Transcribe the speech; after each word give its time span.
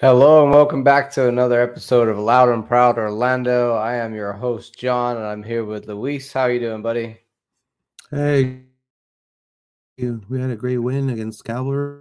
Hello 0.00 0.42
and 0.42 0.50
welcome 0.50 0.82
back 0.82 1.10
to 1.10 1.28
another 1.28 1.60
episode 1.60 2.08
of 2.08 2.16
Loud 2.16 2.48
and 2.48 2.66
Proud 2.66 2.96
Orlando. 2.96 3.74
I 3.74 3.96
am 3.96 4.14
your 4.14 4.32
host 4.32 4.78
John, 4.78 5.18
and 5.18 5.26
I'm 5.26 5.42
here 5.42 5.62
with 5.62 5.88
Luis. 5.88 6.32
How 6.32 6.46
you 6.46 6.58
doing, 6.58 6.80
buddy? 6.80 7.18
Hey, 8.10 8.62
we 9.98 10.40
had 10.40 10.48
a 10.48 10.56
great 10.56 10.78
win 10.78 11.10
against 11.10 11.44
Cavalry. 11.44 12.00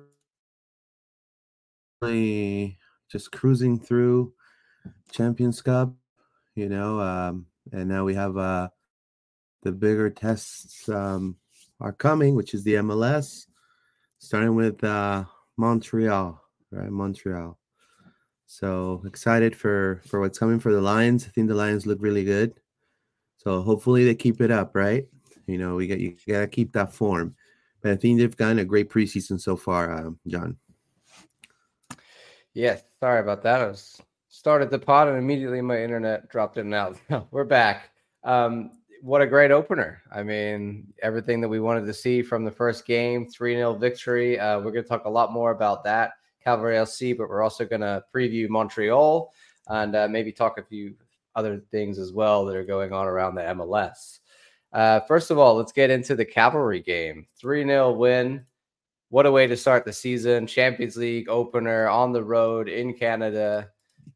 Just 3.12 3.33
cruising 3.33 3.78
through 3.78 4.31
Champions 5.12 5.62
Cup, 5.62 5.94
you 6.56 6.70
know, 6.70 7.02
um, 7.02 7.47
and 7.74 7.90
now 7.90 8.06
we 8.06 8.16
have 8.16 8.38
uh, 8.38 8.70
the 9.63 9.74
bigger 9.74 10.10
tests 10.10 10.88
um, 10.88 11.36
are 11.81 11.92
coming, 11.92 12.36
which 12.36 12.54
is 12.54 12.63
the 12.63 12.76
MLS, 12.76 13.47
starting 14.20 14.56
with 14.56 14.81
uh, 14.86 15.26
Montreal, 15.58 16.41
right? 16.72 16.90
Montreal. 16.90 17.59
So 18.52 19.04
excited 19.05 19.55
for 19.55 20.02
for 20.08 20.20
what's 20.20 20.40
coming 20.40 20.60
for 20.60 20.73
the 20.73 20.82
Lions. 20.82 21.23
I 21.23 21.30
think 21.30 21.48
the 21.48 21.54
Lions 21.54 21.86
look 21.86 22.00
really 22.02 22.23
good. 22.23 22.60
So 23.38 23.62
hopefully 23.62 24.04
they 24.04 24.16
keep 24.16 24.42
it 24.42 24.50
up, 24.50 24.76
right? 24.76 25.06
You 25.46 25.60
know, 25.60 25.76
we 25.76 25.86
got 25.86 26.00
you 26.00 26.16
gotta 26.28 26.48
keep 26.48 26.73
that 26.73 26.92
form. 26.92 27.36
But 27.84 27.92
I 27.92 27.96
think 27.96 28.18
they've 28.18 28.36
gotten 28.36 28.58
a 28.58 28.66
great 28.66 28.90
preseason 28.90 29.40
so 29.40 29.56
far, 29.56 29.94
um, 29.94 30.20
John. 30.26 30.58
Yeah, 32.56 32.80
sorry 33.00 33.20
about 33.20 33.44
that. 33.44 33.62
I 33.62 33.68
was 33.68 34.02
started 34.30 34.72
the 34.72 34.80
pod 34.80 35.09
and 35.09 35.20
immediately 35.20 35.62
my 35.62 35.80
internet 35.84 36.28
dropped 36.30 36.58
in 36.58 36.73
and 36.73 36.73
out. 36.73 37.28
we're 37.31 37.44
back. 37.44 37.92
Um, 38.23 38.72
what 39.04 39.22
a 39.22 39.28
great 39.28 39.52
opener. 39.52 40.02
I 40.12 40.23
mean, 40.23 40.92
everything 41.04 41.40
that 41.42 41.50
we 41.50 41.59
wanted 41.59 41.86
to 41.86 41.94
see 41.94 42.23
from 42.23 42.45
the 42.45 42.52
first 42.52 42.88
game, 42.88 43.28
3 43.28 43.54
0 43.58 43.76
victory. 43.76 44.40
Uh, 44.40 44.58
we're 44.58 44.72
going 44.72 44.84
to 44.84 44.90
talk 44.90 45.06
a 45.06 45.09
lot 45.09 45.31
more 45.31 45.52
about 45.52 45.84
that 45.84 46.14
Cavalry 46.44 46.76
LC, 46.76 47.18
but 47.18 47.30
we're 47.30 47.44
also 47.44 47.66
going 47.66 47.82
to 47.82 48.04
preview 48.14 48.50
Montreal 48.50 49.32
and 49.68 49.96
uh, 49.96 50.08
maybe 50.08 50.32
talk 50.32 50.58
a 50.58 50.64
few 50.64 50.96
other 51.36 51.62
things 51.72 52.00
as 52.00 52.12
well 52.12 52.46
that 52.46 52.56
are 52.56 52.64
going 52.64 52.92
on 52.94 53.08
around 53.08 53.36
the 53.36 53.42
MLS. 53.42 54.20
Uh, 54.72 55.00
first 55.02 55.31
of 55.31 55.38
all, 55.38 55.56
let's 55.56 55.72
get 55.72 55.90
into 55.90 56.16
the 56.16 56.26
Cavalry 56.26 56.81
game. 56.81 57.26
3 57.40 57.64
0 57.66 57.94
win. 57.94 58.46
What 59.09 59.26
a 59.26 59.31
way 59.31 59.48
to 59.48 59.58
start 59.58 59.86
the 59.86 59.94
season. 59.94 60.46
Champions 60.46 60.96
League 60.96 61.30
opener 61.30 61.88
on 61.88 62.14
the 62.14 62.23
road 62.23 62.70
in 62.70 62.94
Canada. 62.94 63.70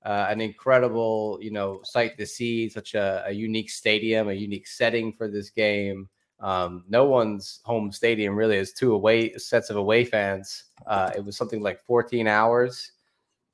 Uh, 0.06 0.28
an 0.30 0.42
incredible, 0.42 1.40
you 1.42 1.50
know, 1.50 1.80
sight 1.84 2.18
to 2.18 2.26
see. 2.26 2.70
Such 2.70 2.94
a, 2.94 3.24
a 3.26 3.32
unique 3.32 3.72
stadium, 3.72 4.30
a 4.30 4.34
unique 4.34 4.68
setting 4.68 5.12
for 5.12 5.28
this 5.28 5.50
game. 5.50 6.08
Um, 6.39 6.84
no 6.89 7.06
one's 7.06 7.62
home 7.64 7.92
stadium 7.92 8.36
really 8.36 8.58
is 8.58 8.73
two 8.73 8.94
away 8.94 9.34
sets 9.38 9.70
of 9.70 9.78
away 9.78 10.03
fans. 10.03 10.66
Uh, 10.86 11.12
it 11.16 11.23
was 11.23 11.38
something 11.38 11.62
like 11.62 11.81
14 11.86 12.28
hours, 12.28 12.92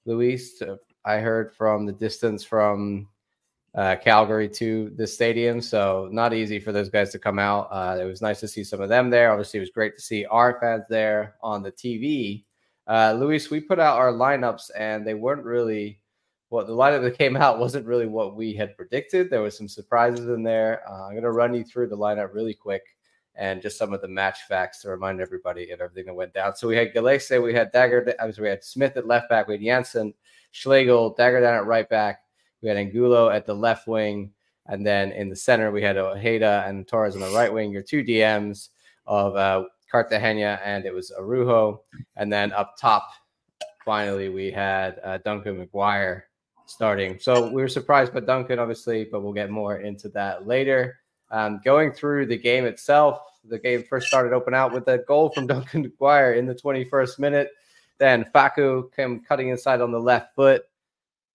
Luis. 0.06 0.62
I 1.06 1.18
heard 1.18 1.54
from 1.54 1.86
the 1.86 1.94
distance 1.94 2.44
from 2.44 3.08
uh, 3.76 3.96
Calgary 3.98 4.50
to 4.50 4.92
the 4.96 5.06
stadium. 5.06 5.62
So 5.62 6.10
not 6.12 6.34
easy 6.34 6.60
for 6.60 6.72
those 6.72 6.90
guys 6.90 7.12
to 7.12 7.20
come 7.20 7.40
out. 7.40 7.68
Uh, 7.72 7.98
it 8.02 8.06
was 8.06 8.22
nice 8.22 8.40
to 8.40 8.48
see 8.48 8.64
some 8.64 8.82
of 8.82 8.90
them 8.90 9.10
there. 9.10 9.32
Obviously, 9.32 9.60
it 9.60 9.62
was 9.62 9.70
great 9.70 9.96
to 9.96 10.02
see 10.02 10.26
our 10.26 10.60
fans 10.60 10.86
there 10.90 11.36
on 11.42 11.62
the 11.62 11.72
TV. 11.72 12.44
Uh, 12.88 13.16
Luis, 13.20 13.52
we 13.52 13.60
put 13.60 13.80
out 13.80 13.98
our 13.98 14.12
lineups 14.12 14.72
and 14.76 15.06
they 15.06 15.14
weren't 15.14 15.44
really 15.44 15.99
what 16.50 16.66
the 16.68 16.74
lineup 16.74 17.04
that 17.04 17.18
came 17.18 17.38
out 17.38 17.60
wasn't 17.60 17.86
really 17.86 18.08
what 18.08 18.36
we 18.36 18.54
had 18.54 18.76
predicted. 18.76 19.30
There 19.30 19.42
was 19.42 19.58
some 19.58 19.68
surprises 19.68 20.28
in 20.28 20.44
there. 20.44 20.82
Uh, 20.90 21.06
I'm 21.06 21.12
going 21.12 21.24
to 21.24 21.32
run 21.32 21.54
you 21.54 21.64
through 21.64 21.88
the 21.88 21.98
lineup 21.98 22.34
really 22.34 22.56
quick 22.56 22.84
and 23.36 23.62
just 23.62 23.78
some 23.78 23.94
of 23.94 24.02
the 24.02 24.08
match 24.08 24.40
facts 24.50 24.82
to 24.82 24.90
remind 24.90 25.22
everybody 25.22 25.70
of 25.72 25.80
everything 25.80 26.08
that 26.08 26.14
went 26.14 26.34
down. 26.34 26.56
So 26.56 26.68
we 26.68 26.76
had 26.76 26.94
Gallese, 26.94 27.42
we 27.42 27.54
had 27.54 27.72
Dagger, 27.72 28.14
I 28.20 28.26
was, 28.26 28.38
we 28.38 28.50
had 28.50 28.64
Smith 28.64 28.98
at 28.98 29.08
left 29.08 29.30
back, 29.30 29.48
we 29.48 29.54
had 29.54 29.62
Jansson, 29.62 30.14
Schlegel, 30.52 31.12
Dagger 31.12 31.40
down 31.40 31.56
at 31.56 31.66
right 31.66 31.88
back, 31.88 32.24
we 32.62 32.68
had 32.68 32.78
Angulo 32.78 33.30
at 33.30 33.46
the 33.46 33.54
left 33.54 33.88
wing, 33.88 34.32
and 34.66 34.86
then 34.86 35.12
in 35.14 35.30
the 35.30 35.36
center 35.36 35.72
we 35.72 35.82
had 35.82 35.98
Ojeda 35.98 36.66
and 36.68 36.86
Torres 36.88 37.16
on 37.16 37.22
the 37.22 37.30
right 37.30 37.54
wing. 37.54 37.72
Your 37.72 37.82
two 37.84 38.04
DMs 38.04 38.70
of 39.06 39.36
uh, 39.36 39.64
Cartagena 39.90 40.60
and 40.64 40.86
it 40.86 40.94
was 40.94 41.12
Araújo, 41.18 41.80
and 42.18 42.34
then 42.34 42.52
up 42.52 42.76
top, 42.78 43.10
finally 43.86 44.28
we 44.28 44.52
had 44.52 45.00
uh, 45.04 45.20
Duncan 45.20 45.66
McGuire 45.66 46.24
starting. 46.70 47.20
So 47.20 47.48
we 47.52 47.62
were 47.62 47.68
surprised 47.68 48.14
by 48.14 48.22
Duncan, 48.22 48.60
obviously, 48.60 49.06
but 49.06 49.22
we'll 49.22 49.34
get 49.34 49.50
more 49.50 49.78
into 49.78 50.10
that 50.10 50.48
later. 50.48 51.00
Um, 51.32 51.62
going 51.64 51.92
through 51.92 52.26
the 52.26 52.38
game 52.38 52.66
itself, 52.66 53.20
the 53.44 53.60
game 53.60 53.84
first 53.90 54.08
started 54.08 54.34
open 54.34 54.54
out 54.54 54.74
with 54.74 54.88
a 54.88 55.00
goal 55.00 55.30
from 55.30 55.48
Duncan 55.48 55.90
McGuire 55.90 56.38
in 56.38 56.46
the 56.46 56.56
21st 56.56 57.20
minute. 57.20 57.50
Then 57.98 58.26
Facu 58.34 58.94
came 58.96 59.22
cutting 59.22 59.50
inside 59.50 59.82
on 59.82 59.92
the 59.92 60.00
left 60.00 60.34
foot, 60.36 60.64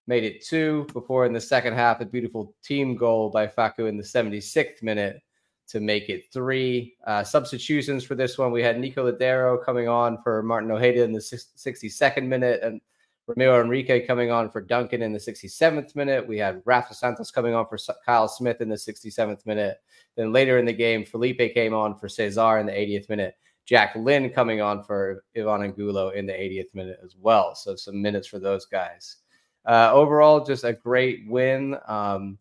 made 0.06 0.24
it 0.24 0.44
two 0.44 0.86
before 0.92 1.26
in 1.26 1.32
the 1.32 1.40
second 1.40 1.74
half, 1.74 2.00
a 2.00 2.06
beautiful 2.06 2.54
team 2.62 2.96
goal 2.96 3.30
by 3.30 3.46
Facu 3.46 3.88
in 3.88 3.96
the 3.96 4.02
76th 4.02 4.82
minute 4.82 5.20
to 5.66 5.80
make 5.80 6.08
it 6.08 6.32
three. 6.32 6.96
Uh, 7.06 7.22
substitutions 7.24 8.04
for 8.04 8.14
this 8.14 8.38
one, 8.38 8.52
we 8.52 8.62
had 8.62 8.78
Nico 8.78 9.10
Lodeiro 9.10 9.62
coming 9.64 9.88
on 9.88 10.20
for 10.22 10.42
Martin 10.42 10.70
Ojeda 10.70 11.02
in 11.02 11.12
the 11.12 11.20
62nd 11.20 12.26
minute 12.26 12.60
and 12.62 12.80
Ramiro 13.26 13.62
Enrique 13.62 14.06
coming 14.06 14.30
on 14.30 14.50
for 14.50 14.60
Duncan 14.60 15.00
in 15.00 15.12
the 15.12 15.18
67th 15.18 15.96
minute. 15.96 16.26
We 16.26 16.38
had 16.38 16.62
Rafa 16.64 16.94
Santos 16.94 17.30
coming 17.30 17.54
on 17.54 17.66
for 17.66 17.78
Kyle 18.04 18.28
Smith 18.28 18.60
in 18.60 18.68
the 18.68 18.76
67th 18.76 19.46
minute. 19.46 19.78
Then 20.16 20.32
later 20.32 20.58
in 20.58 20.66
the 20.66 20.72
game, 20.72 21.04
Felipe 21.04 21.54
came 21.54 21.72
on 21.72 21.96
for 21.96 22.08
Cesar 22.08 22.58
in 22.58 22.66
the 22.66 22.72
80th 22.72 23.08
minute. 23.08 23.34
Jack 23.64 23.96
Lynn 23.96 24.28
coming 24.28 24.60
on 24.60 24.84
for 24.84 25.24
Ivan 25.34 25.62
Angulo 25.62 26.10
in 26.10 26.26
the 26.26 26.34
80th 26.34 26.74
minute 26.74 27.00
as 27.02 27.16
well. 27.18 27.54
So 27.54 27.76
some 27.76 28.00
minutes 28.02 28.28
for 28.28 28.38
those 28.38 28.66
guys. 28.66 29.16
Uh, 29.64 29.90
overall, 29.92 30.44
just 30.44 30.64
a 30.64 30.74
great 30.74 31.26
win. 31.26 31.78
Um, 31.86 32.38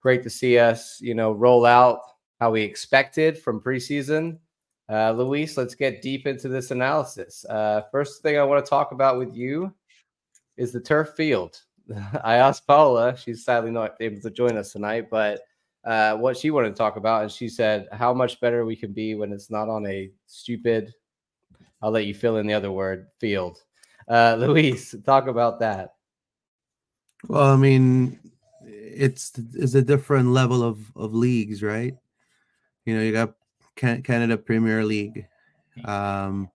great 0.00 0.22
to 0.22 0.30
see 0.30 0.58
us, 0.58 0.98
you 1.02 1.14
know, 1.14 1.32
roll 1.32 1.66
out 1.66 2.00
how 2.40 2.50
we 2.50 2.62
expected 2.62 3.36
from 3.36 3.60
preseason. 3.60 4.38
Uh, 4.90 5.12
Luis, 5.12 5.58
let's 5.58 5.74
get 5.74 6.00
deep 6.00 6.26
into 6.26 6.48
this 6.48 6.70
analysis. 6.70 7.44
Uh, 7.44 7.82
first 7.92 8.22
thing 8.22 8.38
I 8.38 8.42
want 8.42 8.64
to 8.64 8.68
talk 8.68 8.92
about 8.92 9.18
with 9.18 9.34
you 9.34 9.72
is 10.56 10.72
the 10.72 10.80
turf 10.80 11.10
field. 11.16 11.60
I 12.24 12.36
asked 12.36 12.66
Paula, 12.66 13.16
she's 13.16 13.44
sadly 13.44 13.70
not 13.70 13.96
able 14.00 14.20
to 14.20 14.30
join 14.30 14.56
us 14.56 14.72
tonight, 14.72 15.08
but 15.10 15.40
uh, 15.84 16.16
what 16.16 16.36
she 16.36 16.50
wanted 16.50 16.70
to 16.70 16.76
talk 16.76 16.96
about, 16.96 17.22
and 17.22 17.32
she 17.32 17.48
said 17.48 17.88
how 17.92 18.14
much 18.14 18.40
better 18.40 18.64
we 18.64 18.76
can 18.76 18.92
be 18.92 19.14
when 19.14 19.32
it's 19.32 19.50
not 19.50 19.68
on 19.68 19.86
a 19.86 20.10
stupid, 20.26 20.94
I'll 21.80 21.90
let 21.90 22.06
you 22.06 22.14
fill 22.14 22.36
in 22.36 22.46
the 22.46 22.54
other 22.54 22.70
word, 22.70 23.08
field. 23.18 23.58
Uh, 24.08 24.36
Luis, 24.40 24.94
talk 25.04 25.26
about 25.26 25.58
that. 25.60 25.94
Well, 27.28 27.52
I 27.52 27.56
mean, 27.56 28.18
it's 28.64 29.32
it's 29.54 29.74
a 29.74 29.82
different 29.82 30.28
level 30.28 30.62
of 30.62 30.78
of 30.96 31.14
leagues, 31.14 31.62
right? 31.62 31.96
You 32.84 32.96
know, 32.96 33.02
you 33.02 33.12
got 33.12 33.34
Canada 33.76 34.36
Premier 34.36 34.84
League, 34.84 35.26
um, 35.84 36.50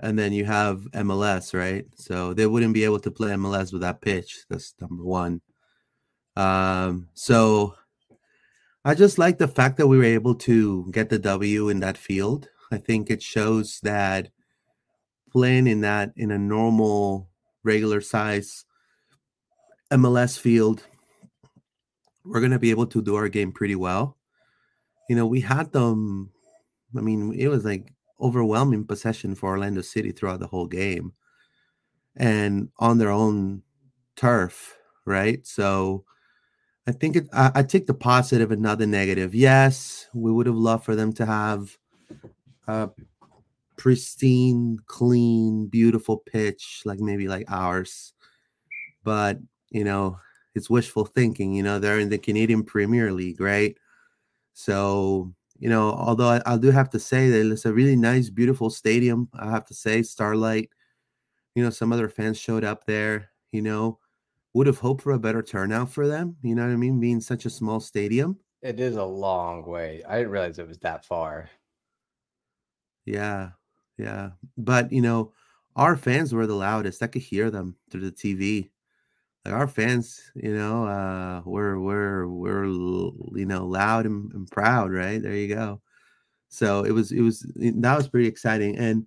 and 0.00 0.18
then 0.18 0.32
you 0.32 0.44
have 0.44 0.86
MLS, 0.92 1.52
right? 1.54 1.86
So 1.94 2.32
they 2.32 2.46
wouldn't 2.46 2.74
be 2.74 2.84
able 2.84 3.00
to 3.00 3.10
play 3.10 3.30
MLS 3.30 3.72
with 3.72 3.82
that 3.82 4.00
pitch. 4.00 4.44
That's 4.48 4.74
number 4.80 5.02
one. 5.02 5.40
Um, 6.36 7.08
so 7.14 7.74
I 8.84 8.94
just 8.94 9.18
like 9.18 9.38
the 9.38 9.48
fact 9.48 9.76
that 9.78 9.88
we 9.88 9.98
were 9.98 10.04
able 10.04 10.36
to 10.36 10.88
get 10.92 11.10
the 11.10 11.18
W 11.18 11.68
in 11.68 11.80
that 11.80 11.98
field. 11.98 12.48
I 12.70 12.78
think 12.78 13.10
it 13.10 13.22
shows 13.22 13.80
that 13.82 14.28
playing 15.32 15.66
in 15.66 15.80
that 15.80 16.12
in 16.16 16.30
a 16.30 16.38
normal, 16.38 17.28
regular 17.64 18.00
size 18.00 18.64
MLS 19.90 20.38
field, 20.38 20.84
we're 22.24 22.40
gonna 22.40 22.58
be 22.58 22.70
able 22.70 22.86
to 22.86 23.02
do 23.02 23.16
our 23.16 23.28
game 23.28 23.52
pretty 23.52 23.74
well. 23.74 24.16
You 25.08 25.16
know, 25.16 25.26
we 25.26 25.40
had 25.40 25.72
them. 25.72 26.30
I 26.96 27.00
mean, 27.00 27.32
it 27.32 27.48
was 27.48 27.64
like 27.64 27.92
overwhelming 28.20 28.84
possession 28.84 29.34
for 29.34 29.50
Orlando 29.50 29.82
City 29.82 30.12
throughout 30.12 30.40
the 30.40 30.46
whole 30.46 30.66
game 30.66 31.12
and 32.16 32.68
on 32.78 32.98
their 32.98 33.10
own 33.10 33.62
turf, 34.16 34.76
right? 35.04 35.46
So 35.46 36.04
I 36.86 36.92
think 36.92 37.16
it, 37.16 37.28
I, 37.32 37.52
I 37.56 37.62
take 37.62 37.86
the 37.86 37.94
positive 37.94 38.50
and 38.50 38.62
not 38.62 38.78
the 38.78 38.86
negative. 38.86 39.34
Yes, 39.34 40.08
we 40.14 40.32
would 40.32 40.46
have 40.46 40.56
loved 40.56 40.84
for 40.84 40.96
them 40.96 41.12
to 41.14 41.26
have 41.26 41.76
a 42.66 42.90
pristine, 43.76 44.78
clean, 44.86 45.66
beautiful 45.66 46.18
pitch, 46.18 46.82
like 46.84 46.98
maybe 46.98 47.28
like 47.28 47.44
ours. 47.48 48.12
But, 49.04 49.38
you 49.70 49.84
know, 49.84 50.18
it's 50.54 50.68
wishful 50.68 51.06
thinking. 51.06 51.54
You 51.54 51.62
know, 51.62 51.78
they're 51.78 52.00
in 52.00 52.08
the 52.08 52.18
Canadian 52.18 52.64
Premier 52.64 53.12
League, 53.12 53.40
right? 53.40 53.76
So 54.54 55.32
you 55.58 55.68
know, 55.68 55.90
although 55.90 56.28
I, 56.28 56.42
I, 56.46 56.56
do 56.56 56.70
have 56.70 56.90
to 56.90 57.00
say 57.00 57.30
that 57.30 57.52
it's 57.52 57.64
a 57.64 57.72
really 57.72 57.96
nice, 57.96 58.30
beautiful 58.30 58.70
stadium. 58.70 59.28
I 59.34 59.50
have 59.50 59.64
to 59.66 59.74
say, 59.74 60.02
Starlight. 60.02 60.70
You 61.54 61.64
know, 61.64 61.70
some 61.70 61.92
other 61.92 62.08
fans 62.08 62.38
showed 62.38 62.64
up 62.64 62.84
there. 62.86 63.30
You 63.50 63.62
know, 63.62 63.98
would 64.54 64.68
have 64.68 64.78
hoped 64.78 65.02
for 65.02 65.12
a 65.12 65.18
better 65.18 65.42
turnout 65.42 65.90
for 65.90 66.06
them. 66.06 66.36
You 66.42 66.54
know 66.54 66.64
what 66.64 66.72
I 66.72 66.76
mean? 66.76 67.00
Being 67.00 67.20
such 67.20 67.44
a 67.44 67.50
small 67.50 67.80
stadium. 67.80 68.38
It 68.62 68.78
is 68.78 68.96
a 68.96 69.04
long 69.04 69.64
way. 69.66 70.02
I 70.08 70.18
didn't 70.18 70.32
realize 70.32 70.58
it 70.58 70.68
was 70.68 70.78
that 70.78 71.04
far. 71.04 71.50
Yeah, 73.04 73.50
yeah. 73.96 74.30
But 74.56 74.92
you 74.92 75.02
know, 75.02 75.32
our 75.74 75.96
fans 75.96 76.32
were 76.32 76.46
the 76.46 76.54
loudest. 76.54 77.02
I 77.02 77.08
could 77.08 77.22
hear 77.22 77.50
them 77.50 77.76
through 77.90 78.10
the 78.10 78.12
TV. 78.12 78.70
Like 79.48 79.56
our 79.56 79.66
fans, 79.66 80.30
you 80.34 80.54
know, 80.54 80.86
uh, 80.86 81.40
we're 81.46 81.80
we're 81.80 82.28
we're 82.28 82.66
you 82.66 83.46
know 83.46 83.66
loud 83.66 84.04
and, 84.04 84.30
and 84.34 84.50
proud, 84.50 84.92
right? 84.92 85.22
There 85.22 85.34
you 85.34 85.54
go. 85.54 85.80
So 86.50 86.84
it 86.84 86.90
was 86.90 87.12
it 87.12 87.22
was 87.22 87.50
that 87.56 87.96
was 87.96 88.08
pretty 88.08 88.28
exciting. 88.28 88.76
And 88.76 89.06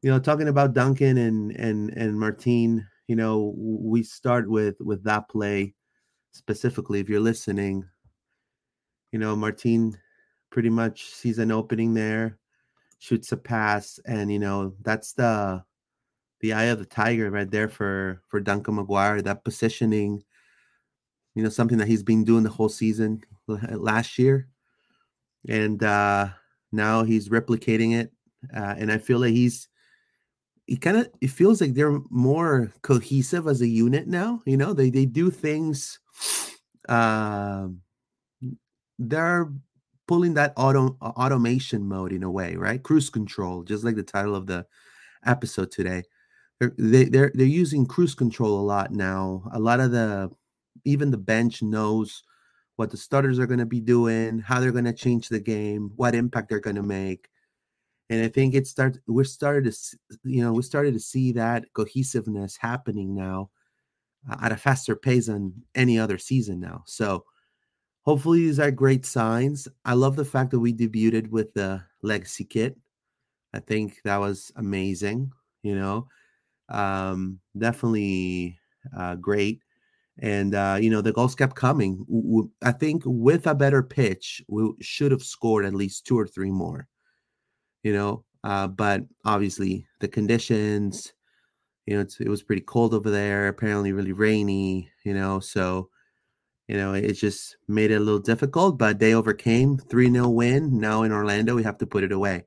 you 0.00 0.12
know, 0.12 0.20
talking 0.20 0.46
about 0.46 0.74
Duncan 0.74 1.18
and 1.18 1.50
and 1.56 1.90
and 1.96 2.20
Martin, 2.20 2.86
you 3.08 3.16
know, 3.16 3.52
we 3.56 4.04
start 4.04 4.48
with 4.48 4.76
with 4.78 5.02
that 5.04 5.28
play 5.28 5.74
specifically. 6.30 7.00
If 7.00 7.08
you're 7.08 7.18
listening, 7.18 7.84
you 9.10 9.18
know, 9.18 9.34
Martin 9.34 9.98
pretty 10.50 10.70
much 10.70 11.06
sees 11.06 11.40
an 11.40 11.50
opening 11.50 11.94
there, 11.94 12.38
shoots 13.00 13.32
a 13.32 13.36
pass, 13.36 13.98
and 14.06 14.30
you 14.30 14.38
know 14.38 14.76
that's 14.82 15.14
the 15.14 15.64
the 16.44 16.52
eye 16.52 16.64
of 16.64 16.78
the 16.78 16.84
tiger 16.84 17.30
right 17.30 17.50
there 17.50 17.70
for 17.70 18.20
for 18.28 18.38
Duncan 18.38 18.76
McGuire. 18.76 19.24
That 19.24 19.44
positioning, 19.44 20.22
you 21.34 21.42
know, 21.42 21.48
something 21.48 21.78
that 21.78 21.88
he's 21.88 22.02
been 22.02 22.22
doing 22.22 22.42
the 22.44 22.50
whole 22.50 22.68
season 22.68 23.24
last 23.48 24.18
year, 24.18 24.46
and 25.48 25.82
uh 25.82 26.28
now 26.70 27.02
he's 27.02 27.30
replicating 27.30 27.94
it, 27.98 28.12
uh, 28.54 28.74
and 28.76 28.92
I 28.92 28.98
feel 28.98 29.20
like 29.20 29.32
he's 29.32 29.68
he 30.66 30.76
kind 30.76 30.98
of 30.98 31.08
it 31.22 31.30
feels 31.30 31.62
like 31.62 31.72
they're 31.72 31.98
more 32.10 32.70
cohesive 32.82 33.46
as 33.48 33.62
a 33.62 33.68
unit 33.68 34.06
now. 34.06 34.42
You 34.44 34.58
know, 34.58 34.74
they 34.74 34.90
they 34.90 35.06
do 35.06 35.30
things. 35.30 35.98
Uh, 36.86 37.68
they're 38.98 39.50
pulling 40.06 40.34
that 40.34 40.52
auto 40.58 40.98
automation 41.00 41.88
mode 41.88 42.12
in 42.12 42.22
a 42.22 42.30
way, 42.30 42.56
right? 42.56 42.82
Cruise 42.82 43.08
control, 43.08 43.62
just 43.62 43.82
like 43.82 43.96
the 43.96 44.02
title 44.02 44.34
of 44.36 44.46
the 44.46 44.66
episode 45.24 45.70
today. 45.70 46.02
They're 46.60 46.72
they, 46.78 47.04
they're 47.04 47.32
they're 47.34 47.46
using 47.46 47.86
cruise 47.86 48.14
control 48.14 48.60
a 48.60 48.62
lot 48.62 48.92
now. 48.92 49.48
A 49.52 49.58
lot 49.58 49.80
of 49.80 49.90
the 49.90 50.30
even 50.84 51.10
the 51.10 51.18
bench 51.18 51.62
knows 51.62 52.22
what 52.76 52.90
the 52.90 52.96
starters 52.96 53.38
are 53.38 53.46
going 53.46 53.60
to 53.60 53.66
be 53.66 53.80
doing, 53.80 54.40
how 54.40 54.60
they're 54.60 54.72
going 54.72 54.84
to 54.84 54.92
change 54.92 55.28
the 55.28 55.40
game, 55.40 55.92
what 55.96 56.14
impact 56.14 56.48
they're 56.48 56.60
going 56.60 56.76
to 56.76 56.82
make 56.82 57.28
and 58.10 58.22
I 58.22 58.28
think 58.28 58.54
it 58.54 58.66
starts. 58.66 58.98
We're 59.06 59.24
started 59.24 59.72
to, 59.72 59.98
you 60.24 60.42
know, 60.42 60.52
we 60.52 60.62
started 60.62 60.94
to 60.94 61.00
see 61.00 61.32
that 61.32 61.72
cohesiveness 61.72 62.56
happening 62.56 63.14
now 63.14 63.50
uh, 64.30 64.36
at 64.42 64.52
a 64.52 64.56
faster 64.56 64.94
pace 64.94 65.26
than 65.26 65.64
any 65.74 65.98
other 65.98 66.18
season 66.18 66.60
now. 66.60 66.82
So 66.86 67.24
hopefully 68.02 68.40
these 68.40 68.60
are 68.60 68.70
great 68.70 69.06
signs. 69.06 69.68
I 69.84 69.94
love 69.94 70.16
the 70.16 70.24
fact 70.24 70.50
that 70.50 70.60
we 70.60 70.74
debuted 70.74 71.30
with 71.30 71.54
the 71.54 71.82
legacy 72.02 72.44
kit. 72.44 72.76
I 73.54 73.60
think 73.60 74.00
that 74.04 74.18
was 74.18 74.52
amazing. 74.56 75.32
You 75.62 75.76
know, 75.76 76.08
um, 76.68 77.38
definitely 77.56 78.58
uh, 78.96 79.16
great. 79.16 79.60
And 80.20 80.54
uh, 80.54 80.78
you 80.80 80.90
know 80.90 81.00
the 81.00 81.12
goals 81.12 81.34
kept 81.34 81.56
coming. 81.56 82.04
I 82.62 82.72
think 82.72 83.02
with 83.04 83.46
a 83.48 83.54
better 83.54 83.82
pitch, 83.82 84.42
we 84.48 84.70
should 84.80 85.10
have 85.10 85.24
scored 85.24 85.64
at 85.64 85.74
least 85.74 86.06
two 86.06 86.18
or 86.18 86.26
three 86.26 86.52
more 86.52 86.88
you 87.84 87.92
know. 87.92 88.24
Uh, 88.42 88.66
but 88.66 89.02
obviously 89.24 89.86
the 90.00 90.08
conditions, 90.08 91.12
you 91.86 91.96
know, 91.96 92.04
it 92.18 92.28
was 92.28 92.42
pretty 92.42 92.62
cold 92.62 92.92
over 92.92 93.10
there. 93.10 93.46
Apparently, 93.46 93.92
really 93.92 94.12
rainy, 94.12 94.90
you 95.04 95.14
know. 95.14 95.38
So, 95.38 95.88
you 96.66 96.76
know, 96.76 96.94
it 96.94 97.12
just 97.12 97.56
made 97.68 97.90
it 97.90 97.96
a 97.96 98.00
little 98.00 98.20
difficult. 98.20 98.78
But 98.78 98.98
they 98.98 99.14
overcame 99.14 99.78
three 99.78 100.10
0 100.10 100.30
win. 100.30 100.80
Now 100.80 101.04
in 101.04 101.12
Orlando, 101.12 101.54
we 101.54 101.62
have 101.62 101.78
to 101.78 101.86
put 101.86 102.02
it 102.02 102.12
away. 102.12 102.44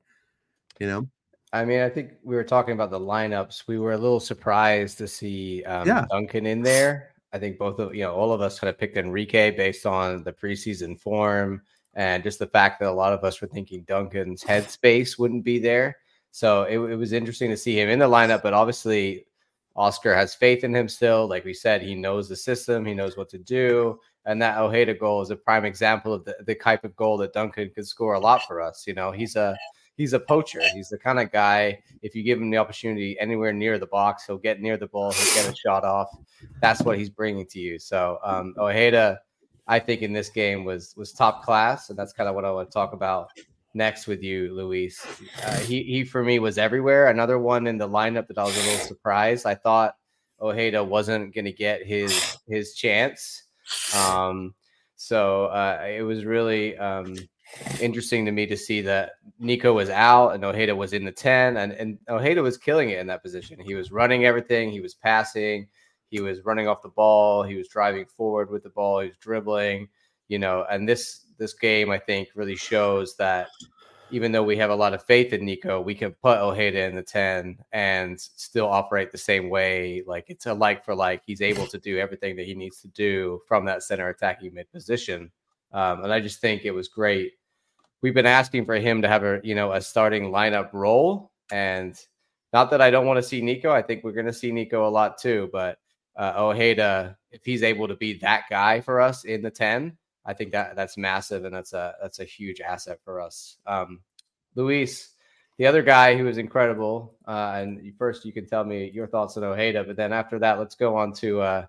You 0.78 0.88
know. 0.88 1.08
I 1.52 1.64
mean, 1.64 1.80
I 1.80 1.88
think 1.88 2.12
we 2.22 2.36
were 2.36 2.44
talking 2.44 2.74
about 2.74 2.90
the 2.90 3.00
lineups. 3.00 3.66
We 3.66 3.78
were 3.78 3.92
a 3.92 3.98
little 3.98 4.20
surprised 4.20 4.98
to 4.98 5.08
see 5.08 5.64
um, 5.64 5.86
yeah. 5.86 6.04
Duncan 6.10 6.46
in 6.46 6.62
there. 6.62 7.14
I 7.32 7.38
think 7.38 7.58
both 7.58 7.78
of 7.78 7.94
you 7.94 8.02
know 8.02 8.14
all 8.14 8.32
of 8.32 8.40
us 8.40 8.58
kind 8.58 8.70
of 8.70 8.78
picked 8.78 8.96
Enrique 8.96 9.50
based 9.50 9.86
on 9.86 10.22
the 10.24 10.32
preseason 10.32 10.98
form 10.98 11.62
and 11.94 12.22
just 12.22 12.38
the 12.38 12.46
fact 12.46 12.80
that 12.80 12.88
a 12.88 12.92
lot 12.92 13.12
of 13.12 13.24
us 13.24 13.40
were 13.40 13.48
thinking 13.48 13.82
Duncan's 13.82 14.44
headspace 14.44 15.18
wouldn't 15.18 15.44
be 15.44 15.58
there. 15.58 15.96
So 16.30 16.62
it, 16.62 16.78
it, 16.78 16.96
was 16.96 17.12
interesting 17.12 17.50
to 17.50 17.56
see 17.56 17.80
him 17.80 17.88
in 17.88 17.98
the 17.98 18.08
lineup, 18.08 18.42
but 18.42 18.54
obviously 18.54 19.26
Oscar 19.74 20.14
has 20.14 20.34
faith 20.34 20.62
in 20.62 20.74
him 20.74 20.88
still. 20.88 21.26
Like 21.26 21.44
we 21.44 21.54
said, 21.54 21.82
he 21.82 21.94
knows 21.94 22.28
the 22.28 22.36
system, 22.36 22.84
he 22.84 22.94
knows 22.94 23.16
what 23.16 23.28
to 23.30 23.38
do. 23.38 23.98
And 24.26 24.40
that 24.42 24.58
Ojeda 24.58 24.94
goal 24.94 25.22
is 25.22 25.30
a 25.30 25.36
prime 25.36 25.64
example 25.64 26.12
of 26.12 26.24
the, 26.24 26.36
the 26.46 26.54
type 26.54 26.84
of 26.84 26.94
goal 26.94 27.16
that 27.18 27.32
Duncan 27.32 27.70
could 27.74 27.86
score 27.86 28.14
a 28.14 28.20
lot 28.20 28.42
for 28.46 28.60
us. 28.60 28.84
You 28.86 28.94
know, 28.94 29.10
he's 29.10 29.36
a 29.36 29.56
he's 29.98 30.14
a 30.14 30.20
poacher. 30.20 30.62
He's 30.72 30.88
the 30.88 30.96
kind 30.96 31.20
of 31.20 31.30
guy, 31.30 31.80
if 32.00 32.14
you 32.14 32.22
give 32.22 32.40
him 32.40 32.48
the 32.48 32.56
opportunity 32.56 33.18
anywhere 33.20 33.52
near 33.52 33.78
the 33.78 33.86
box, 33.86 34.24
he'll 34.26 34.38
get 34.38 34.62
near 34.62 34.78
the 34.78 34.86
ball, 34.86 35.12
he'll 35.12 35.34
get 35.34 35.52
a 35.52 35.54
shot 35.54 35.84
off. 35.84 36.08
That's 36.62 36.80
what 36.80 36.96
he's 36.96 37.10
bringing 37.10 37.44
to 37.48 37.58
you. 37.58 37.78
So 37.78 38.18
um, 38.24 38.54
Ojeda 38.56 39.20
I 39.68 39.78
think 39.78 40.00
in 40.00 40.14
this 40.14 40.30
game 40.30 40.64
was 40.64 40.94
was 40.96 41.12
top 41.12 41.44
class, 41.44 41.90
and 41.90 41.98
that's 41.98 42.14
kind 42.14 42.28
of 42.28 42.34
what 42.34 42.46
I 42.46 42.50
want 42.50 42.70
to 42.70 42.74
talk 42.74 42.94
about 42.94 43.28
next 43.74 44.06
with 44.06 44.22
you, 44.22 44.52
Luis. 44.54 45.06
Uh, 45.44 45.58
he 45.58 45.82
he 45.82 46.04
for 46.04 46.24
me 46.24 46.38
was 46.38 46.56
everywhere. 46.56 47.08
Another 47.08 47.38
one 47.38 47.66
in 47.66 47.76
the 47.76 47.88
lineup 47.88 48.26
that 48.28 48.38
I 48.38 48.44
was 48.44 48.56
a 48.56 48.62
little 48.62 48.86
surprised. 48.86 49.44
I 49.44 49.54
thought 49.54 49.94
Ojeda 50.40 50.82
wasn't 50.82 51.34
going 51.34 51.44
to 51.44 51.52
get 51.52 51.84
his 51.86 52.38
his 52.48 52.74
chance. 52.74 53.44
Um, 53.94 54.54
so 54.96 55.44
uh, 55.46 55.86
it 55.86 56.02
was 56.02 56.24
really 56.24 56.76
um, 56.78 57.14
interesting 57.80 58.24
to 58.26 58.32
me 58.32 58.46
to 58.46 58.56
see 58.56 58.80
that 58.82 59.12
Nico 59.38 59.72
was 59.72 59.90
out 59.90 60.30
and 60.30 60.44
Ojeda 60.44 60.74
was 60.74 60.92
in 60.92 61.04
the 61.04 61.12
10 61.12 61.56
and, 61.56 61.72
and 61.72 61.98
Ojeda 62.08 62.42
was 62.42 62.56
killing 62.56 62.90
it 62.90 62.98
in 62.98 63.06
that 63.06 63.22
position. 63.22 63.58
He 63.60 63.74
was 63.74 63.90
running 63.90 64.24
everything, 64.24 64.70
he 64.70 64.80
was 64.80 64.94
passing, 64.94 65.68
he 66.10 66.20
was 66.20 66.44
running 66.44 66.68
off 66.68 66.82
the 66.82 66.88
ball. 66.88 67.42
He 67.42 67.56
was 67.56 67.68
driving 67.68 68.06
forward 68.06 68.50
with 68.50 68.62
the 68.62 68.70
ball. 68.70 69.00
He 69.00 69.08
was 69.08 69.16
dribbling, 69.18 69.88
you 70.28 70.38
know. 70.38 70.64
And 70.70 70.88
this 70.88 71.26
this 71.38 71.54
game, 71.54 71.90
I 71.90 71.98
think, 71.98 72.28
really 72.34 72.56
shows 72.56 73.16
that 73.16 73.48
even 74.10 74.32
though 74.32 74.42
we 74.42 74.56
have 74.56 74.70
a 74.70 74.74
lot 74.74 74.94
of 74.94 75.04
faith 75.04 75.34
in 75.34 75.44
Nico, 75.44 75.80
we 75.82 75.94
can 75.94 76.12
put 76.12 76.38
Ojeda 76.38 76.86
in 76.86 76.96
the 76.96 77.02
10 77.02 77.58
and 77.72 78.18
still 78.18 78.66
operate 78.66 79.12
the 79.12 79.18
same 79.18 79.50
way. 79.50 80.02
Like 80.06 80.24
it's 80.28 80.46
a 80.46 80.54
like 80.54 80.84
for 80.84 80.94
like. 80.94 81.22
He's 81.26 81.42
able 81.42 81.66
to 81.66 81.78
do 81.78 81.98
everything 81.98 82.36
that 82.36 82.46
he 82.46 82.54
needs 82.54 82.80
to 82.80 82.88
do 82.88 83.40
from 83.46 83.66
that 83.66 83.82
center 83.82 84.08
attacking 84.08 84.54
mid 84.54 84.70
position. 84.72 85.30
Um, 85.72 86.04
and 86.04 86.12
I 86.12 86.20
just 86.20 86.40
think 86.40 86.64
it 86.64 86.70
was 86.70 86.88
great. 86.88 87.32
We've 88.00 88.14
been 88.14 88.26
asking 88.26 88.64
for 88.64 88.76
him 88.76 89.02
to 89.02 89.08
have 89.08 89.24
a 89.24 89.40
you 89.42 89.54
know 89.54 89.72
a 89.72 89.80
starting 89.80 90.30
lineup 90.30 90.72
role. 90.72 91.30
And 91.50 91.98
not 92.52 92.70
that 92.70 92.80
I 92.80 92.90
don't 92.90 93.06
want 93.06 93.18
to 93.18 93.22
see 93.22 93.40
Nico. 93.40 93.70
I 93.70 93.82
think 93.82 94.04
we're 94.04 94.12
going 94.12 94.26
to 94.26 94.32
see 94.32 94.52
Nico 94.52 94.86
a 94.86 94.90
lot 94.90 95.18
too. 95.18 95.48
But 95.52 95.78
uh, 96.16 96.34
Ojeda, 96.36 97.16
if 97.30 97.44
he's 97.44 97.62
able 97.62 97.88
to 97.88 97.96
be 97.96 98.18
that 98.18 98.44
guy 98.50 98.80
for 98.80 99.00
us 99.00 99.24
in 99.24 99.42
the 99.42 99.50
10, 99.50 99.96
I 100.24 100.34
think 100.34 100.52
that 100.52 100.76
that's 100.76 100.96
massive 100.96 101.44
and 101.44 101.54
that's 101.54 101.72
a 101.72 101.94
that's 102.02 102.20
a 102.20 102.24
huge 102.24 102.60
asset 102.60 102.98
for 103.04 103.20
us. 103.20 103.56
Um, 103.66 104.00
Luis, 104.54 105.10
the 105.56 105.66
other 105.66 105.82
guy 105.82 106.16
who 106.16 106.28
is 106.28 106.38
incredible, 106.38 107.14
uh, 107.26 107.54
and 107.56 107.92
first 107.96 108.24
you 108.24 108.32
can 108.32 108.46
tell 108.46 108.64
me 108.64 108.90
your 108.92 109.06
thoughts 109.06 109.36
on 109.36 109.44
Ojeda, 109.44 109.84
but 109.84 109.96
then 109.96 110.12
after 110.12 110.38
that, 110.40 110.58
let's 110.58 110.74
go 110.74 110.96
on 110.96 111.12
to 111.14 111.40
uh, 111.40 111.66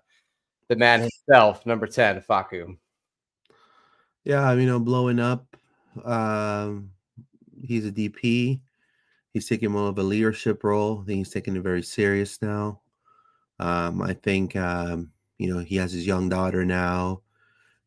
the 0.68 0.76
man 0.76 1.00
himself, 1.00 1.64
number 1.64 1.86
10, 1.86 2.22
Facu. 2.28 2.76
Yeah, 4.24 4.46
I 4.46 4.54
mean, 4.54 4.64
you 4.64 4.70
know, 4.70 4.80
blowing 4.80 5.18
up. 5.18 5.49
Um, 6.04 6.90
he's 7.62 7.86
a 7.86 7.92
DP. 7.92 8.60
He's 9.32 9.48
taking 9.48 9.70
more 9.70 9.88
of 9.88 9.98
a 9.98 10.02
leadership 10.02 10.64
role. 10.64 11.00
I 11.02 11.06
think 11.06 11.18
he's 11.18 11.30
taking 11.30 11.56
it 11.56 11.62
very 11.62 11.82
serious 11.82 12.42
now. 12.42 12.80
Um, 13.60 14.02
I 14.02 14.14
think 14.14 14.56
um, 14.56 15.12
you 15.38 15.52
know 15.52 15.60
he 15.60 15.76
has 15.76 15.92
his 15.92 16.06
young 16.06 16.28
daughter 16.28 16.64
now. 16.64 17.22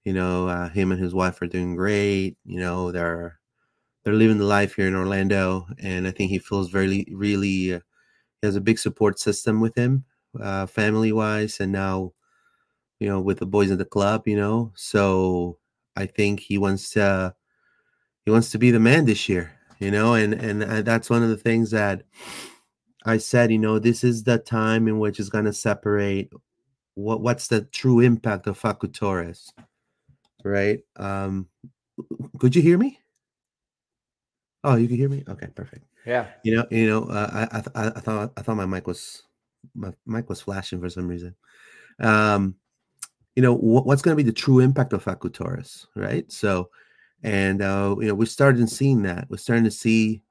You 0.05 0.13
know, 0.13 0.47
uh, 0.47 0.69
him 0.69 0.91
and 0.91 1.01
his 1.01 1.13
wife 1.13 1.41
are 1.41 1.47
doing 1.47 1.75
great. 1.75 2.37
You 2.45 2.59
know, 2.59 2.91
they're 2.91 3.39
they're 4.03 4.13
living 4.13 4.37
the 4.37 4.45
life 4.45 4.75
here 4.75 4.87
in 4.87 4.95
Orlando, 4.95 5.67
and 5.79 6.07
I 6.07 6.11
think 6.11 6.31
he 6.31 6.39
feels 6.39 6.69
very 6.69 7.05
really 7.11 7.75
uh, 7.75 7.79
he 8.41 8.47
has 8.47 8.55
a 8.55 8.61
big 8.61 8.79
support 8.79 9.19
system 9.19 9.61
with 9.61 9.75
him, 9.75 10.05
uh, 10.39 10.65
family 10.67 11.11
wise, 11.11 11.59
and 11.59 11.71
now 11.71 12.13
you 12.99 13.07
know 13.09 13.21
with 13.21 13.39
the 13.39 13.45
boys 13.45 13.71
in 13.71 13.77
the 13.77 13.85
club. 13.85 14.27
You 14.27 14.37
know, 14.37 14.71
so 14.75 15.57
I 15.95 16.05
think 16.07 16.39
he 16.41 16.57
wants 16.57 16.91
to 16.91 17.35
he 18.25 18.31
wants 18.31 18.51
to 18.51 18.57
be 18.57 18.71
the 18.71 18.79
man 18.79 19.05
this 19.05 19.27
year. 19.29 19.51
You 19.79 19.91
know, 19.91 20.13
and 20.13 20.33
and 20.33 20.63
uh, 20.63 20.81
that's 20.81 21.09
one 21.09 21.23
of 21.23 21.29
the 21.29 21.37
things 21.37 21.71
that 21.71 22.03
I 23.05 23.17
said, 23.17 23.51
you 23.51 23.59
know, 23.59 23.79
this 23.79 24.03
is 24.03 24.23
the 24.23 24.37
time 24.37 24.87
in 24.87 24.99
which 24.99 25.19
it's 25.19 25.29
going 25.29 25.45
to 25.45 25.53
separate 25.53 26.31
what 26.95 27.21
what's 27.21 27.47
the 27.47 27.61
true 27.61 27.99
impact 27.99 28.47
of 28.47 28.59
Facu 28.59 28.93
Torres, 28.93 29.51
right? 30.43 30.79
Um, 30.95 31.47
could 32.39 32.55
you 32.55 32.61
hear 32.61 32.77
me? 32.77 32.99
Oh, 34.63 34.75
you 34.75 34.87
can 34.87 34.97
hear 34.97 35.09
me. 35.09 35.23
Okay, 35.27 35.47
perfect. 35.53 35.85
Yeah. 36.05 36.27
You 36.43 36.55
know, 36.55 36.65
you 36.71 36.87
know, 36.87 37.03
uh, 37.03 37.47
I, 37.51 37.57
I 37.57 37.87
I 37.87 37.99
thought 37.99 38.31
I 38.37 38.41
thought 38.41 38.55
my 38.55 38.65
mic 38.65 38.87
was 38.87 39.23
my 39.75 39.91
mic 40.05 40.29
was 40.29 40.41
flashing 40.41 40.79
for 40.79 40.89
some 40.89 41.07
reason. 41.07 41.35
Um, 41.99 42.55
you 43.35 43.41
know, 43.41 43.55
what, 43.55 43.85
what's 43.85 44.01
going 44.01 44.15
to 44.15 44.23
be 44.23 44.29
the 44.29 44.35
true 44.35 44.59
impact 44.59 44.93
of 44.93 45.03
Facu 45.03 45.33
Torres, 45.33 45.87
right? 45.95 46.31
So, 46.31 46.69
and 47.23 47.61
uh, 47.61 47.95
you 47.99 48.07
know, 48.07 48.15
we're 48.15 48.25
starting 48.25 48.67
seeing 48.67 49.03
that. 49.03 49.27
We're 49.29 49.37
starting 49.37 49.65
to 49.65 49.71
see 49.71 50.21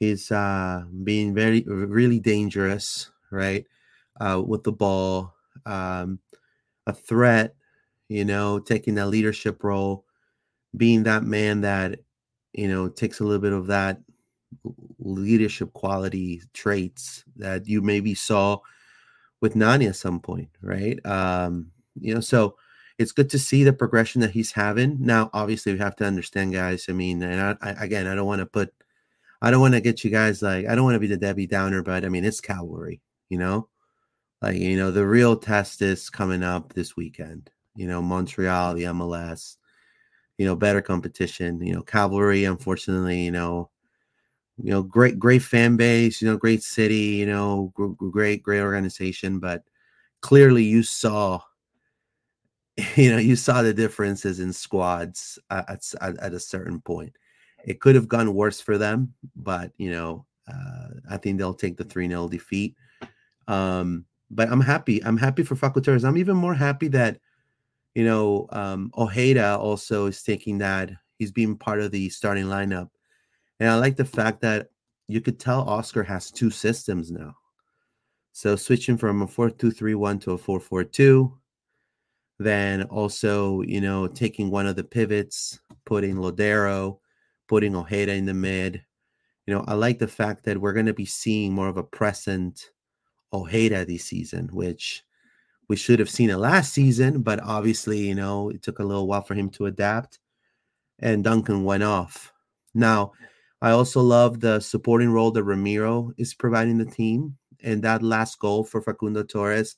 He's 0.00 0.30
uh, 0.30 0.84
being 1.02 1.34
very, 1.34 1.64
really 1.66 2.20
dangerous, 2.20 3.10
right? 3.30 3.66
Uh, 4.20 4.42
with 4.44 4.62
the 4.62 4.72
ball, 4.72 5.34
um, 5.66 6.20
a 6.86 6.92
threat, 6.92 7.56
you 8.08 8.24
know, 8.24 8.60
taking 8.60 8.94
that 8.94 9.08
leadership 9.08 9.64
role, 9.64 10.04
being 10.76 11.02
that 11.04 11.24
man 11.24 11.62
that, 11.62 11.98
you 12.52 12.68
know, 12.68 12.88
takes 12.88 13.20
a 13.20 13.24
little 13.24 13.40
bit 13.40 13.52
of 13.52 13.66
that 13.66 14.00
leadership 15.00 15.72
quality 15.72 16.42
traits 16.54 17.24
that 17.36 17.66
you 17.66 17.82
maybe 17.82 18.14
saw 18.14 18.58
with 19.40 19.56
Nani 19.56 19.86
at 19.86 19.96
some 19.96 20.20
point, 20.20 20.48
right? 20.62 21.04
Um, 21.04 21.72
you 22.00 22.14
know, 22.14 22.20
so 22.20 22.56
it's 22.98 23.12
good 23.12 23.30
to 23.30 23.38
see 23.38 23.64
the 23.64 23.72
progression 23.72 24.20
that 24.22 24.32
he's 24.32 24.52
having. 24.52 24.96
Now, 25.00 25.30
obviously, 25.32 25.72
we 25.72 25.78
have 25.78 25.96
to 25.96 26.04
understand, 26.04 26.52
guys. 26.52 26.86
I 26.88 26.92
mean, 26.92 27.22
and 27.22 27.40
I, 27.40 27.70
I, 27.70 27.84
again, 27.84 28.06
I 28.06 28.14
don't 28.14 28.26
want 28.26 28.40
to 28.40 28.46
put, 28.46 28.74
I 29.40 29.50
don't 29.50 29.60
want 29.60 29.74
to 29.74 29.80
get 29.80 30.02
you 30.02 30.10
guys 30.10 30.42
like, 30.42 30.66
I 30.66 30.74
don't 30.74 30.84
want 30.84 30.96
to 30.96 31.00
be 31.00 31.06
the 31.06 31.16
Debbie 31.16 31.46
Downer, 31.46 31.82
but 31.82 32.04
I 32.04 32.08
mean, 32.08 32.24
it's 32.24 32.40
cavalry, 32.40 33.00
you 33.28 33.38
know, 33.38 33.68
like 34.42 34.56
you 34.56 34.76
know, 34.76 34.90
the 34.90 35.06
real 35.06 35.36
test 35.36 35.82
is 35.82 36.10
coming 36.10 36.42
up 36.42 36.72
this 36.72 36.96
weekend. 36.96 37.50
You 37.76 37.86
know, 37.86 38.02
Montreal, 38.02 38.74
the 38.74 38.84
MLS, 38.84 39.56
you 40.36 40.46
know, 40.46 40.56
better 40.56 40.82
competition. 40.82 41.60
You 41.62 41.74
know, 41.74 41.82
cavalry, 41.82 42.44
unfortunately, 42.44 43.20
you 43.22 43.30
know, 43.30 43.70
you 44.60 44.70
know, 44.72 44.82
great, 44.82 45.18
great 45.18 45.42
fan 45.42 45.76
base, 45.76 46.20
you 46.20 46.28
know, 46.28 46.36
great 46.36 46.62
city, 46.62 46.96
you 46.96 47.26
know, 47.26 47.72
great, 48.10 48.42
great 48.42 48.60
organization. 48.60 49.38
But 49.38 49.62
clearly 50.20 50.64
you 50.64 50.82
saw, 50.82 51.40
you 52.96 53.10
know, 53.10 53.18
you 53.18 53.36
saw 53.36 53.62
the 53.62 53.74
differences 53.74 54.40
in 54.40 54.52
squads 54.52 55.38
at, 55.50 55.68
at, 56.00 56.18
at 56.18 56.32
a 56.32 56.40
certain 56.40 56.80
point. 56.80 57.12
It 57.64 57.80
could 57.80 57.94
have 57.94 58.08
gone 58.08 58.34
worse 58.34 58.60
for 58.60 58.78
them, 58.78 59.12
but, 59.34 59.72
you 59.78 59.90
know, 59.90 60.24
uh, 60.46 60.88
I 61.10 61.16
think 61.16 61.38
they'll 61.38 61.54
take 61.54 61.76
the 61.76 61.84
3 61.84 62.08
0 62.08 62.28
defeat. 62.28 62.76
Um, 63.48 64.04
but 64.30 64.50
I'm 64.50 64.60
happy. 64.60 65.02
I'm 65.04 65.16
happy 65.16 65.42
for 65.42 65.56
Facu 65.56 65.82
Torres. 65.82 66.04
I'm 66.04 66.16
even 66.16 66.36
more 66.36 66.54
happy 66.54 66.88
that, 66.88 67.18
you 67.94 68.04
know, 68.04 68.46
um, 68.52 68.90
Ojeda 68.96 69.58
also 69.58 70.06
is 70.06 70.22
taking 70.22 70.58
that. 70.58 70.90
He's 71.18 71.32
being 71.32 71.56
part 71.56 71.80
of 71.80 71.90
the 71.90 72.08
starting 72.10 72.44
lineup 72.44 72.90
and 73.60 73.68
I 73.68 73.76
like 73.76 73.96
the 73.96 74.04
fact 74.04 74.40
that 74.42 74.70
you 75.08 75.20
could 75.20 75.40
tell 75.40 75.62
Oscar 75.62 76.02
has 76.04 76.30
two 76.30 76.50
systems 76.50 77.10
now. 77.10 77.34
So 78.32 78.54
switching 78.56 78.96
from 78.96 79.22
a 79.22 79.26
4-2-3-1 79.26 80.20
to 80.22 80.32
a 80.32 80.38
4-4-2, 80.38 81.32
then 82.38 82.84
also, 82.84 83.62
you 83.62 83.80
know, 83.80 84.06
taking 84.06 84.50
one 84.50 84.66
of 84.66 84.76
the 84.76 84.84
pivots, 84.84 85.58
putting 85.84 86.16
Lodeiro, 86.16 86.98
putting 87.48 87.74
Ojeda 87.74 88.12
in 88.12 88.26
the 88.26 88.34
mid. 88.34 88.84
You 89.46 89.54
know, 89.54 89.64
I 89.66 89.74
like 89.74 89.98
the 89.98 90.08
fact 90.08 90.44
that 90.44 90.58
we're 90.58 90.72
going 90.72 90.86
to 90.86 90.94
be 90.94 91.06
seeing 91.06 91.52
more 91.52 91.68
of 91.68 91.76
a 91.76 91.82
present 91.82 92.70
Ojeda 93.32 93.84
this 93.84 94.04
season, 94.04 94.48
which 94.52 95.04
we 95.68 95.76
should 95.76 95.98
have 95.98 96.10
seen 96.10 96.30
it 96.30 96.36
last 96.36 96.72
season, 96.72 97.22
but 97.22 97.40
obviously, 97.42 97.98
you 97.98 98.14
know, 98.14 98.50
it 98.50 98.62
took 98.62 98.78
a 98.78 98.84
little 98.84 99.06
while 99.06 99.22
for 99.22 99.34
him 99.34 99.50
to 99.50 99.66
adapt. 99.66 100.18
And 100.98 101.22
Duncan 101.22 101.64
went 101.64 101.82
off. 101.82 102.32
Now, 102.74 103.12
I 103.60 103.70
also 103.70 104.00
love 104.00 104.40
the 104.40 104.60
supporting 104.60 105.10
role 105.10 105.30
that 105.32 105.44
Ramiro 105.44 106.12
is 106.16 106.34
providing 106.34 106.78
the 106.78 106.84
team. 106.84 107.36
And 107.62 107.82
that 107.82 108.02
last 108.02 108.38
goal 108.38 108.64
for 108.64 108.80
Facundo 108.80 109.24
Torres, 109.24 109.76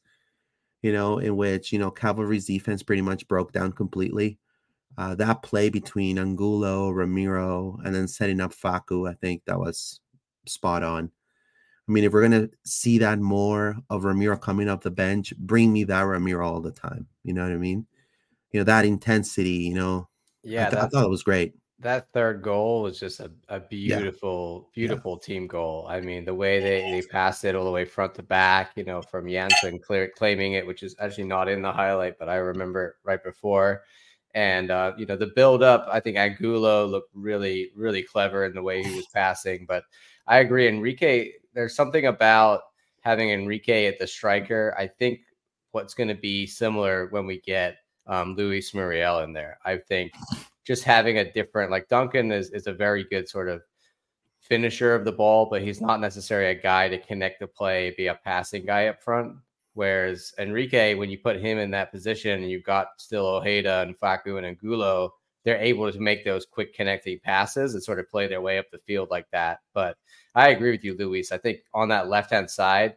you 0.82 0.92
know, 0.92 1.18
in 1.18 1.36
which, 1.36 1.72
you 1.72 1.78
know, 1.78 1.90
Cavalry's 1.90 2.46
defense 2.46 2.82
pretty 2.82 3.02
much 3.02 3.28
broke 3.28 3.52
down 3.52 3.72
completely. 3.72 4.38
Uh, 4.98 5.14
that 5.14 5.42
play 5.42 5.68
between 5.68 6.18
Angulo, 6.18 6.90
Ramiro, 6.90 7.78
and 7.84 7.94
then 7.94 8.08
setting 8.08 8.40
up 8.40 8.52
Facu, 8.52 9.08
I 9.08 9.14
think 9.14 9.42
that 9.46 9.58
was 9.58 10.00
spot 10.46 10.82
on. 10.82 11.10
I 11.88 11.92
mean, 11.92 12.04
if 12.04 12.12
we're 12.12 12.22
gonna 12.22 12.48
see 12.64 12.98
that 12.98 13.18
more 13.18 13.76
of 13.88 14.04
Ramiro 14.04 14.36
coming 14.36 14.68
off 14.68 14.82
the 14.82 14.90
bench, 14.90 15.32
bring 15.36 15.72
me 15.72 15.84
that 15.84 16.02
Ramiro 16.02 16.46
all 16.46 16.60
the 16.60 16.70
time. 16.70 17.06
You 17.24 17.34
know 17.34 17.42
what 17.42 17.52
I 17.52 17.56
mean? 17.56 17.86
You 18.52 18.60
know 18.60 18.64
that 18.64 18.84
intensity. 18.84 19.50
You 19.50 19.74
know, 19.74 20.08
yeah, 20.42 20.66
I, 20.66 20.70
th- 20.70 20.82
I 20.82 20.86
thought 20.88 21.04
it 21.04 21.10
was 21.10 21.22
great 21.22 21.54
that 21.80 22.12
third 22.12 22.42
goal 22.42 22.82
was 22.82 23.00
just 23.00 23.20
a, 23.20 23.30
a 23.48 23.58
beautiful, 23.58 24.68
yeah. 24.68 24.74
beautiful 24.74 25.18
yeah. 25.20 25.26
team 25.26 25.46
goal. 25.46 25.86
I 25.88 26.00
mean, 26.00 26.24
the 26.24 26.34
way 26.34 26.60
they, 26.60 26.90
they 26.90 27.02
passed 27.10 27.44
it 27.44 27.54
all 27.54 27.64
the 27.64 27.70
way 27.70 27.84
front 27.84 28.14
to 28.16 28.22
back, 28.22 28.72
you 28.76 28.84
know, 28.84 29.00
from 29.00 29.24
Jansson 29.24 29.82
clear, 29.82 30.10
claiming 30.14 30.52
it, 30.52 30.66
which 30.66 30.82
is 30.82 30.94
actually 31.00 31.24
not 31.24 31.48
in 31.48 31.62
the 31.62 31.72
highlight, 31.72 32.18
but 32.18 32.28
I 32.28 32.36
remember 32.36 32.98
right 33.02 33.22
before. 33.22 33.82
And, 34.34 34.70
uh, 34.70 34.92
you 34.96 35.06
know, 35.06 35.16
the 35.16 35.32
build 35.34 35.62
up, 35.62 35.88
I 35.90 36.00
think 36.00 36.16
Angulo 36.16 36.86
looked 36.86 37.10
really, 37.14 37.70
really 37.74 38.02
clever 38.02 38.44
in 38.44 38.54
the 38.54 38.62
way 38.62 38.82
he 38.82 38.94
was 38.94 39.06
passing. 39.14 39.64
But 39.66 39.84
I 40.26 40.38
agree, 40.38 40.68
Enrique, 40.68 41.32
there's 41.54 41.74
something 41.74 42.06
about 42.06 42.60
having 43.00 43.30
Enrique 43.30 43.86
at 43.86 43.98
the 43.98 44.06
striker. 44.06 44.74
I 44.78 44.86
think 44.86 45.20
what's 45.72 45.94
going 45.94 46.08
to 46.08 46.14
be 46.14 46.46
similar 46.46 47.06
when 47.06 47.26
we 47.26 47.40
get 47.40 47.78
um, 48.06 48.34
Luis 48.34 48.74
Muriel 48.74 49.20
in 49.20 49.32
there. 49.32 49.58
I 49.64 49.78
think 49.78 50.12
just 50.66 50.84
having 50.84 51.18
a 51.18 51.32
different 51.32 51.70
like 51.70 51.88
Duncan 51.88 52.32
is 52.32 52.50
is 52.50 52.66
a 52.66 52.72
very 52.72 53.04
good 53.04 53.28
sort 53.28 53.48
of 53.48 53.62
finisher 54.40 54.94
of 54.94 55.04
the 55.04 55.12
ball, 55.12 55.48
but 55.50 55.62
he's 55.62 55.80
not 55.80 56.00
necessarily 56.00 56.50
a 56.50 56.62
guy 56.62 56.88
to 56.88 56.98
connect 56.98 57.40
the 57.40 57.46
play, 57.46 57.94
be 57.96 58.06
a 58.08 58.14
passing 58.24 58.64
guy 58.64 58.86
up 58.88 59.02
front. 59.02 59.36
Whereas 59.74 60.32
Enrique, 60.38 60.94
when 60.94 61.10
you 61.10 61.18
put 61.18 61.40
him 61.40 61.58
in 61.58 61.70
that 61.70 61.92
position 61.92 62.42
and 62.42 62.50
you've 62.50 62.64
got 62.64 62.88
still 62.98 63.26
Ojeda 63.26 63.82
and 63.82 63.98
Facu 63.98 64.36
and 64.36 64.46
Angulo, 64.46 65.14
they're 65.44 65.60
able 65.60 65.90
to 65.90 66.00
make 66.00 66.24
those 66.24 66.44
quick 66.44 66.74
connecting 66.74 67.18
passes 67.22 67.74
and 67.74 67.82
sort 67.82 67.98
of 67.98 68.10
play 68.10 68.26
their 68.26 68.40
way 68.40 68.58
up 68.58 68.66
the 68.70 68.78
field 68.78 69.08
like 69.10 69.26
that. 69.32 69.60
But 69.72 69.96
I 70.34 70.48
agree 70.48 70.72
with 70.72 70.84
you, 70.84 70.96
Luis. 70.96 71.32
I 71.32 71.38
think 71.38 71.60
on 71.72 71.88
that 71.88 72.08
left 72.08 72.30
hand 72.30 72.50
side, 72.50 72.96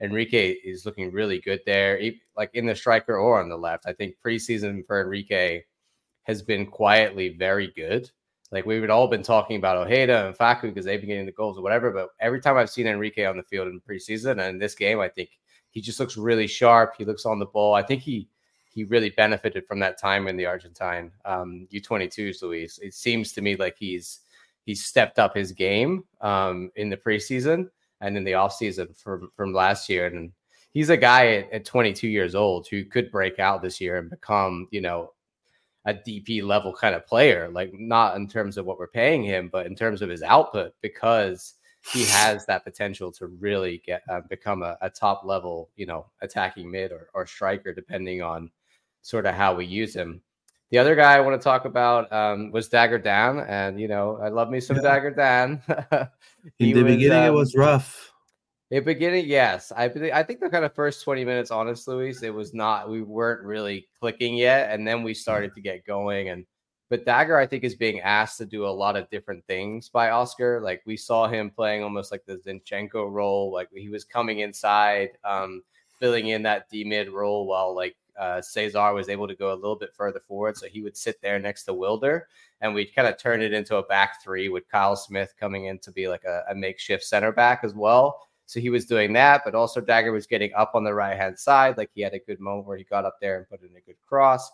Enrique 0.00 0.52
is 0.52 0.86
looking 0.86 1.12
really 1.12 1.40
good 1.40 1.60
there, 1.66 2.00
like 2.36 2.50
in 2.54 2.66
the 2.66 2.74
striker 2.74 3.16
or 3.16 3.40
on 3.40 3.48
the 3.48 3.56
left. 3.56 3.84
I 3.86 3.92
think 3.92 4.16
preseason 4.24 4.86
for 4.86 5.00
Enrique 5.02 5.62
has 6.24 6.42
been 6.42 6.66
quietly 6.66 7.30
very 7.30 7.72
good. 7.74 8.10
Like 8.50 8.66
we've 8.66 8.88
all 8.90 9.08
been 9.08 9.22
talking 9.22 9.56
about 9.56 9.78
Ojeda 9.78 10.26
and 10.26 10.36
Facu 10.36 10.62
because 10.62 10.84
they've 10.84 11.00
been 11.00 11.08
getting 11.08 11.26
the 11.26 11.32
goals 11.32 11.58
or 11.58 11.62
whatever. 11.62 11.90
But 11.90 12.10
every 12.20 12.40
time 12.40 12.56
I've 12.56 12.70
seen 12.70 12.86
Enrique 12.86 13.24
on 13.24 13.36
the 13.36 13.42
field 13.42 13.68
in 13.68 13.80
preseason 13.80 14.32
and 14.32 14.40
in 14.40 14.58
this 14.58 14.74
game, 14.74 15.00
I 15.00 15.08
think 15.08 15.30
he 15.70 15.80
just 15.80 15.98
looks 15.98 16.18
really 16.18 16.46
sharp. 16.46 16.94
He 16.96 17.04
looks 17.04 17.24
on 17.24 17.38
the 17.38 17.46
ball. 17.46 17.74
I 17.74 17.82
think 17.82 18.02
he 18.02 18.28
he 18.74 18.84
really 18.84 19.10
benefited 19.10 19.66
from 19.66 19.78
that 19.80 19.98
time 19.98 20.28
in 20.28 20.36
the 20.36 20.46
Argentine 20.46 21.12
um, 21.24 21.66
U22s, 21.72 22.42
Luis. 22.42 22.78
It 22.78 22.94
seems 22.94 23.32
to 23.32 23.42
me 23.42 23.56
like 23.56 23.76
he's 23.78 24.20
he's 24.64 24.84
stepped 24.84 25.18
up 25.18 25.34
his 25.34 25.52
game 25.52 26.04
um, 26.20 26.70
in 26.76 26.88
the 26.88 26.96
preseason 26.96 27.68
and 28.00 28.16
in 28.16 28.24
the 28.24 28.32
offseason 28.32 28.96
from 28.96 29.30
from 29.34 29.52
last 29.54 29.88
year. 29.88 30.06
And 30.06 30.30
he's 30.72 30.90
a 30.90 30.96
guy 30.96 31.34
at, 31.34 31.52
at 31.52 31.64
22 31.64 32.08
years 32.08 32.34
old 32.34 32.66
who 32.68 32.84
could 32.84 33.10
break 33.10 33.38
out 33.38 33.62
this 33.62 33.80
year 33.80 33.98
and 33.98 34.10
become, 34.10 34.68
you 34.70 34.80
know, 34.80 35.12
a 35.84 35.94
DP 35.94 36.42
level 36.42 36.72
kind 36.72 36.94
of 36.94 37.06
player, 37.06 37.48
like 37.52 37.72
not 37.74 38.16
in 38.16 38.28
terms 38.28 38.56
of 38.56 38.66
what 38.66 38.78
we're 38.78 38.86
paying 38.86 39.22
him, 39.22 39.48
but 39.50 39.66
in 39.66 39.74
terms 39.74 40.02
of 40.02 40.08
his 40.08 40.22
output, 40.22 40.72
because 40.80 41.54
he 41.92 42.04
has 42.04 42.46
that 42.46 42.64
potential 42.64 43.10
to 43.10 43.26
really 43.26 43.82
get 43.84 44.02
uh, 44.08 44.20
become 44.28 44.62
a, 44.62 44.78
a, 44.80 44.88
top 44.88 45.22
level, 45.24 45.70
you 45.74 45.84
know, 45.84 46.06
attacking 46.20 46.70
mid 46.70 46.92
or, 46.92 47.08
or 47.12 47.26
striker, 47.26 47.74
depending 47.74 48.22
on 48.22 48.50
sort 49.00 49.26
of 49.26 49.34
how 49.34 49.54
we 49.54 49.66
use 49.66 49.94
him. 49.94 50.22
The 50.70 50.78
other 50.78 50.94
guy 50.94 51.14
I 51.14 51.20
want 51.20 51.38
to 51.40 51.44
talk 51.44 51.64
about 51.64 52.10
um, 52.12 52.52
was 52.52 52.68
Dagger 52.68 52.98
Dan, 52.98 53.40
and 53.40 53.80
you 53.80 53.88
know, 53.88 54.18
I 54.22 54.28
love 54.28 54.48
me 54.48 54.60
some 54.60 54.76
yeah. 54.76 54.82
Dagger 54.82 55.10
Dan. 55.10 55.60
in 56.58 56.72
the 56.72 56.82
was, 56.82 56.92
beginning, 56.94 57.18
um, 57.18 57.24
it 57.26 57.32
was 57.34 57.54
rough. 57.56 58.11
In 58.72 58.84
beginning, 58.84 59.26
yes. 59.26 59.70
I 59.76 59.84
I 59.84 60.22
think 60.22 60.40
the 60.40 60.48
kind 60.48 60.64
of 60.64 60.74
first 60.74 61.04
20 61.04 61.26
minutes, 61.26 61.50
honest, 61.50 61.86
Luis, 61.86 62.22
it 62.22 62.32
was 62.32 62.54
not, 62.54 62.88
we 62.88 63.02
weren't 63.02 63.44
really 63.44 63.86
clicking 64.00 64.34
yet. 64.34 64.70
And 64.70 64.88
then 64.88 65.02
we 65.02 65.12
started 65.12 65.54
to 65.54 65.60
get 65.60 65.84
going. 65.84 66.30
And 66.30 66.46
but 66.88 67.04
Dagger, 67.04 67.36
I 67.36 67.46
think, 67.46 67.64
is 67.64 67.74
being 67.74 68.00
asked 68.00 68.38
to 68.38 68.46
do 68.46 68.64
a 68.64 68.68
lot 68.68 68.96
of 68.96 69.10
different 69.10 69.44
things 69.44 69.90
by 69.90 70.08
Oscar. 70.08 70.58
Like 70.62 70.80
we 70.86 70.96
saw 70.96 71.28
him 71.28 71.50
playing 71.50 71.82
almost 71.82 72.10
like 72.10 72.24
the 72.24 72.38
Zinchenko 72.38 73.12
role. 73.12 73.52
Like 73.52 73.68
he 73.74 73.90
was 73.90 74.04
coming 74.04 74.38
inside, 74.38 75.10
um, 75.22 75.62
filling 76.00 76.28
in 76.28 76.42
that 76.44 76.70
D 76.70 76.82
mid 76.82 77.10
role 77.10 77.46
while 77.46 77.76
like 77.76 77.94
uh, 78.18 78.40
Cesar 78.40 78.94
was 78.94 79.10
able 79.10 79.28
to 79.28 79.36
go 79.36 79.52
a 79.52 79.54
little 79.54 79.76
bit 79.76 79.92
further 79.94 80.20
forward. 80.20 80.56
So 80.56 80.66
he 80.66 80.80
would 80.80 80.96
sit 80.96 81.20
there 81.20 81.38
next 81.38 81.64
to 81.64 81.74
Wilder 81.74 82.26
and 82.62 82.72
we'd 82.72 82.94
kind 82.94 83.06
of 83.06 83.18
turn 83.18 83.42
it 83.42 83.52
into 83.52 83.76
a 83.76 83.82
back 83.82 84.22
three 84.22 84.48
with 84.48 84.66
Kyle 84.70 84.96
Smith 84.96 85.34
coming 85.38 85.66
in 85.66 85.78
to 85.80 85.92
be 85.92 86.08
like 86.08 86.24
a, 86.24 86.44
a 86.48 86.54
makeshift 86.54 87.04
center 87.04 87.32
back 87.32 87.64
as 87.64 87.74
well. 87.74 88.28
So 88.46 88.60
he 88.60 88.70
was 88.70 88.86
doing 88.86 89.12
that, 89.14 89.42
but 89.44 89.54
also 89.54 89.80
Dagger 89.80 90.12
was 90.12 90.26
getting 90.26 90.52
up 90.54 90.72
on 90.74 90.84
the 90.84 90.92
right 90.94 91.16
hand 91.16 91.38
side. 91.38 91.78
Like 91.78 91.90
he 91.94 92.02
had 92.02 92.14
a 92.14 92.18
good 92.18 92.40
moment 92.40 92.66
where 92.66 92.76
he 92.76 92.84
got 92.84 93.04
up 93.04 93.16
there 93.20 93.38
and 93.38 93.48
put 93.48 93.62
in 93.62 93.76
a 93.76 93.80
good 93.80 93.96
cross. 94.06 94.50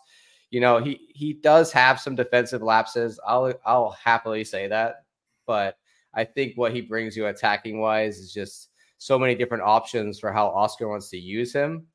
You 0.51 0.61
know, 0.61 0.79
he 0.79 1.09
he 1.13 1.33
does 1.33 1.71
have 1.73 1.99
some 1.99 2.15
defensive 2.15 2.61
lapses. 2.61 3.19
I'll 3.27 3.53
I'll 3.65 3.91
happily 3.91 4.43
say 4.43 4.67
that, 4.67 5.03
but 5.45 5.77
I 6.13 6.23
think 6.23 6.55
what 6.55 6.73
he 6.73 6.81
brings 6.81 7.15
you 7.15 7.27
attacking 7.27 7.79
wise 7.79 8.17
is 8.19 8.33
just 8.33 8.69
so 8.97 9.19
many 9.19 9.35
different 9.35 9.63
options 9.63 10.19
for 10.19 10.31
how 10.31 10.47
Oscar 10.47 10.87
wants 10.87 11.09
to 11.09 11.17
use 11.19 11.53
him. 11.53 11.85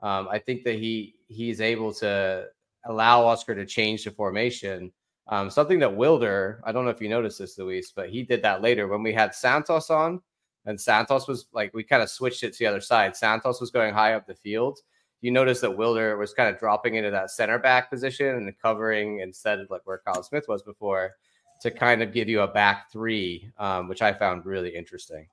Um, 0.00 0.28
I 0.30 0.38
think 0.38 0.64
that 0.64 0.76
he 0.76 1.16
he's 1.28 1.60
able 1.60 1.92
to 1.94 2.46
allow 2.84 3.24
Oscar 3.26 3.54
to 3.54 3.66
change 3.66 4.04
the 4.04 4.10
formation 4.10 4.92
Um, 5.30 5.50
something 5.50 5.78
that 5.80 5.94
Wilder, 5.94 6.62
I 6.64 6.72
don't 6.72 6.84
know 6.84 6.90
if 6.90 7.02
you 7.02 7.08
noticed 7.10 7.38
this, 7.38 7.58
Luis, 7.58 7.92
but 7.92 8.08
he 8.08 8.22
did 8.22 8.40
that 8.42 8.62
later 8.62 8.88
when 8.88 9.02
we 9.02 9.12
had 9.12 9.34
Santos 9.34 9.90
on, 9.90 10.22
and 10.68 10.78
Santos 10.78 11.26
was 11.26 11.46
like 11.52 11.72
we 11.72 11.82
kind 11.82 12.02
of 12.02 12.10
switched 12.10 12.44
it 12.44 12.52
to 12.52 12.58
the 12.58 12.66
other 12.66 12.80
side. 12.80 13.16
Santos 13.16 13.58
was 13.58 13.70
going 13.70 13.94
high 13.94 14.12
up 14.12 14.26
the 14.26 14.34
field. 14.34 14.80
You 15.22 15.30
notice 15.30 15.60
that 15.62 15.76
Wilder 15.76 16.16
was 16.18 16.34
kind 16.34 16.54
of 16.54 16.60
dropping 16.60 16.94
into 16.94 17.10
that 17.10 17.30
center 17.30 17.58
back 17.58 17.90
position 17.90 18.36
and 18.36 18.58
covering 18.60 19.20
instead 19.20 19.60
of 19.60 19.70
like 19.70 19.80
where 19.84 20.02
Kyle 20.04 20.22
Smith 20.22 20.44
was 20.46 20.62
before 20.62 21.14
to 21.62 21.70
kind 21.70 22.02
of 22.02 22.12
give 22.12 22.28
you 22.28 22.42
a 22.42 22.46
back 22.46 22.92
three, 22.92 23.50
um, 23.58 23.88
which 23.88 24.02
I 24.02 24.12
found 24.12 24.44
really 24.44 24.76
interesting. 24.76 25.26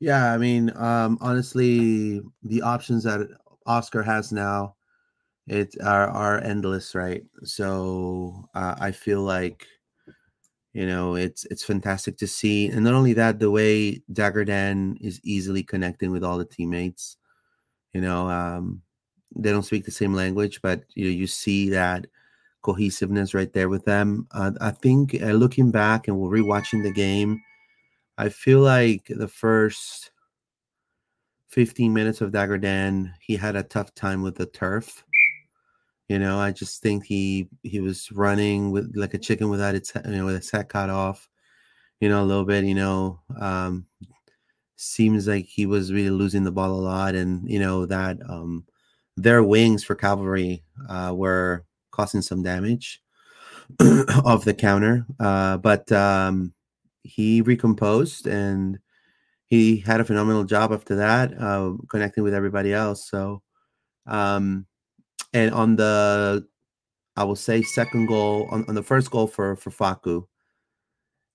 Yeah, 0.00 0.32
I 0.32 0.36
mean, 0.36 0.76
um, 0.76 1.16
honestly, 1.20 2.20
the 2.42 2.62
options 2.62 3.04
that 3.04 3.28
Oscar 3.66 4.02
has 4.02 4.32
now 4.32 4.74
it 5.46 5.76
are 5.82 6.08
are 6.08 6.42
endless, 6.42 6.94
right? 6.94 7.24
So 7.44 8.48
uh, 8.54 8.74
I 8.80 8.90
feel 8.90 9.22
like 9.22 9.64
you 10.72 10.86
know 10.86 11.16
it's 11.16 11.44
it's 11.46 11.64
fantastic 11.64 12.16
to 12.18 12.26
see, 12.26 12.68
and 12.68 12.84
not 12.84 12.94
only 12.94 13.12
that, 13.14 13.38
the 13.38 13.50
way 13.50 14.02
Dagger 14.12 14.44
Dan 14.44 14.96
is 15.00 15.20
easily 15.24 15.62
connecting 15.62 16.10
with 16.10 16.24
all 16.24 16.38
the 16.38 16.44
teammates. 16.44 17.16
You 17.92 18.00
know, 18.00 18.28
um, 18.28 18.82
they 19.34 19.50
don't 19.50 19.64
speak 19.64 19.84
the 19.84 19.90
same 19.90 20.14
language, 20.14 20.60
but 20.62 20.84
you 20.94 21.04
know 21.04 21.10
you 21.10 21.26
see 21.26 21.70
that 21.70 22.06
cohesiveness 22.62 23.34
right 23.34 23.52
there 23.52 23.68
with 23.68 23.84
them. 23.84 24.26
Uh, 24.32 24.52
I 24.60 24.70
think 24.70 25.16
uh, 25.22 25.26
looking 25.32 25.70
back 25.70 26.08
and 26.08 26.18
we're 26.18 26.38
rewatching 26.38 26.82
the 26.82 26.92
game, 26.92 27.40
I 28.18 28.28
feel 28.28 28.60
like 28.60 29.06
the 29.08 29.28
first 29.28 30.10
15 31.48 31.92
minutes 31.92 32.20
of 32.20 32.32
Dagger 32.32 32.58
Dan, 32.58 33.14
he 33.20 33.36
had 33.36 33.56
a 33.56 33.62
tough 33.62 33.94
time 33.94 34.22
with 34.22 34.36
the 34.36 34.46
turf. 34.46 35.04
You 36.08 36.18
know, 36.18 36.38
I 36.38 36.52
just 36.52 36.82
think 36.82 37.04
he 37.04 37.48
he 37.62 37.80
was 37.80 38.10
running 38.12 38.70
with 38.70 38.92
like 38.96 39.14
a 39.14 39.18
chicken 39.18 39.50
without 39.50 39.74
its 39.74 39.92
you 39.94 40.12
know 40.12 40.24
with 40.26 40.36
its 40.36 40.50
head 40.50 40.68
cut 40.68 40.90
off. 40.90 41.28
You 42.00 42.08
know, 42.08 42.22
a 42.22 42.26
little 42.26 42.44
bit. 42.44 42.64
You 42.64 42.74
know, 42.74 43.20
um, 43.38 43.86
seems 44.76 45.28
like 45.28 45.46
he 45.46 45.66
was 45.66 45.92
really 45.92 46.10
losing 46.10 46.44
the 46.44 46.52
ball 46.52 46.70
a 46.72 46.80
lot, 46.80 47.14
and 47.14 47.48
you 47.50 47.58
know 47.58 47.86
that 47.86 48.18
um, 48.28 48.64
their 49.16 49.42
wings 49.42 49.84
for 49.84 49.94
cavalry 49.94 50.64
uh, 50.88 51.12
were 51.14 51.64
causing 51.90 52.22
some 52.22 52.42
damage 52.42 53.02
of 54.24 54.44
the 54.44 54.54
counter. 54.54 55.06
Uh, 55.20 55.56
but 55.58 55.90
um, 55.92 56.54
he 57.02 57.42
recomposed 57.42 58.26
and 58.26 58.78
he 59.46 59.78
had 59.78 60.00
a 60.00 60.04
phenomenal 60.04 60.44
job 60.44 60.72
after 60.72 60.96
that, 60.96 61.32
uh, 61.40 61.72
connecting 61.88 62.22
with 62.22 62.34
everybody 62.34 62.72
else. 62.72 63.08
So, 63.08 63.42
um, 64.06 64.66
and 65.32 65.52
on 65.52 65.76
the, 65.76 66.46
I 67.16 67.24
will 67.24 67.36
say 67.36 67.62
second 67.62 68.06
goal 68.06 68.48
on, 68.50 68.64
on 68.68 68.74
the 68.74 68.82
first 68.82 69.10
goal 69.10 69.26
for 69.26 69.56
for 69.56 69.70
Facu. 69.70 70.26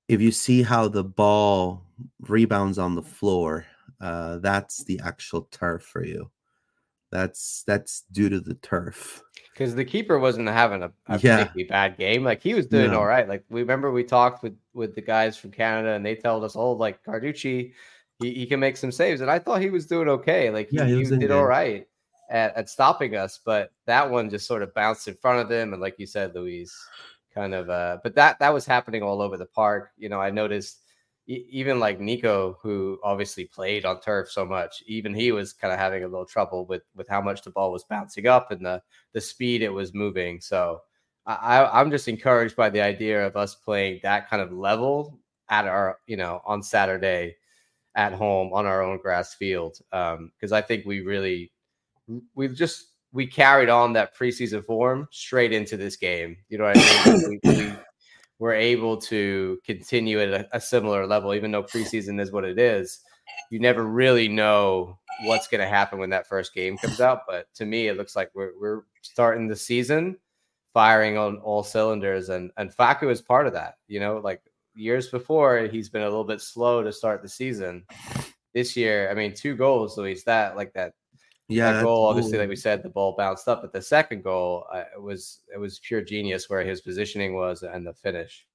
If 0.08 0.22
you 0.22 0.32
see 0.32 0.64
how 0.64 0.88
the 0.88 1.04
ball 1.04 1.84
rebounds 2.22 2.78
on 2.78 2.96
the 2.96 3.02
floor, 3.02 3.66
uh, 4.02 4.40
that's 4.40 4.84
the 4.84 5.00
actual 5.04 5.48
turf 5.52 5.84
for 5.84 6.04
you. 6.04 6.30
That's 7.12 7.64
that's 7.68 8.04
due 8.12 8.30
to 8.30 8.40
the 8.40 8.56
turf. 8.56 9.22
Because 9.54 9.76
the 9.76 9.86
keeper 9.86 10.18
wasn't 10.18 10.48
having 10.50 10.82
a, 10.82 10.92
a 11.08 11.20
yeah. 11.20 11.38
particularly 11.38 11.64
bad 11.66 11.98
game. 11.98 12.24
Like 12.24 12.42
he 12.42 12.56
was 12.56 12.66
doing 12.66 12.92
no. 12.92 13.00
all 13.00 13.06
right. 13.06 13.28
Like 13.28 13.44
we 13.50 13.62
remember 13.62 13.92
we 13.92 14.04
talked 14.04 14.42
with 14.42 14.58
with 14.74 14.96
the 14.96 15.02
guys 15.02 15.38
from 15.38 15.52
Canada 15.52 15.94
and 15.94 16.06
they 16.06 16.16
told 16.16 16.44
us, 16.44 16.56
oh, 16.56 16.72
like 16.72 17.04
Carducci, 17.04 17.74
he, 18.20 18.34
he 18.34 18.46
can 18.48 18.60
make 18.60 18.78
some 18.78 18.92
saves. 18.92 19.22
And 19.22 19.30
I 19.30 19.38
thought 19.38 19.62
he 19.62 19.70
was 19.70 19.86
doing 19.86 20.10
okay. 20.10 20.50
Like 20.50 20.70
he, 20.70 20.78
yeah, 20.78 20.86
he, 20.86 21.06
he 21.06 21.18
did 21.18 21.30
all 21.30 21.46
right 21.46 21.88
at, 22.34 22.56
at 22.58 22.70
stopping 22.70 23.16
us, 23.16 23.40
but 23.46 23.72
that 23.86 24.10
one 24.10 24.30
just 24.30 24.46
sort 24.46 24.64
of 24.64 24.74
bounced 24.74 25.08
in 25.08 25.16
front 25.16 25.40
of 25.40 25.48
them. 25.48 25.72
And 25.72 25.82
like 25.82 25.96
you 25.98 26.06
said, 26.06 26.36
Luis, 26.36 26.76
kind 27.34 27.54
of 27.54 27.70
uh, 27.70 28.00
but 28.04 28.16
that 28.16 28.40
that 28.40 28.54
was 28.54 28.66
happening 28.66 29.04
all 29.04 29.22
over 29.22 29.38
the 29.38 29.46
park. 29.46 29.92
You 29.98 30.10
know, 30.10 30.20
I 30.20 30.32
noticed 30.32 30.82
even 31.28 31.80
like 31.80 32.02
Nico, 32.02 32.58
who 32.62 33.00
obviously 33.02 33.46
played 33.46 33.86
on 33.86 34.02
turf 34.02 34.30
so 34.30 34.46
much, 34.46 34.84
even 34.88 35.14
he 35.14 35.32
was 35.32 35.54
kind 35.54 35.72
of 35.72 35.80
having 35.80 36.04
a 36.04 36.08
little 36.08 36.26
trouble 36.26 36.66
with 36.66 36.84
with 36.96 37.08
how 37.08 37.22
much 37.22 37.44
the 37.44 37.52
ball 37.52 37.72
was 37.72 37.86
bouncing 37.86 38.28
up 38.28 38.52
and 38.52 38.66
the 38.66 38.82
the 39.14 39.22
speed 39.22 39.62
it 39.62 39.70
was 39.70 39.94
moving. 39.94 40.42
So 40.42 40.82
I, 41.26 41.80
I'm 41.80 41.90
just 41.90 42.10
encouraged 42.10 42.58
by 42.58 42.70
the 42.70 42.82
idea 42.82 43.26
of 43.26 43.38
us 43.38 43.56
playing 43.56 44.02
that 44.04 44.30
kind 44.30 44.42
of 44.42 44.52
level 44.52 45.18
at 45.50 45.66
our, 45.66 46.00
you 46.06 46.18
know, 46.18 46.42
on 46.46 46.62
Saturday 46.62 47.38
at 47.96 48.12
home 48.12 48.52
on 48.54 48.66
our 48.66 48.84
own 48.84 48.98
grass 48.98 49.34
field. 49.34 49.78
Um, 49.94 50.34
Because 50.36 50.52
um, 50.52 50.58
I 50.58 50.62
think 50.62 50.86
we 50.86 51.00
really, 51.00 51.53
we've 52.36 52.56
just 52.56 52.88
we 53.12 53.28
carried 53.28 53.70
on 53.70 53.94
that 53.94 54.18
preseason 54.18 54.66
form 54.66 55.08
straight 55.12 55.54
into 55.54 55.78
this 55.78 55.96
game. 55.96 56.38
You 56.50 56.58
know 56.58 56.66
what 56.66 56.78
I 56.78 57.12
mean? 57.12 57.40
we, 57.44 57.52
we 57.52 57.74
were 58.40 58.54
able 58.54 58.98
to 58.98 59.60
continue 59.66 60.20
at 60.20 60.30
a, 60.30 60.58
a 60.58 60.60
similar 60.60 61.06
level, 61.06 61.34
even 61.34 61.52
though 61.52 61.64
preseason 61.64 62.20
is 62.20 62.32
what 62.32 62.44
it 62.44 62.58
is. 62.58 63.00
You 63.52 63.60
never 63.60 63.84
really 63.84 64.28
know 64.28 64.98
what's 65.24 65.48
going 65.48 65.62
to 65.62 65.68
happen 65.68 66.00
when 66.00 66.10
that 66.10 66.28
first 66.28 66.54
game 66.54 66.78
comes 66.78 67.00
out. 67.00 67.22
But 67.28 67.48
to 67.56 67.66
me, 67.66 67.88
it 67.88 67.98
looks 67.98 68.16
like 68.16 68.32
we're, 68.34 68.52
we're 68.60 68.82
starting 69.02 69.48
the 69.48 69.56
season 69.56 70.18
firing 70.74 71.18
on 71.18 71.38
all 71.38 71.64
cylinders, 71.64 72.30
and 72.30 72.52
and 72.58 72.76
Facu 72.76 73.12
is 73.12 73.22
part 73.22 73.48
of 73.48 73.54
that. 73.54 73.76
You 73.88 74.00
know, 74.00 74.18
like 74.18 74.42
years 74.76 75.10
before, 75.10 75.68
he's 75.68 75.90
been 75.90 76.02
a 76.02 76.10
little 76.10 76.24
bit 76.24 76.42
slow 76.42 76.84
to 76.84 76.92
start 76.92 77.22
the 77.22 77.30
season. 77.30 77.86
This 78.54 78.76
year, 78.76 79.10
I 79.10 79.14
mean, 79.14 79.34
two 79.34 79.56
goals, 79.56 79.98
Luis. 79.98 80.24
That 80.24 80.56
like 80.56 80.74
that 80.74 80.94
yeah, 81.50 81.74
that 81.74 81.84
goal, 81.84 82.06
obviously, 82.06 82.38
like 82.38 82.50
we 82.50 82.56
said, 82.56 82.84
the 82.84 82.90
ball 82.90 83.16
bounced 83.18 83.48
up, 83.48 83.62
but 83.62 83.74
the 83.74 83.82
second 83.82 84.24
goal 84.24 84.66
uh, 84.74 84.84
it 84.96 85.02
was 85.02 85.42
it 85.54 85.58
was 85.58 85.80
pure 85.80 86.02
genius 86.02 86.50
where 86.50 86.64
his 86.64 86.82
positioning 86.82 87.36
was 87.36 87.64
and 87.64 87.86
the 87.86 87.94
finish. 87.94 88.46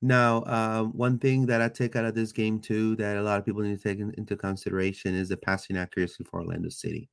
Now, 0.00 0.42
uh, 0.42 0.84
one 0.84 1.18
thing 1.18 1.46
that 1.46 1.60
I 1.60 1.68
take 1.68 1.96
out 1.96 2.04
of 2.04 2.14
this 2.14 2.30
game 2.30 2.60
too 2.60 2.94
that 2.96 3.16
a 3.16 3.22
lot 3.22 3.38
of 3.38 3.44
people 3.44 3.62
need 3.62 3.80
to 3.80 3.82
take 3.82 3.98
in, 3.98 4.14
into 4.16 4.36
consideration 4.36 5.14
is 5.14 5.28
the 5.28 5.36
passing 5.36 5.76
accuracy 5.76 6.24
for 6.24 6.40
Orlando 6.40 6.68
City 6.68 7.08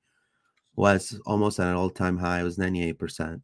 was 0.76 1.20
almost 1.26 1.60
at 1.60 1.68
an 1.68 1.76
all 1.76 1.90
time 1.90 2.18
high. 2.18 2.42
It 2.42 2.44
was 2.44 2.58
ninety 2.58 2.84
eight 2.84 3.00
percent. 3.00 3.42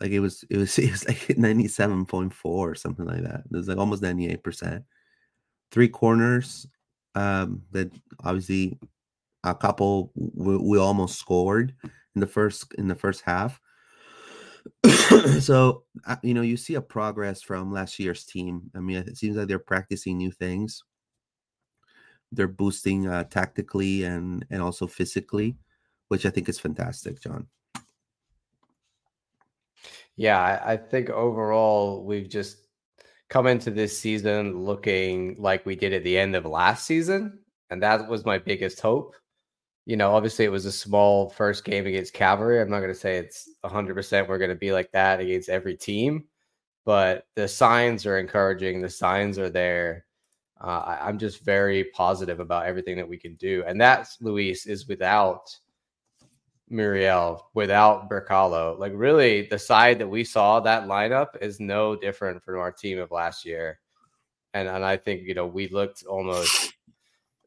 Like 0.00 0.12
it 0.12 0.20
was, 0.20 0.42
it 0.48 0.56
was, 0.56 0.78
it 0.78 0.90
was 0.90 1.06
like 1.06 1.36
ninety 1.38 1.68
seven 1.68 2.06
point 2.06 2.32
four 2.32 2.70
or 2.70 2.74
something 2.74 3.06
like 3.06 3.22
that. 3.22 3.42
It 3.50 3.56
was 3.56 3.68
like 3.68 3.78
almost 3.78 4.02
ninety 4.02 4.28
eight 4.28 4.42
percent. 4.42 4.84
Three 5.70 5.88
corners 5.88 6.66
um, 7.14 7.62
that 7.72 7.92
obviously 8.24 8.78
a 9.44 9.54
couple 9.54 10.12
we, 10.14 10.56
we 10.56 10.78
almost 10.78 11.18
scored 11.18 11.74
in 12.14 12.20
the 12.20 12.26
first 12.26 12.72
in 12.74 12.88
the 12.88 12.94
first 12.94 13.22
half. 13.22 13.60
so 15.40 15.84
uh, 16.06 16.16
you 16.22 16.34
know 16.34 16.42
you 16.42 16.56
see 16.56 16.74
a 16.74 16.82
progress 16.82 17.42
from 17.42 17.72
last 17.72 17.98
year's 17.98 18.24
team. 18.24 18.70
I 18.74 18.80
mean, 18.80 18.98
it 18.98 19.16
seems 19.16 19.36
like 19.36 19.48
they're 19.48 19.58
practicing 19.58 20.18
new 20.18 20.30
things. 20.30 20.82
They're 22.32 22.48
boosting 22.48 23.08
uh, 23.08 23.24
tactically 23.24 24.04
and 24.04 24.44
and 24.50 24.62
also 24.62 24.86
physically, 24.86 25.56
which 26.08 26.26
I 26.26 26.30
think 26.30 26.48
is 26.48 26.58
fantastic, 26.58 27.20
John. 27.20 27.46
Yeah, 30.16 30.38
I, 30.38 30.72
I 30.72 30.76
think 30.76 31.08
overall 31.08 32.04
we've 32.04 32.28
just 32.28 32.58
come 33.30 33.46
into 33.46 33.70
this 33.70 33.98
season 33.98 34.58
looking 34.64 35.36
like 35.38 35.64
we 35.64 35.76
did 35.76 35.94
at 35.94 36.04
the 36.04 36.18
end 36.18 36.36
of 36.36 36.44
last 36.44 36.84
season, 36.84 37.38
and 37.70 37.82
that 37.82 38.06
was 38.08 38.26
my 38.26 38.36
biggest 38.36 38.80
hope 38.80 39.14
you 39.90 39.96
know, 39.96 40.14
obviously 40.14 40.44
it 40.44 40.52
was 40.52 40.66
a 40.66 40.72
small 40.72 41.30
first 41.30 41.64
game 41.64 41.84
against 41.84 42.12
Cavalry. 42.12 42.60
I'm 42.60 42.70
not 42.70 42.78
going 42.78 42.92
to 42.92 42.98
say 42.98 43.16
it's 43.16 43.50
100% 43.64 44.28
we're 44.28 44.38
going 44.38 44.50
to 44.50 44.54
be 44.54 44.70
like 44.70 44.92
that 44.92 45.18
against 45.18 45.48
every 45.48 45.76
team, 45.76 46.26
but 46.84 47.26
the 47.34 47.48
signs 47.48 48.06
are 48.06 48.16
encouraging. 48.16 48.80
The 48.80 48.88
signs 48.88 49.36
are 49.36 49.50
there. 49.50 50.06
Uh, 50.60 50.96
I, 51.00 51.08
am 51.08 51.18
just 51.18 51.44
very 51.44 51.86
positive 51.92 52.38
about 52.38 52.66
everything 52.66 52.96
that 52.98 53.08
we 53.08 53.18
can 53.18 53.34
do. 53.34 53.64
And 53.66 53.80
that, 53.80 54.06
Luis, 54.20 54.64
is 54.66 54.86
without 54.86 55.50
Muriel, 56.68 57.48
without 57.54 58.08
Brekalo. 58.08 58.78
Like, 58.78 58.92
really, 58.94 59.48
the 59.48 59.58
side 59.58 59.98
that 59.98 60.06
we 60.08 60.22
saw, 60.22 60.60
that 60.60 60.86
lineup 60.86 61.36
is 61.40 61.58
no 61.58 61.96
different 61.96 62.44
from 62.44 62.60
our 62.60 62.70
team 62.70 63.00
of 63.00 63.10
last 63.10 63.44
year. 63.44 63.80
And, 64.54 64.68
and 64.68 64.84
I 64.84 64.96
think, 64.96 65.22
you 65.22 65.34
know, 65.34 65.48
we 65.48 65.66
looked 65.66 66.04
almost 66.04 66.74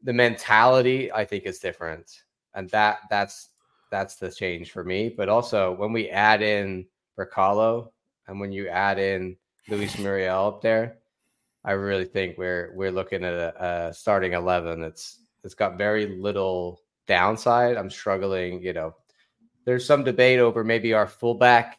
the 0.02 0.12
mentality, 0.12 1.10
I 1.10 1.24
think, 1.24 1.44
is 1.46 1.58
different 1.58 2.23
and 2.54 2.68
that 2.70 3.00
that's 3.10 3.50
that's 3.90 4.16
the 4.16 4.30
change 4.30 4.72
for 4.72 4.84
me. 4.84 5.08
But 5.08 5.28
also 5.28 5.72
when 5.72 5.92
we 5.92 6.10
add 6.10 6.42
in 6.42 6.86
Brekalo 7.18 7.90
and 8.26 8.40
when 8.40 8.52
you 8.52 8.68
add 8.68 8.98
in 8.98 9.36
Luis 9.68 9.98
Muriel 9.98 10.48
up 10.48 10.62
there, 10.62 10.98
I 11.64 11.72
really 11.72 12.04
think 12.04 12.36
we're 12.36 12.72
we're 12.74 12.90
looking 12.90 13.24
at 13.24 13.32
a, 13.32 13.88
a 13.88 13.94
starting 13.94 14.32
eleven. 14.32 14.82
It's 14.82 15.20
it's 15.44 15.54
got 15.54 15.78
very 15.78 16.18
little 16.18 16.80
downside. 17.06 17.76
I'm 17.76 17.90
struggling, 17.90 18.62
you 18.62 18.72
know. 18.72 18.94
There's 19.64 19.86
some 19.86 20.04
debate 20.04 20.40
over 20.40 20.62
maybe 20.62 20.92
our 20.92 21.06
fullback 21.06 21.78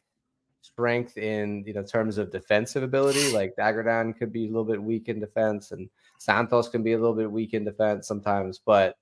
strength 0.61 1.17
in 1.17 1.63
you 1.67 1.73
know 1.73 1.83
terms 1.83 2.17
of 2.17 2.31
defensive 2.31 2.83
ability. 2.83 3.31
Like 3.31 3.55
Dagger 3.55 3.83
Dan 3.83 4.13
could 4.13 4.33
be 4.33 4.45
a 4.45 4.47
little 4.47 4.65
bit 4.65 4.81
weak 4.81 5.07
in 5.07 5.19
defense, 5.19 5.71
and 5.71 5.89
Santos 6.17 6.69
can 6.69 6.83
be 6.83 6.93
a 6.93 6.97
little 6.97 7.15
bit 7.15 7.31
weak 7.31 7.53
in 7.53 7.63
defense 7.63 8.07
sometimes. 8.07 8.59
But 8.59 8.97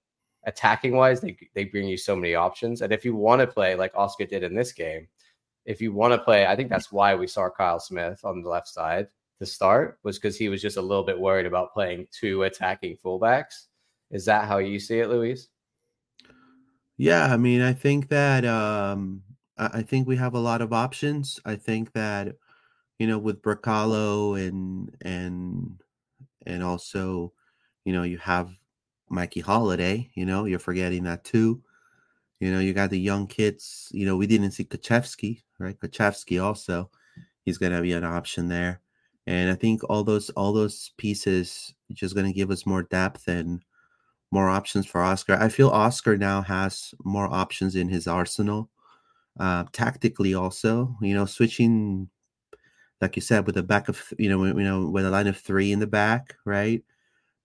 attacking 0.46 0.96
wise, 0.96 1.22
they 1.22 1.38
they 1.54 1.66
bring 1.66 1.88
you 1.88 1.98
so 1.98 2.16
many 2.16 2.36
options. 2.36 2.82
And 2.82 2.94
if 2.94 3.06
you 3.06 3.16
want 3.16 3.42
to 3.42 3.48
play 3.48 3.76
like 3.76 3.94
Oscar 3.96 4.26
did 4.26 4.44
in 4.44 4.56
this 4.56 4.72
game, 4.72 5.08
if 5.66 5.82
you 5.82 5.94
want 5.94 6.14
to 6.14 6.18
play, 6.18 6.46
I 6.46 6.56
think 6.56 6.70
that's 6.70 6.92
why 6.92 7.16
we 7.16 7.28
saw 7.28 7.50
Kyle 7.50 7.80
Smith 7.80 8.22
on 8.24 8.42
the 8.42 8.50
left 8.50 8.68
side 8.68 9.08
to 9.40 9.46
start 9.46 10.00
was 10.04 10.18
because 10.18 10.38
he 10.38 10.50
was 10.50 10.62
just 10.62 10.78
a 10.78 10.82
little 10.82 11.04
bit 11.04 11.20
worried 11.20 11.46
about 11.46 11.74
playing 11.74 12.08
two 12.12 12.44
attacking 12.44 12.98
fullbacks. 12.98 13.68
Is 14.12 14.26
that 14.26 14.48
how 14.48 14.60
you 14.60 14.80
see 14.80 15.00
it, 15.00 15.10
Luis? 15.10 15.50
Yeah, 16.98 17.26
I 17.26 17.38
mean, 17.38 17.62
I 17.62 17.74
think 17.74 18.10
that 18.10 18.46
um, 18.46 19.24
I 19.58 19.82
think 19.82 20.08
we 20.08 20.16
have 20.18 20.36
a 20.36 20.40
lot 20.40 20.62
of 20.62 20.74
options. 20.74 21.40
I 21.46 21.56
think 21.56 21.94
that 21.94 22.36
you 23.00 23.08
know 23.08 23.18
with 23.18 23.42
Brekalo 23.42 24.40
and 24.40 24.96
and 25.02 25.82
and 26.46 26.64
also 26.64 27.34
you 27.86 27.94
know 27.94 28.04
you 28.04 28.18
have 28.20 28.52
Mikey 29.14 29.42
Halliday. 29.42 30.10
You 30.16 30.26
know 30.26 30.46
you're 30.46 30.60
forgetting 30.60 31.04
that 31.04 31.24
too. 31.24 31.62
You 32.40 32.52
know 32.52 32.60
you 32.60 32.74
got 32.74 32.90
the 32.90 33.00
young 33.00 33.28
kids. 33.28 33.90
You 33.94 34.06
know 34.06 34.18
we 34.18 34.28
didn't 34.28 34.52
see 34.52 34.66
Kulusevski, 34.66 35.42
right? 35.60 35.80
Kulusevski 35.80 36.44
also 36.44 36.90
he's 37.46 37.58
going 37.58 37.72
to 37.72 37.82
be 37.82 37.94
an 37.94 38.04
option 38.04 38.48
there, 38.50 38.82
and 39.28 39.52
I 39.52 39.56
think 39.56 39.82
all 39.90 40.04
those 40.04 40.30
all 40.32 40.54
those 40.54 40.92
pieces 40.98 41.74
just 41.94 42.16
going 42.16 42.28
to 42.28 42.34
give 42.34 42.52
us 42.52 42.66
more 42.66 42.84
depth 42.84 43.28
and 43.28 43.64
more 44.32 44.50
options 44.50 44.88
for 44.88 45.02
Oscar. 45.02 45.36
I 45.36 45.48
feel 45.48 45.70
Oscar 45.70 46.18
now 46.18 46.42
has 46.42 46.94
more 47.04 47.32
options 47.32 47.76
in 47.76 47.88
his 47.88 48.08
arsenal. 48.08 48.70
Uh, 49.40 49.64
tactically, 49.72 50.34
also, 50.34 50.96
you 51.02 51.14
know, 51.14 51.26
switching, 51.26 52.10
like 53.02 53.16
you 53.16 53.22
said, 53.22 53.46
with 53.46 53.56
the 53.56 53.64
back 53.64 53.90
of, 53.90 54.14
you 54.18 54.30
know, 54.30 54.44
you 54.46 54.64
know, 54.64 54.88
with 54.88 55.06
a 55.06 55.10
line 55.10 55.28
of 55.28 55.38
three 55.38 55.72
in 55.72 55.80
the 55.80 55.88
back, 55.88 56.36
right? 56.46 56.84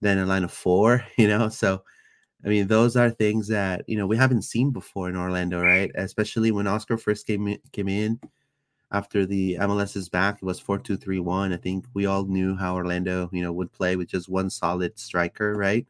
Then 0.00 0.18
a 0.18 0.26
line 0.26 0.44
of 0.44 0.52
four, 0.52 1.04
you 1.18 1.28
know. 1.28 1.48
So, 1.48 1.82
I 2.44 2.48
mean, 2.48 2.68
those 2.68 2.96
are 2.96 3.10
things 3.10 3.48
that 3.48 3.84
you 3.88 3.96
know 3.96 4.06
we 4.06 4.16
haven't 4.16 4.42
seen 4.42 4.70
before 4.70 5.08
in 5.08 5.16
Orlando, 5.16 5.60
right? 5.60 5.90
Especially 5.94 6.50
when 6.52 6.66
Oscar 6.66 6.98
first 6.98 7.26
came 7.26 7.48
in, 7.48 7.58
came 7.72 7.88
in 7.88 8.20
after 8.90 9.26
the 9.26 9.56
MLS 9.60 9.96
is 9.96 10.08
back, 10.08 10.36
it 10.36 10.44
was 10.44 10.58
four 10.60 10.78
two 10.78 10.96
three 10.96 11.20
one. 11.20 11.52
I 11.52 11.56
think 11.56 11.84
we 11.94 12.06
all 12.06 12.24
knew 12.24 12.56
how 12.56 12.74
Orlando, 12.74 13.28
you 13.32 13.42
know, 13.42 13.52
would 13.52 13.72
play 13.72 13.96
with 13.96 14.08
just 14.08 14.28
one 14.28 14.50
solid 14.50 14.98
striker, 14.98 15.54
right? 15.54 15.86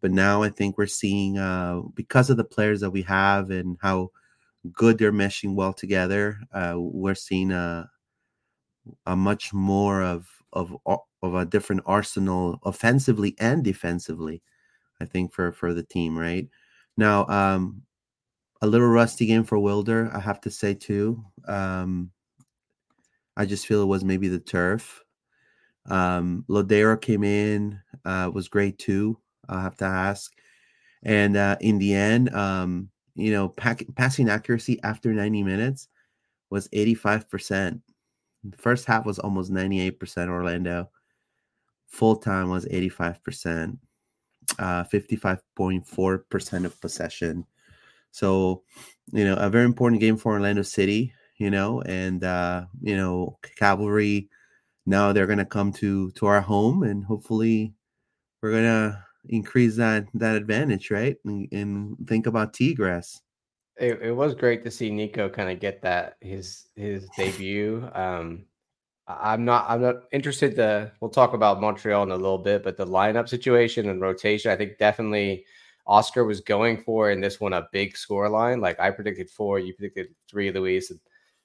But 0.00 0.12
now 0.12 0.42
I 0.42 0.50
think 0.50 0.78
we're 0.78 0.86
seeing 0.86 1.38
uh, 1.38 1.80
because 1.94 2.30
of 2.30 2.36
the 2.36 2.44
players 2.44 2.80
that 2.80 2.90
we 2.90 3.02
have 3.02 3.50
and 3.50 3.78
how 3.82 4.10
good 4.72 4.98
they're 4.98 5.12
meshing 5.12 5.54
well 5.54 5.72
together, 5.72 6.40
uh, 6.52 6.74
we're 6.78 7.14
seeing 7.16 7.52
a 7.52 7.90
a 9.06 9.16
much 9.16 9.52
more 9.52 10.02
of 10.02 10.28
of 10.52 10.76
of 11.22 11.34
a 11.34 11.44
different 11.46 11.82
arsenal 11.86 12.58
offensively 12.64 13.36
and 13.38 13.62
defensively. 13.64 14.42
I 15.00 15.04
think 15.04 15.32
for 15.32 15.52
for 15.52 15.74
the 15.74 15.82
team 15.82 16.18
right 16.18 16.48
now. 16.96 17.26
Um, 17.26 17.82
a 18.62 18.66
little 18.66 18.88
rusty 18.88 19.26
game 19.26 19.42
for 19.42 19.58
Wilder, 19.58 20.08
I 20.14 20.20
have 20.20 20.40
to 20.42 20.50
say 20.50 20.72
too. 20.72 21.22
Um, 21.48 22.12
I 23.36 23.44
just 23.44 23.66
feel 23.66 23.82
it 23.82 23.86
was 23.86 24.04
maybe 24.04 24.28
the 24.28 24.38
turf. 24.38 25.02
Um, 25.86 26.44
Lodeiro 26.48 27.00
came 27.00 27.24
in, 27.24 27.80
uh, 28.04 28.30
was 28.32 28.46
great 28.46 28.78
too. 28.78 29.18
I'll 29.48 29.60
have 29.60 29.76
to 29.78 29.84
ask. 29.84 30.32
And 31.02 31.36
uh, 31.36 31.56
in 31.60 31.78
the 31.78 31.92
end, 31.92 32.32
um, 32.34 32.88
you 33.16 33.32
know, 33.32 33.48
pack, 33.48 33.84
passing 33.96 34.28
accuracy 34.28 34.78
after 34.84 35.12
90 35.12 35.42
minutes 35.42 35.88
was 36.50 36.68
85%. 36.68 37.80
The 38.44 38.56
first 38.56 38.86
half 38.86 39.04
was 39.04 39.18
almost 39.18 39.52
98% 39.52 40.28
Orlando. 40.28 40.88
Full 41.92 42.16
time 42.16 42.50
was 42.50 42.66
85%, 42.66 43.78
uh, 44.58 44.84
55.4% 44.84 46.64
of 46.64 46.80
possession. 46.80 47.46
So, 48.10 48.62
you 49.12 49.24
know, 49.24 49.36
a 49.36 49.48
very 49.48 49.64
important 49.64 50.00
game 50.00 50.16
for 50.16 50.32
Orlando 50.32 50.62
City, 50.62 51.14
you 51.38 51.50
know, 51.50 51.80
and, 51.82 52.24
uh, 52.24 52.66
you 52.82 52.96
know, 52.96 53.38
Cavalry 53.56 54.28
now 54.86 55.12
they're 55.12 55.26
going 55.26 55.38
to 55.38 55.44
come 55.44 55.72
to 55.72 56.10
to 56.12 56.26
our 56.26 56.40
home 56.40 56.82
and 56.82 57.04
hopefully 57.04 57.72
we're 58.40 58.50
going 58.50 58.64
to 58.64 59.04
increase 59.28 59.76
that 59.76 60.06
that 60.14 60.36
advantage, 60.36 60.90
right? 60.90 61.16
And, 61.24 61.48
and 61.52 61.96
think 62.08 62.26
about 62.26 62.54
Tigres. 62.54 63.20
It, 63.78 64.00
it 64.02 64.12
was 64.12 64.34
great 64.34 64.64
to 64.64 64.70
see 64.70 64.90
Nico 64.90 65.28
kind 65.28 65.50
of 65.50 65.60
get 65.60 65.82
that 65.82 66.16
his 66.20 66.68
his 66.74 67.08
debut. 67.16 67.88
Um, 67.94 68.44
I'm 69.20 69.44
not 69.44 69.66
I'm 69.68 69.82
not 69.82 70.04
interested 70.12 70.56
to. 70.56 70.92
We'll 71.00 71.10
talk 71.10 71.34
about 71.34 71.60
Montreal 71.60 72.02
in 72.04 72.10
a 72.10 72.16
little 72.16 72.38
bit, 72.38 72.62
but 72.62 72.76
the 72.76 72.86
lineup 72.86 73.28
situation 73.28 73.88
and 73.88 74.00
rotation, 74.00 74.50
I 74.50 74.56
think 74.56 74.78
definitely 74.78 75.44
Oscar 75.86 76.24
was 76.24 76.40
going 76.40 76.78
for 76.78 77.10
in 77.10 77.20
this 77.20 77.40
one 77.40 77.52
a 77.52 77.68
big 77.72 77.96
score 77.96 78.28
line. 78.28 78.60
Like 78.60 78.78
I 78.80 78.90
predicted 78.90 79.30
four, 79.30 79.58
you 79.58 79.74
predicted 79.74 80.14
three, 80.28 80.50
Luis. 80.50 80.92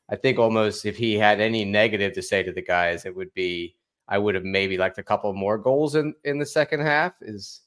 I 0.10 0.16
think 0.16 0.40
almost 0.40 0.86
if 0.86 0.96
he 0.96 1.16
had 1.16 1.42
any 1.42 1.66
negative 1.66 2.14
to 2.14 2.22
say 2.22 2.44
to 2.44 2.52
the 2.52 2.62
guys, 2.62 3.06
it 3.06 3.16
would 3.16 3.34
be 3.34 3.76
I 4.08 4.18
would 4.18 4.36
have 4.36 4.46
maybe 4.46 4.78
liked 4.78 4.98
a 4.98 5.04
couple 5.04 5.34
more 5.34 5.58
goals 5.58 5.96
in 5.96 6.14
in 6.24 6.40
the 6.40 6.46
second 6.46 6.82
half. 6.82 7.16
Is 7.22 7.62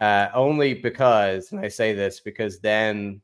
uh, 0.00 0.28
only 0.34 0.74
because, 0.74 1.52
and 1.52 1.60
I 1.60 1.68
say 1.68 1.92
this 1.92 2.20
because 2.20 2.60
then 2.60 3.20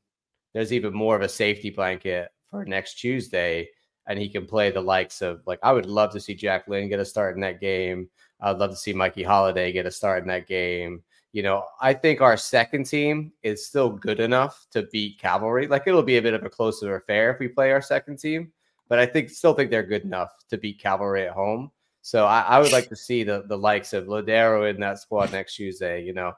there's 0.53 0.73
even 0.73 0.93
more 0.93 1.17
of 1.17 1.23
a 1.23 1.29
safety 1.29 1.71
blanket 1.71 2.31
for 2.51 2.65
next 2.65 2.95
Tuesday, 2.95 3.69
and 4.11 4.19
he 4.19 4.29
can 4.29 4.45
play 4.45 4.73
the 4.73 4.81
likes 4.81 5.23
of 5.23 5.41
like 5.47 5.61
I 5.63 5.73
would 5.73 5.87
love 5.87 6.11
to 6.13 6.21
see 6.21 6.35
Jack 6.35 6.67
Lynn 6.67 6.89
get 6.89 6.99
a 6.99 7.05
start 7.05 7.37
in 7.37 7.41
that 7.43 7.61
game. 7.61 8.11
I'd 8.41 8.59
love 8.59 8.71
to 8.71 8.77
see 8.77 8.93
Mikey 8.93 9.23
Halliday 9.23 9.71
get 9.71 9.87
a 9.87 9.91
start 9.91 10.23
in 10.23 10.29
that 10.29 10.49
game. 10.49 11.05
You 11.31 11.45
know, 11.45 11.65
I 11.81 11.95
think 11.95 12.21
our 12.21 12.37
second 12.37 12.87
team 12.87 13.33
is 13.45 13.65
still 13.65 13.89
good 13.89 14.19
enough 14.19 14.67
to 14.73 14.83
beat 14.91 15.21
Cavalry. 15.21 15.69
Like 15.69 15.85
it'll 15.87 16.03
be 16.03 16.17
a 16.17 16.23
bit 16.23 16.35
of 16.35 16.45
a 16.45 16.51
closer 16.51 16.97
affair 16.97 17.31
if 17.31 17.39
we 17.39 17.47
play 17.47 17.71
our 17.71 17.81
second 17.81 18.19
team, 18.19 18.51
but 18.89 18.99
I 18.99 19.07
think 19.07 19.31
still 19.31 19.55
think 19.55 19.71
they're 19.71 19.85
good 19.85 20.03
enough 20.03 20.33
to 20.49 20.59
beat 20.59 20.81
Cavalry 20.81 21.29
at 21.29 21.33
home. 21.33 21.71
So 22.03 22.27
I, 22.27 22.41
I 22.41 22.59
would 22.59 22.73
like 22.73 22.89
to 22.89 22.97
see 22.97 23.23
the 23.23 23.45
the 23.47 23.57
likes 23.57 23.93
of 23.93 24.07
Lodeiro 24.07 24.69
in 24.69 24.81
that 24.81 24.99
squad 24.99 25.31
next 25.31 25.55
Tuesday. 25.55 26.03
You 26.03 26.15
know, 26.15 26.33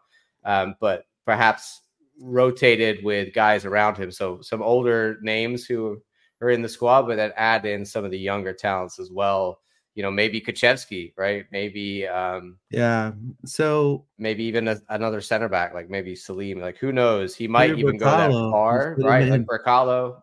um, 0.44 0.74
but 0.78 1.06
perhaps 1.24 1.80
rotated 2.20 3.02
with 3.02 3.32
guys 3.32 3.64
around 3.64 3.96
him. 3.96 4.10
So 4.10 4.42
some 4.42 4.60
older 4.60 5.18
names 5.22 5.64
who 5.64 6.02
are 6.42 6.50
in 6.50 6.62
the 6.62 6.68
squad, 6.68 7.02
but 7.02 7.16
then 7.16 7.32
add 7.36 7.64
in 7.64 7.84
some 7.86 8.04
of 8.04 8.10
the 8.10 8.18
younger 8.18 8.52
talents 8.52 8.98
as 8.98 9.10
well. 9.10 9.60
You 9.94 10.02
know, 10.02 10.10
maybe 10.10 10.40
Kulusevski, 10.40 11.12
right? 11.18 11.44
Maybe, 11.52 12.06
um, 12.06 12.58
yeah. 12.70 13.12
So 13.44 14.06
maybe 14.18 14.42
even 14.44 14.68
a, 14.68 14.80
another 14.88 15.20
center 15.20 15.50
back, 15.50 15.74
like 15.74 15.90
maybe 15.90 16.16
Salim. 16.16 16.60
Like 16.60 16.78
who 16.78 16.92
knows? 16.92 17.34
He 17.36 17.46
might 17.46 17.78
even 17.78 17.98
go 17.98 18.06
that 18.06 18.30
far, 18.30 18.96
right? 18.98 19.28
Like 19.28 19.44
Brekalo. 19.44 20.20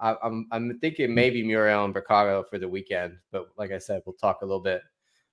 I, 0.00 0.16
I'm 0.22 0.46
I'm 0.50 0.78
thinking 0.80 1.14
maybe 1.14 1.44
Muriel 1.44 1.84
and 1.84 1.94
Brekalo 1.94 2.48
for 2.48 2.58
the 2.58 2.68
weekend, 2.68 3.16
but 3.30 3.48
like 3.56 3.72
I 3.72 3.78
said, 3.78 4.02
we'll 4.04 4.14
talk 4.14 4.42
a 4.42 4.44
little 4.44 4.62
bit 4.62 4.82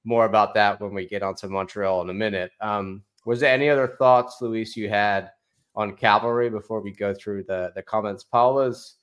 more 0.04 0.26
about 0.26 0.54
that 0.54 0.80
when 0.80 0.94
we 0.94 1.08
get 1.08 1.24
onto 1.24 1.48
Montreal 1.48 2.02
in 2.02 2.10
a 2.10 2.14
minute. 2.14 2.52
Um, 2.62 3.04
was 3.26 3.40
there 3.40 3.52
any 3.54 3.70
other 3.70 3.96
thoughts, 3.98 4.38
Luis, 4.42 4.78
you 4.78 4.90
had 4.90 5.32
on 5.76 5.96
cavalry 5.96 6.50
before 6.50 6.82
we 6.82 6.92
go 6.92 7.14
through 7.14 7.44
the 7.44 7.72
the 7.76 7.82
comments? 7.82 8.24
Paula's 8.24 8.98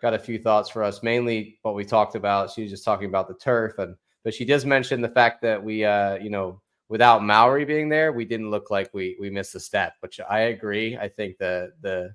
got 0.00 0.14
a 0.14 0.18
few 0.18 0.38
thoughts 0.38 0.68
for 0.68 0.82
us, 0.82 1.02
mainly 1.02 1.58
what 1.62 1.74
we 1.74 1.84
talked 1.84 2.14
about. 2.14 2.50
She 2.50 2.62
was 2.62 2.70
just 2.70 2.84
talking 2.84 3.08
about 3.08 3.28
the 3.28 3.34
turf, 3.34 3.78
and 3.78 3.96
but 4.24 4.34
she 4.34 4.44
does 4.44 4.64
mention 4.64 5.00
the 5.00 5.08
fact 5.08 5.42
that 5.42 5.62
we, 5.62 5.84
uh, 5.84 6.16
you 6.16 6.30
know, 6.30 6.60
without 6.88 7.24
Mauri 7.24 7.64
being 7.64 7.88
there, 7.88 8.12
we 8.12 8.24
didn't 8.24 8.50
look 8.50 8.70
like 8.70 8.92
we 8.92 9.16
we 9.20 9.30
missed 9.30 9.54
a 9.54 9.60
step. 9.60 9.94
Which 10.00 10.20
I 10.28 10.40
agree. 10.40 10.96
I 10.96 11.08
think 11.08 11.38
the 11.38 11.72
the 11.80 12.14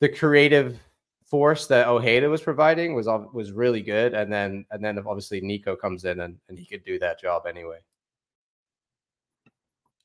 the 0.00 0.08
creative 0.08 0.78
force 1.26 1.68
that 1.68 1.86
Ojeda 1.86 2.28
was 2.28 2.42
providing 2.42 2.94
was 2.94 3.06
was 3.32 3.52
really 3.52 3.82
good, 3.82 4.14
and 4.14 4.32
then 4.32 4.66
and 4.70 4.84
then 4.84 4.98
obviously 4.98 5.40
Nico 5.40 5.76
comes 5.76 6.04
in 6.04 6.20
and, 6.20 6.36
and 6.48 6.58
he 6.58 6.66
could 6.66 6.84
do 6.84 6.98
that 6.98 7.20
job 7.20 7.46
anyway. 7.46 7.78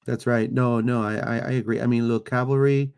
That's 0.05 0.27
right. 0.27 0.51
No, 0.51 0.81
no, 0.81 1.01
I, 1.01 1.15
I, 1.15 1.37
I 1.37 1.51
agree. 1.53 1.81
I 1.81 1.87
mean, 1.87 2.07
look, 2.07 2.29
Cavalry, 2.29 2.93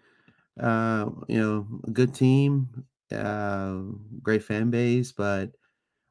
uh, 0.59 1.09
you 1.29 1.39
know, 1.39 1.65
a 1.87 1.91
good 1.91 2.13
team, 2.13 2.67
uh, 3.11 3.81
great 4.21 4.43
fan 4.43 4.69
base, 4.69 5.11
but 5.11 5.51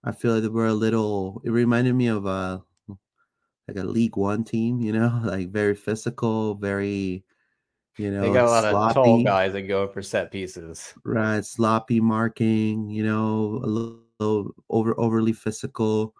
I 0.04 0.12
feel 0.12 0.38
like 0.38 0.50
we're 0.50 0.66
a 0.66 0.74
little. 0.74 1.42
It 1.44 1.50
reminded 1.50 1.94
me 1.94 2.08
of 2.08 2.26
a 2.26 2.62
like 3.68 3.76
a 3.76 3.84
League 3.84 4.16
One 4.16 4.44
team, 4.44 4.80
you 4.80 4.92
know, 4.92 5.20
like 5.24 5.50
very 5.50 5.74
physical, 5.74 6.54
very, 6.54 7.24
you 7.96 8.10
know, 8.10 8.22
they 8.22 8.30
got 8.30 8.44
a 8.46 8.50
lot 8.50 8.64
sloppy. 8.70 8.90
of 8.90 8.94
tall 8.94 9.22
guys 9.24 9.52
that 9.52 9.62
go 9.62 9.88
for 9.88 10.02
set 10.02 10.30
pieces, 10.30 10.94
right? 11.04 11.44
Sloppy 11.44 12.00
marking, 12.00 12.90
you 12.90 13.04
know, 13.04 13.60
a 13.62 13.66
little, 13.66 14.00
little 14.20 14.54
over 14.70 14.98
overly 14.98 15.32
physical, 15.32 16.14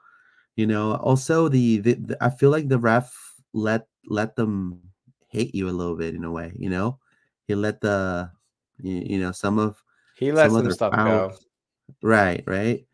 you 0.56 0.66
know. 0.66 0.94
Also, 0.96 1.48
the, 1.48 1.78
the, 1.78 1.94
the 1.94 2.16
I 2.20 2.30
feel 2.30 2.50
like 2.50 2.68
the 2.68 2.78
ref 2.78 3.12
let 3.52 3.88
let 4.06 4.36
them 4.36 4.80
hate 5.28 5.54
you 5.54 5.68
a 5.68 5.72
little 5.74 5.96
bit 5.96 6.14
in 6.14 6.24
a 6.24 6.30
way, 6.30 6.52
you 6.58 6.68
know. 6.70 6.98
He 7.48 7.54
let 7.54 7.80
the 7.80 8.30
you, 8.82 9.02
you 9.16 9.20
know 9.20 9.32
some 9.32 9.58
of 9.58 9.82
he 10.16 10.32
lets 10.32 10.52
some, 10.52 10.64
some 10.64 10.72
stuff 10.72 10.92
go. 10.94 11.34
Right, 12.02 12.42
right. 12.46 12.84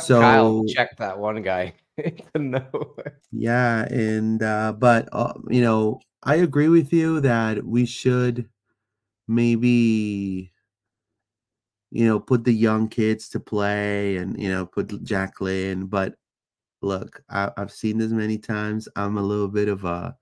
so 0.00 0.20
Kyle 0.20 0.64
check 0.66 0.96
that 0.98 1.18
one 1.18 1.42
guy. 1.42 1.74
no. 2.34 2.64
Yeah, 3.30 3.84
and 3.84 4.42
uh, 4.42 4.72
but 4.72 5.08
uh, 5.12 5.34
you 5.48 5.60
know, 5.60 6.00
I 6.22 6.36
agree 6.36 6.68
with 6.68 6.92
you 6.92 7.20
that 7.20 7.64
we 7.64 7.86
should 7.86 8.48
maybe 9.28 10.52
you 11.92 12.06
know, 12.06 12.18
put 12.18 12.42
the 12.42 12.52
young 12.52 12.88
kids 12.88 13.28
to 13.28 13.38
play 13.38 14.16
and 14.16 14.40
you 14.40 14.48
know, 14.48 14.64
put 14.64 15.04
Jack 15.04 15.40
Lynn. 15.42 15.86
But 15.86 16.14
look, 16.80 17.22
I, 17.28 17.50
I've 17.58 17.70
seen 17.70 17.98
this 17.98 18.10
many 18.10 18.38
times. 18.38 18.88
I'm 18.96 19.18
a 19.18 19.22
little 19.22 19.48
bit 19.48 19.68
of 19.68 19.84
a 19.84 20.16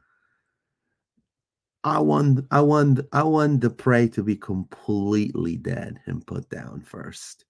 I 1.85 1.99
want 1.99 2.47
I 2.51 2.61
want 2.61 3.01
I 3.13 3.23
want 3.23 3.63
the 3.63 3.71
prey 3.71 4.09
to 4.09 4.23
be 4.23 4.37
completely 4.37 5.57
dead 5.57 5.99
and 6.07 6.27
put 6.27 6.49
down 6.51 6.83
first. 6.83 7.47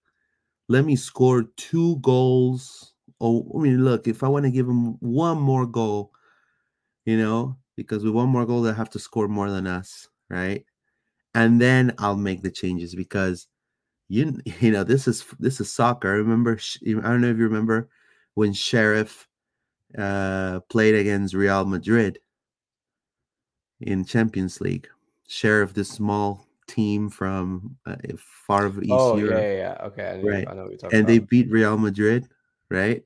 Let 0.69 0.85
me 0.85 0.95
score 0.97 1.45
two 1.57 1.97
goals. 1.99 2.95
Oh, 3.21 3.51
I 3.57 3.63
mean, 3.63 3.85
look, 3.85 4.07
if 4.07 4.23
I 4.23 4.29
want 4.29 4.45
to 4.45 4.51
give 4.51 4.69
him 4.69 4.93
one 5.01 5.39
more 5.39 5.67
goal, 5.67 6.13
you 7.05 7.19
know, 7.19 7.57
because 7.77 8.05
with 8.05 8.15
one 8.15 8.29
more 8.29 8.47
goal 8.47 8.63
they 8.63 8.73
have 8.73 8.91
to 8.91 9.01
score 9.01 9.29
more 9.29 9.51
than 9.51 9.67
us, 9.67 10.09
right? 10.29 10.65
And 11.35 11.61
then 11.61 11.95
I'll 11.99 12.17
make 12.17 12.43
the 12.43 12.51
changes 12.51 12.95
because 12.95 13.49
you 14.09 14.39
you 14.61 14.71
know 14.71 14.85
this 14.85 15.09
is 15.09 15.25
this 15.41 15.61
is 15.61 15.73
soccer. 15.73 16.09
I 16.13 16.17
remember 16.17 16.59
I 16.87 16.91
don't 16.93 17.21
know 17.21 17.31
if 17.31 17.39
you 17.39 17.45
remember 17.45 17.89
when 18.35 18.53
Sheriff 18.53 19.27
uh, 19.99 20.61
played 20.69 20.95
against 20.95 21.35
Real 21.35 21.65
Madrid 21.65 22.21
in 23.81 24.05
Champions 24.05 24.61
League. 24.61 24.89
Sheriff 25.29 25.75
this 25.75 25.89
small 25.89 26.47
team 26.67 27.09
from 27.09 27.77
uh, 27.87 27.97
far 28.19 28.67
of 28.67 28.83
East 28.83 28.91
oh, 28.93 29.17
Europe. 29.17 29.41
yeah, 29.41 29.53
yeah, 29.53 29.87
okay. 29.87 30.21
right. 30.23 30.49
and 30.93 31.07
they 31.07 31.19
beat 31.19 31.51
Real 31.51 31.79
Madrid, 31.79 32.29
right? 32.69 33.03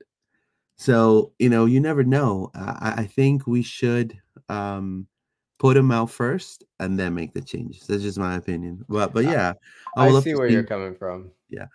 So, 0.77 1.31
you 1.39 1.49
know, 1.49 1.65
you 1.65 1.79
never 1.79 2.03
know. 2.03 2.51
I, 2.53 2.93
I 2.97 3.05
think 3.05 3.47
we 3.47 3.61
should 3.61 4.19
um, 4.49 5.07
put 5.57 5.75
them 5.75 5.91
out 5.91 6.09
first 6.09 6.63
and 6.79 6.99
then 6.99 7.15
make 7.15 7.33
the 7.33 7.41
changes. 7.41 7.87
That's 7.87 8.03
just 8.03 8.19
my 8.19 8.35
opinion. 8.35 8.83
But 8.89 9.13
but 9.13 9.23
yeah, 9.23 9.53
I, 9.95 10.09
I 10.09 10.19
see 10.19 10.35
where 10.35 10.47
you're 10.47 10.63
coming 10.63 10.95
from. 10.95 11.31
Yeah. 11.49 11.67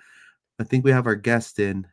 I 0.59 0.65
think 0.65 0.85
we 0.85 0.91
have 0.91 1.07
our 1.07 1.15
guest 1.15 1.59
in. 1.59 1.87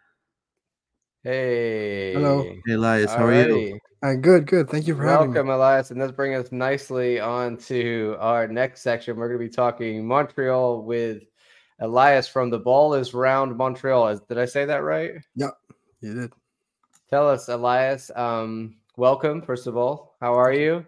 Hey. 1.27 2.13
Hello. 2.13 2.41
Hey 2.65 2.73
Elias, 2.75 3.13
how 3.13 3.25
Alrighty. 3.25 3.53
are 3.53 3.59
you? 3.59 3.79
Uh, 4.01 4.13
good, 4.13 4.47
good. 4.47 4.69
Thank 4.69 4.87
you 4.87 4.95
for 4.95 5.03
Welcome, 5.03 5.33
having 5.33 5.33
me. 5.33 5.35
Welcome, 5.35 5.49
Elias. 5.49 5.91
And 5.91 5.99
let's 5.99 6.13
bring 6.13 6.33
us 6.35 6.53
nicely 6.53 7.19
on 7.19 7.57
to 7.67 8.15
our 8.21 8.47
next 8.47 8.81
section. 8.81 9.17
We're 9.17 9.27
going 9.27 9.41
to 9.41 9.45
be 9.45 9.53
talking 9.53 10.07
Montreal 10.07 10.83
with 10.83 11.23
Elias 11.81 12.29
from 12.29 12.49
the 12.49 12.59
Ball 12.59 12.93
is 12.93 13.13
Round 13.13 13.57
Montreal. 13.57 14.21
Did 14.29 14.37
I 14.37 14.45
say 14.45 14.63
that 14.63 14.83
right? 14.83 15.15
Yep, 15.35 15.51
you 15.99 16.13
did. 16.13 16.33
Tell 17.09 17.27
us, 17.27 17.49
Elias. 17.49 18.09
Um, 18.15 18.77
welcome, 18.95 19.41
first 19.41 19.67
of 19.67 19.75
all. 19.75 20.15
How 20.21 20.33
are 20.33 20.53
you? 20.53 20.85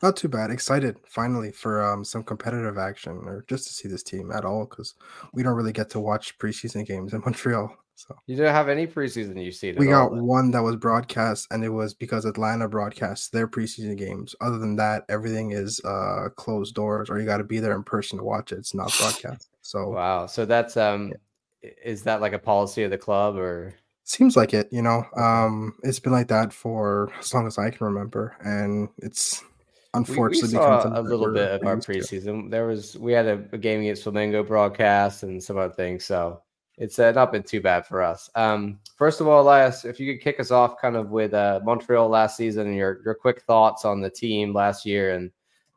Not 0.00 0.16
too 0.16 0.28
bad. 0.28 0.52
Excited 0.52 0.96
finally 1.08 1.50
for 1.50 1.82
um, 1.82 2.04
some 2.04 2.22
competitive 2.22 2.78
action 2.78 3.20
or 3.26 3.44
just 3.48 3.66
to 3.66 3.74
see 3.74 3.88
this 3.88 4.04
team 4.04 4.30
at 4.30 4.44
all 4.44 4.64
because 4.64 4.94
we 5.32 5.42
don't 5.42 5.56
really 5.56 5.72
get 5.72 5.90
to 5.90 5.98
watch 5.98 6.38
preseason 6.38 6.86
games 6.86 7.14
in 7.14 7.20
Montreal. 7.24 7.76
So 7.94 8.16
you 8.26 8.36
don't 8.36 8.52
have 8.52 8.68
any 8.68 8.86
preseason 8.86 9.42
you 9.42 9.52
see. 9.52 9.72
We 9.72 9.86
got 9.86 10.10
all, 10.10 10.20
one 10.20 10.50
that 10.52 10.62
was 10.62 10.76
broadcast, 10.76 11.46
and 11.50 11.64
it 11.64 11.68
was 11.68 11.94
because 11.94 12.24
Atlanta 12.24 12.68
broadcasts 12.68 13.28
their 13.28 13.46
preseason 13.46 13.96
games. 13.96 14.34
Other 14.40 14.58
than 14.58 14.76
that, 14.76 15.04
everything 15.08 15.52
is 15.52 15.80
uh 15.84 16.28
closed 16.36 16.74
doors, 16.74 17.10
or 17.10 17.18
you 17.20 17.26
got 17.26 17.38
to 17.38 17.44
be 17.44 17.60
there 17.60 17.74
in 17.74 17.84
person 17.84 18.18
to 18.18 18.24
watch 18.24 18.52
it. 18.52 18.58
It's 18.58 18.74
not 18.74 18.92
broadcast. 19.00 19.48
So 19.62 19.90
wow. 19.90 20.26
So 20.26 20.44
that's 20.44 20.76
um, 20.76 21.12
yeah. 21.62 21.70
is 21.84 22.02
that 22.04 22.20
like 22.20 22.32
a 22.32 22.38
policy 22.38 22.82
of 22.82 22.90
the 22.90 22.98
club 22.98 23.36
or? 23.36 23.74
Seems 24.04 24.36
like 24.36 24.52
it. 24.52 24.68
You 24.72 24.82
know, 24.82 25.04
um, 25.16 25.74
it's 25.84 26.00
been 26.00 26.12
like 26.12 26.28
that 26.28 26.52
for 26.52 27.12
as 27.20 27.32
long 27.32 27.46
as 27.46 27.56
I 27.56 27.70
can 27.70 27.86
remember, 27.86 28.36
and 28.44 28.88
it's 28.98 29.44
unfortunately 29.94 30.58
we, 30.58 30.58
we 30.58 30.64
saw 30.64 30.98
a 30.98 31.00
little 31.00 31.32
bit 31.32 31.52
of 31.52 31.66
our 31.66 31.76
preseason. 31.76 32.44
To. 32.44 32.48
There 32.50 32.66
was 32.66 32.98
we 32.98 33.12
had 33.12 33.26
a, 33.26 33.44
a 33.52 33.58
game 33.58 33.80
against 33.80 34.04
Flamengo 34.04 34.46
broadcast 34.46 35.22
and 35.22 35.42
some 35.42 35.56
other 35.56 35.72
things, 35.72 36.04
so 36.04 36.42
it's 36.78 36.98
uh, 36.98 37.12
not 37.12 37.32
been 37.32 37.42
too 37.42 37.60
bad 37.60 37.86
for 37.86 38.02
us. 38.02 38.30
Um, 38.34 38.78
first 38.96 39.20
of 39.20 39.28
all, 39.28 39.42
Elias, 39.42 39.84
if 39.84 40.00
you 40.00 40.12
could 40.12 40.22
kick 40.22 40.40
us 40.40 40.50
off 40.50 40.80
kind 40.80 40.96
of 40.96 41.10
with 41.10 41.34
uh, 41.34 41.60
Montreal 41.64 42.08
last 42.08 42.36
season 42.36 42.66
and 42.66 42.76
your 42.76 43.00
your 43.04 43.14
quick 43.14 43.42
thoughts 43.42 43.84
on 43.84 44.00
the 44.00 44.10
team 44.10 44.52
last 44.54 44.86
year 44.86 45.14
and 45.14 45.30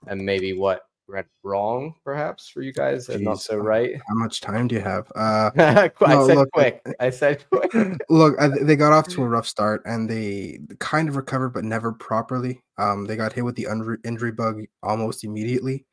and 0.07 0.21
maybe 0.21 0.53
what 0.53 0.83
went 1.07 1.27
wrong 1.43 1.93
perhaps 2.03 2.47
for 2.47 2.61
you 2.61 2.73
guys 2.73 3.09
and 3.09 3.23
not 3.23 3.39
so 3.39 3.57
right. 3.57 3.95
How 4.07 4.15
much 4.15 4.41
time 4.41 4.67
do 4.67 4.75
you 4.75 4.81
have? 4.81 5.11
Uh, 5.15 5.51
I 5.57 5.91
no, 6.07 6.27
said 6.27 6.37
look, 6.37 6.51
quick. 6.51 6.81
I 6.99 7.09
said 7.09 7.45
quick. 7.51 7.71
look, 8.09 8.35
I, 8.39 8.47
they 8.47 8.75
got 8.75 8.93
off 8.93 9.07
to 9.09 9.23
a 9.23 9.27
rough 9.27 9.47
start 9.47 9.83
and 9.85 10.09
they 10.09 10.59
kind 10.79 11.09
of 11.09 11.15
recovered, 11.15 11.49
but 11.49 11.63
never 11.63 11.91
properly. 11.91 12.63
Um, 12.77 13.05
they 13.05 13.15
got 13.15 13.33
hit 13.33 13.45
with 13.45 13.55
the 13.55 13.67
injury 14.03 14.31
bug 14.31 14.63
almost 14.81 15.23
immediately, 15.23 15.85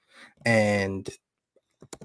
and 0.44 1.08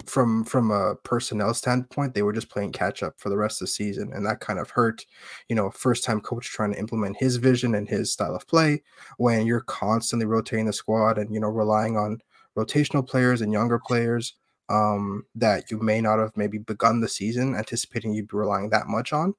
from 0.06 0.44
from 0.44 0.72
a 0.72 0.96
personnel 0.96 1.54
standpoint, 1.54 2.14
they 2.14 2.22
were 2.22 2.34
just 2.34 2.50
playing 2.50 2.72
catch 2.72 3.04
up 3.04 3.16
for 3.18 3.30
the 3.30 3.38
rest 3.38 3.62
of 3.62 3.68
the 3.68 3.72
season, 3.72 4.12
and 4.14 4.26
that 4.26 4.40
kind 4.40 4.60
of 4.60 4.70
hurt. 4.70 5.06
You 5.50 5.56
know, 5.56 5.70
first 5.70 6.04
time 6.04 6.22
coach 6.22 6.48
trying 6.50 6.74
to 6.74 6.80
implement 6.80 7.18
his 7.18 7.38
vision 7.38 7.76
and 7.76 7.88
his 7.88 8.12
style 8.12 8.36
of 8.36 8.48
play 8.48 8.84
when 9.18 9.46
you're 9.46 9.62
constantly 9.62 10.26
rotating 10.26 10.66
the 10.66 10.74
squad 10.74 11.18
and 11.18 11.34
you 11.34 11.40
know 11.40 11.50
relying 11.50 11.98
on 11.98 12.22
rotational 12.58 13.08
players 13.08 13.42
and 13.42 13.54
younger 13.54 13.80
players 13.80 14.34
um, 14.70 15.24
that 15.36 15.72
you 15.72 15.80
may 15.80 16.02
not 16.02 16.20
have 16.20 16.36
maybe 16.36 16.58
begun 16.58 17.00
the 17.00 17.08
season 17.08 17.56
anticipating 17.56 18.14
you'd 18.14 18.28
be 18.28 18.36
relying 18.38 18.70
that 18.70 18.88
much 18.88 19.14
on 19.14 19.34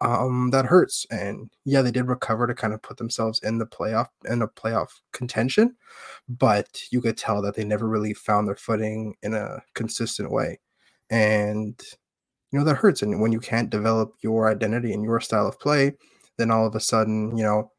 um, 0.00 0.50
that 0.50 0.66
hurts. 0.66 1.06
And 1.10 1.50
yeah, 1.64 1.82
they 1.82 1.90
did 1.90 2.08
recover 2.08 2.46
to 2.46 2.54
kind 2.54 2.74
of 2.74 2.82
put 2.82 2.96
themselves 2.96 3.40
in 3.42 3.58
the 3.58 3.66
playoff 3.66 4.08
in 4.26 4.42
a 4.42 4.48
playoff 4.48 5.00
contention, 5.12 5.76
but 6.28 6.80
you 6.90 7.00
could 7.00 7.16
tell 7.16 7.40
that 7.42 7.54
they 7.54 7.64
never 7.64 7.88
really 7.88 8.14
found 8.14 8.48
their 8.48 8.56
footing 8.56 9.14
in 9.22 9.34
a 9.34 9.62
consistent 9.74 10.30
way. 10.30 10.58
And 11.10 11.80
you 12.50 12.58
know 12.58 12.64
that 12.64 12.76
hurts. 12.76 13.02
And 13.02 13.20
when 13.20 13.32
you 13.32 13.40
can't 13.40 13.70
develop 13.70 14.14
your 14.22 14.48
identity 14.48 14.92
and 14.92 15.02
your 15.02 15.20
style 15.20 15.46
of 15.46 15.58
play, 15.58 15.92
then 16.38 16.50
all 16.50 16.66
of 16.66 16.74
a 16.74 16.80
sudden, 16.80 17.36
you 17.36 17.42
know, 17.42 17.70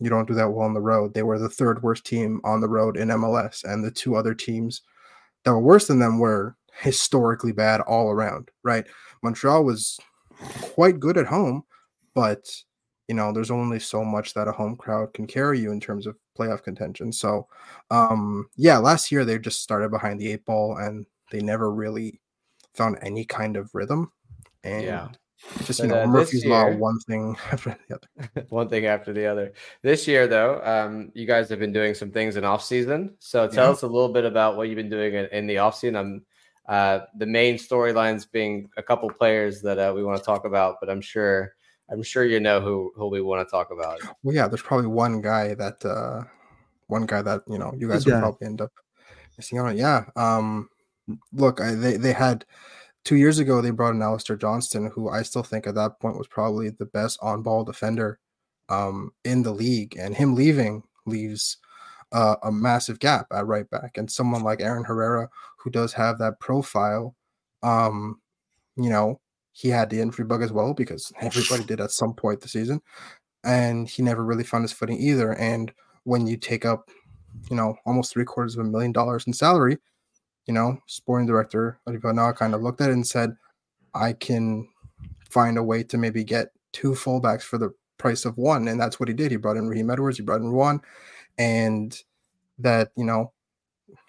you 0.00 0.08
don't 0.08 0.28
do 0.28 0.34
that 0.34 0.50
well 0.50 0.66
on 0.66 0.74
the 0.74 0.80
road. 0.80 1.14
They 1.14 1.22
were 1.22 1.38
the 1.38 1.48
third 1.48 1.82
worst 1.82 2.06
team 2.06 2.40
on 2.44 2.60
the 2.60 2.68
road 2.68 2.96
in 2.96 3.08
MLS, 3.08 3.64
and 3.64 3.84
the 3.84 3.90
two 3.90 4.16
other 4.16 4.34
teams 4.34 4.82
that 5.44 5.52
were 5.52 5.60
worse 5.60 5.88
than 5.88 5.98
them 5.98 6.18
were 6.18 6.56
historically 6.80 7.52
bad 7.52 7.80
all 7.82 8.10
around, 8.10 8.50
right? 8.62 8.86
Montreal 9.22 9.64
was 9.64 9.98
quite 10.62 11.00
good 11.00 11.18
at 11.18 11.26
home, 11.26 11.64
but 12.14 12.48
you 13.10 13.16
know, 13.16 13.32
there's 13.32 13.50
only 13.50 13.80
so 13.80 14.04
much 14.04 14.34
that 14.34 14.46
a 14.46 14.52
home 14.52 14.76
crowd 14.76 15.12
can 15.14 15.26
carry 15.26 15.58
you 15.58 15.72
in 15.72 15.80
terms 15.80 16.06
of 16.06 16.14
playoff 16.38 16.62
contention. 16.62 17.10
So, 17.10 17.48
um, 17.90 18.48
yeah, 18.54 18.78
last 18.78 19.10
year 19.10 19.24
they 19.24 19.36
just 19.36 19.62
started 19.62 19.90
behind 19.90 20.20
the 20.20 20.30
eight 20.30 20.44
ball 20.44 20.76
and 20.76 21.04
they 21.32 21.40
never 21.40 21.72
really 21.72 22.20
found 22.72 22.98
any 23.02 23.24
kind 23.24 23.56
of 23.56 23.74
rhythm. 23.74 24.12
And 24.62 24.84
yeah. 24.84 25.08
just, 25.64 25.80
you 25.80 25.88
know, 25.88 26.04
uh, 26.04 26.06
Murphy's 26.06 26.44
year, 26.44 26.52
Law, 26.52 26.76
one 26.76 27.00
thing 27.00 27.36
after 27.50 27.76
the 27.88 27.96
other. 27.96 28.46
one 28.48 28.68
thing 28.68 28.86
after 28.86 29.12
the 29.12 29.26
other. 29.26 29.54
This 29.82 30.06
year, 30.06 30.28
though, 30.28 30.62
um, 30.62 31.10
you 31.12 31.26
guys 31.26 31.48
have 31.48 31.58
been 31.58 31.72
doing 31.72 31.94
some 31.94 32.12
things 32.12 32.36
in 32.36 32.44
off 32.44 32.62
season. 32.62 33.16
So 33.18 33.48
tell 33.48 33.66
yeah. 33.66 33.72
us 33.72 33.82
a 33.82 33.88
little 33.88 34.12
bit 34.12 34.24
about 34.24 34.56
what 34.56 34.68
you've 34.68 34.76
been 34.76 34.88
doing 34.88 35.14
in, 35.14 35.26
in 35.32 35.46
the 35.48 35.58
off 35.58 35.74
season. 35.74 35.96
I'm 35.96 36.24
uh, 36.70 37.00
the 37.16 37.26
main 37.26 37.56
storylines 37.56 38.30
being 38.30 38.70
a 38.76 38.82
couple 38.82 39.10
players 39.10 39.60
that 39.60 39.76
uh, 39.76 39.92
we 39.92 40.04
want 40.04 40.16
to 40.16 40.24
talk 40.24 40.44
about, 40.44 40.76
but 40.80 40.88
I'm 40.88 41.00
sure 41.00 41.52
I'm 41.90 42.00
sure 42.00 42.24
you 42.24 42.38
know 42.38 42.60
who 42.60 42.92
who 42.94 43.08
we 43.08 43.20
want 43.20 43.46
to 43.46 43.50
talk 43.50 43.72
about. 43.72 44.00
Well, 44.22 44.36
yeah, 44.36 44.46
there's 44.46 44.62
probably 44.62 44.86
one 44.86 45.20
guy 45.20 45.54
that 45.54 45.84
uh, 45.84 46.22
one 46.86 47.06
guy 47.06 47.22
that 47.22 47.42
you 47.48 47.58
know 47.58 47.74
you 47.76 47.88
guys 47.88 48.06
will 48.06 48.20
probably 48.20 48.46
end 48.46 48.60
up 48.60 48.70
missing 49.36 49.58
out 49.58 49.66
on. 49.66 49.76
Yeah. 49.76 50.04
Um, 50.14 50.68
look, 51.32 51.60
I, 51.60 51.74
they 51.74 51.96
they 51.96 52.12
had 52.12 52.44
two 53.04 53.16
years 53.16 53.40
ago 53.40 53.60
they 53.60 53.70
brought 53.70 53.96
in 53.96 54.02
Alistair 54.02 54.36
Johnston, 54.36 54.92
who 54.94 55.08
I 55.08 55.22
still 55.22 55.42
think 55.42 55.66
at 55.66 55.74
that 55.74 55.98
point 55.98 56.18
was 56.18 56.28
probably 56.28 56.70
the 56.70 56.86
best 56.86 57.18
on 57.20 57.42
ball 57.42 57.64
defender 57.64 58.20
um, 58.68 59.10
in 59.24 59.42
the 59.42 59.52
league, 59.52 59.96
and 59.98 60.14
him 60.14 60.36
leaving 60.36 60.84
leaves 61.04 61.56
uh, 62.12 62.36
a 62.42 62.52
massive 62.52 62.98
gap 62.98 63.26
at 63.32 63.46
right 63.46 63.68
back. 63.70 63.96
And 63.96 64.10
someone 64.10 64.42
like 64.42 64.60
Aaron 64.60 64.84
Herrera, 64.84 65.28
who 65.62 65.70
does 65.70 65.92
have 65.92 66.18
that 66.18 66.40
profile, 66.40 67.14
um, 67.62 68.20
you 68.76 68.90
know, 68.90 69.20
he 69.52 69.68
had 69.68 69.90
the 69.90 70.00
injury 70.00 70.24
bug 70.24 70.42
as 70.42 70.52
well 70.52 70.74
because 70.74 71.12
everybody 71.20 71.64
did 71.64 71.80
at 71.80 71.90
some 71.90 72.14
point 72.14 72.40
the 72.40 72.48
season, 72.48 72.80
and 73.44 73.88
he 73.88 74.02
never 74.02 74.24
really 74.24 74.44
found 74.44 74.64
his 74.64 74.72
footing 74.72 74.98
either. 74.98 75.32
And 75.32 75.72
when 76.04 76.26
you 76.26 76.36
take 76.36 76.64
up, 76.64 76.90
you 77.50 77.56
know, 77.56 77.76
almost 77.84 78.12
three 78.12 78.24
quarters 78.24 78.56
of 78.56 78.66
a 78.66 78.68
million 78.68 78.92
dollars 78.92 79.26
in 79.26 79.32
salary, 79.32 79.78
you 80.46 80.54
know, 80.54 80.78
sporting 80.86 81.26
director 81.26 81.78
Olivier 81.86 82.08
Renard 82.08 82.36
kind 82.36 82.54
of 82.54 82.62
looked 82.62 82.80
at 82.80 82.90
it 82.90 82.94
and 82.94 83.06
said, 83.06 83.36
I 83.94 84.12
can 84.14 84.68
find 85.28 85.58
a 85.58 85.62
way 85.62 85.82
to 85.84 85.98
maybe 85.98 86.24
get 86.24 86.48
two 86.72 86.92
fullbacks 86.92 87.42
for 87.42 87.58
the 87.58 87.70
price 87.98 88.24
of 88.24 88.36
one. 88.36 88.66
And 88.66 88.80
that's 88.80 88.98
what 88.98 89.08
he 89.08 89.14
did. 89.14 89.30
He 89.30 89.36
brought 89.36 89.56
in 89.56 89.68
Raheem 89.68 89.90
Edwards, 89.90 90.16
he 90.16 90.24
brought 90.24 90.40
in 90.40 90.50
Ruan, 90.50 90.80
and 91.38 91.96
that 92.58 92.90
you 92.96 93.04
know 93.04 93.32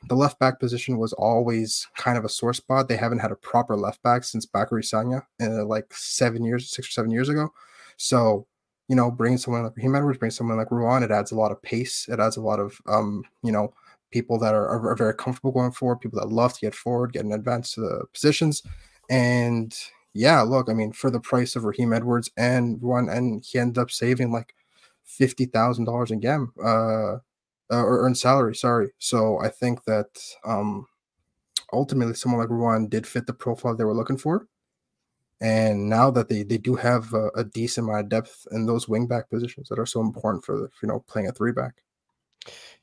the 0.07 0.15
left 0.15 0.39
back 0.39 0.59
position 0.59 0.97
was 0.97 1.13
always 1.13 1.87
kind 1.97 2.17
of 2.17 2.25
a 2.25 2.29
sore 2.29 2.53
spot. 2.53 2.87
They 2.87 2.97
haven't 2.97 3.19
had 3.19 3.31
a 3.31 3.35
proper 3.35 3.75
left 3.75 4.01
back 4.03 4.23
since 4.23 4.45
Bacary 4.45 4.83
Sagna, 4.83 5.23
uh, 5.41 5.65
like 5.65 5.93
seven 5.93 6.43
years, 6.43 6.69
six 6.69 6.87
or 6.87 6.91
seven 6.91 7.11
years 7.11 7.29
ago. 7.29 7.53
So, 7.97 8.47
you 8.87 8.95
know, 8.95 9.11
bringing 9.11 9.37
someone 9.37 9.63
like 9.63 9.77
Raheem 9.77 9.95
Edwards, 9.95 10.17
bring 10.17 10.31
someone 10.31 10.57
like 10.57 10.71
Ruan, 10.71 11.03
it 11.03 11.11
adds 11.11 11.31
a 11.31 11.35
lot 11.35 11.51
of 11.51 11.61
pace. 11.61 12.07
It 12.09 12.19
adds 12.19 12.37
a 12.37 12.41
lot 12.41 12.59
of, 12.59 12.81
um, 12.87 13.23
you 13.43 13.51
know, 13.51 13.73
people 14.11 14.37
that 14.39 14.53
are, 14.53 14.67
are, 14.67 14.95
very 14.95 15.13
comfortable 15.13 15.51
going 15.51 15.71
forward, 15.71 16.01
people 16.01 16.19
that 16.19 16.27
love 16.27 16.53
to 16.53 16.59
get 16.59 16.75
forward, 16.75 17.13
get 17.13 17.23
in 17.23 17.31
advance 17.31 17.73
to 17.73 17.81
the 17.81 18.05
positions. 18.13 18.61
And 19.09 19.77
yeah, 20.13 20.41
look, 20.41 20.69
I 20.69 20.73
mean, 20.73 20.91
for 20.91 21.09
the 21.09 21.19
price 21.19 21.55
of 21.55 21.63
Raheem 21.63 21.93
Edwards 21.93 22.29
and 22.35 22.81
one, 22.81 23.07
and 23.07 23.43
he 23.45 23.59
ended 23.59 23.77
up 23.77 23.91
saving 23.91 24.31
like 24.31 24.53
fifty 25.05 25.45
thousand 25.45 25.85
dollars 25.85 26.11
in 26.11 26.19
GAM, 26.19 26.51
uh, 26.63 27.17
or, 27.77 28.01
or 28.01 28.07
in 28.07 28.15
salary. 28.15 28.55
Sorry. 28.55 28.89
So 28.99 29.39
I 29.39 29.49
think 29.49 29.83
that 29.85 30.07
um, 30.45 30.87
ultimately 31.73 32.13
someone 32.13 32.39
like 32.41 32.49
Ruan 32.49 32.87
did 32.87 33.07
fit 33.07 33.27
the 33.27 33.33
profile 33.33 33.75
they 33.75 33.83
were 33.83 33.95
looking 33.95 34.17
for. 34.17 34.47
And 35.41 35.89
now 35.89 36.11
that 36.11 36.29
they, 36.29 36.43
they 36.43 36.59
do 36.59 36.75
have 36.75 37.13
a, 37.13 37.29
a 37.35 37.43
decent 37.43 37.87
amount 37.87 38.03
of 38.05 38.09
depth 38.09 38.45
in 38.51 38.67
those 38.67 38.85
wingback 38.85 39.29
positions 39.29 39.69
that 39.69 39.79
are 39.79 39.87
so 39.87 40.01
important 40.01 40.45
for, 40.45 40.69
you 40.81 40.87
know 40.87 41.03
playing 41.07 41.27
a 41.27 41.31
three 41.31 41.51
back. 41.51 41.83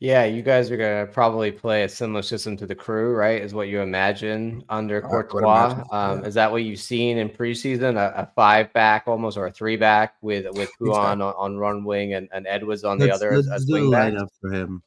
Yeah, 0.01 0.25
you 0.25 0.43
guys 0.43 0.71
are 0.71 0.77
gonna 0.77 1.07
probably 1.07 1.51
play 1.51 1.83
a 1.83 1.89
similar 1.89 2.23
system 2.23 2.57
to 2.59 2.67
the 2.67 2.75
crew, 2.75 3.15
right? 3.15 3.43
Is 3.43 3.53
what 3.53 3.67
you 3.67 3.81
imagine 3.81 4.63
under 4.69 5.01
Courtois. 5.01 5.85
Um, 5.91 6.21
yeah. 6.21 6.27
Is 6.27 6.35
that 6.35 6.53
what 6.53 6.63
you've 6.63 6.79
seen 6.79 7.19
in 7.19 7.29
preseason? 7.29 7.97
A, 7.97 8.23
a, 8.23 8.33
five 8.37 8.73
back 8.73 9.05
almost 9.09 9.37
or 9.37 9.47
a 9.47 9.51
three 9.51 9.77
back 9.77 10.15
with 10.23 10.47
with 10.57 10.71
Ruan 10.79 11.21
on, 11.21 11.35
on 11.37 11.57
run 11.57 11.83
wing 11.83 12.15
and, 12.15 12.29
and 12.33 12.47
Edwards 12.47 12.85
on 12.85 12.99
let's, 12.99 13.09
the 13.09 13.15
other 13.15 13.37
let's 13.37 13.49
as, 13.49 13.63
as 13.63 13.67
wing 13.69 13.91
back 13.91 14.15
for 14.41 14.53
him. 14.53 14.83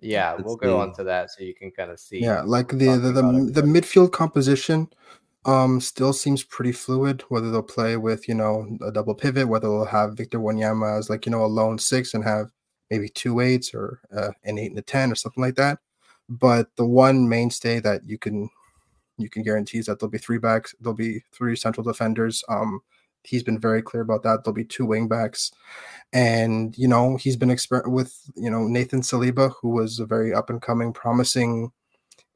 Yeah, 0.00 0.32
let's 0.32 0.44
we'll 0.44 0.56
go 0.56 0.80
on 0.80 0.94
to 0.94 1.04
that 1.04 1.30
so 1.30 1.44
you 1.44 1.54
can 1.54 1.70
kind 1.70 1.90
of 1.90 2.00
see. 2.00 2.20
Yeah, 2.20 2.40
like 2.40 2.68
the 2.68 2.96
the 2.96 3.12
the, 3.12 3.50
the 3.52 3.62
midfield 3.62 4.12
composition 4.12 4.88
um 5.44 5.80
still 5.80 6.12
seems 6.12 6.44
pretty 6.44 6.70
fluid 6.70 7.22
whether 7.28 7.50
they'll 7.50 7.62
play 7.64 7.96
with 7.96 8.28
you 8.28 8.34
know 8.34 8.78
a 8.80 8.92
double 8.92 9.12
pivot 9.12 9.48
whether 9.48 9.66
they'll 9.66 9.84
have 9.84 10.16
victor 10.16 10.38
wanyama 10.38 10.96
as 10.96 11.10
like 11.10 11.26
you 11.26 11.32
know 11.32 11.44
a 11.44 11.46
lone 11.46 11.76
six 11.76 12.14
and 12.14 12.22
have 12.22 12.46
maybe 12.92 13.08
two 13.08 13.40
eights 13.40 13.72
or 13.72 14.00
uh, 14.14 14.32
an 14.44 14.58
eight 14.58 14.70
and 14.70 14.78
a 14.78 14.82
ten 14.82 15.10
or 15.10 15.14
something 15.14 15.42
like 15.42 15.54
that. 15.54 15.78
But 16.28 16.68
the 16.76 16.84
one 16.84 17.26
mainstay 17.26 17.80
that 17.80 18.02
you 18.06 18.18
can 18.18 18.50
you 19.16 19.30
can 19.30 19.42
guarantee 19.42 19.78
is 19.78 19.86
that 19.86 19.98
there'll 19.98 20.10
be 20.10 20.18
three 20.18 20.38
backs, 20.38 20.74
there'll 20.78 20.94
be 20.94 21.24
three 21.32 21.56
central 21.56 21.82
defenders. 21.82 22.44
Um, 22.50 22.80
he's 23.24 23.42
been 23.42 23.58
very 23.58 23.80
clear 23.80 24.02
about 24.02 24.22
that. 24.24 24.44
There'll 24.44 24.54
be 24.54 24.66
two 24.66 24.84
wing 24.84 25.08
backs, 25.08 25.52
and 26.12 26.76
you 26.76 26.86
know 26.86 27.16
he's 27.16 27.36
been 27.36 27.56
with 27.86 28.14
you 28.36 28.50
know 28.50 28.66
Nathan 28.66 29.00
Saliba, 29.00 29.54
who 29.62 29.70
was 29.70 29.98
a 29.98 30.04
very 30.04 30.34
up 30.34 30.50
and 30.50 30.60
coming, 30.60 30.92
promising 30.92 31.72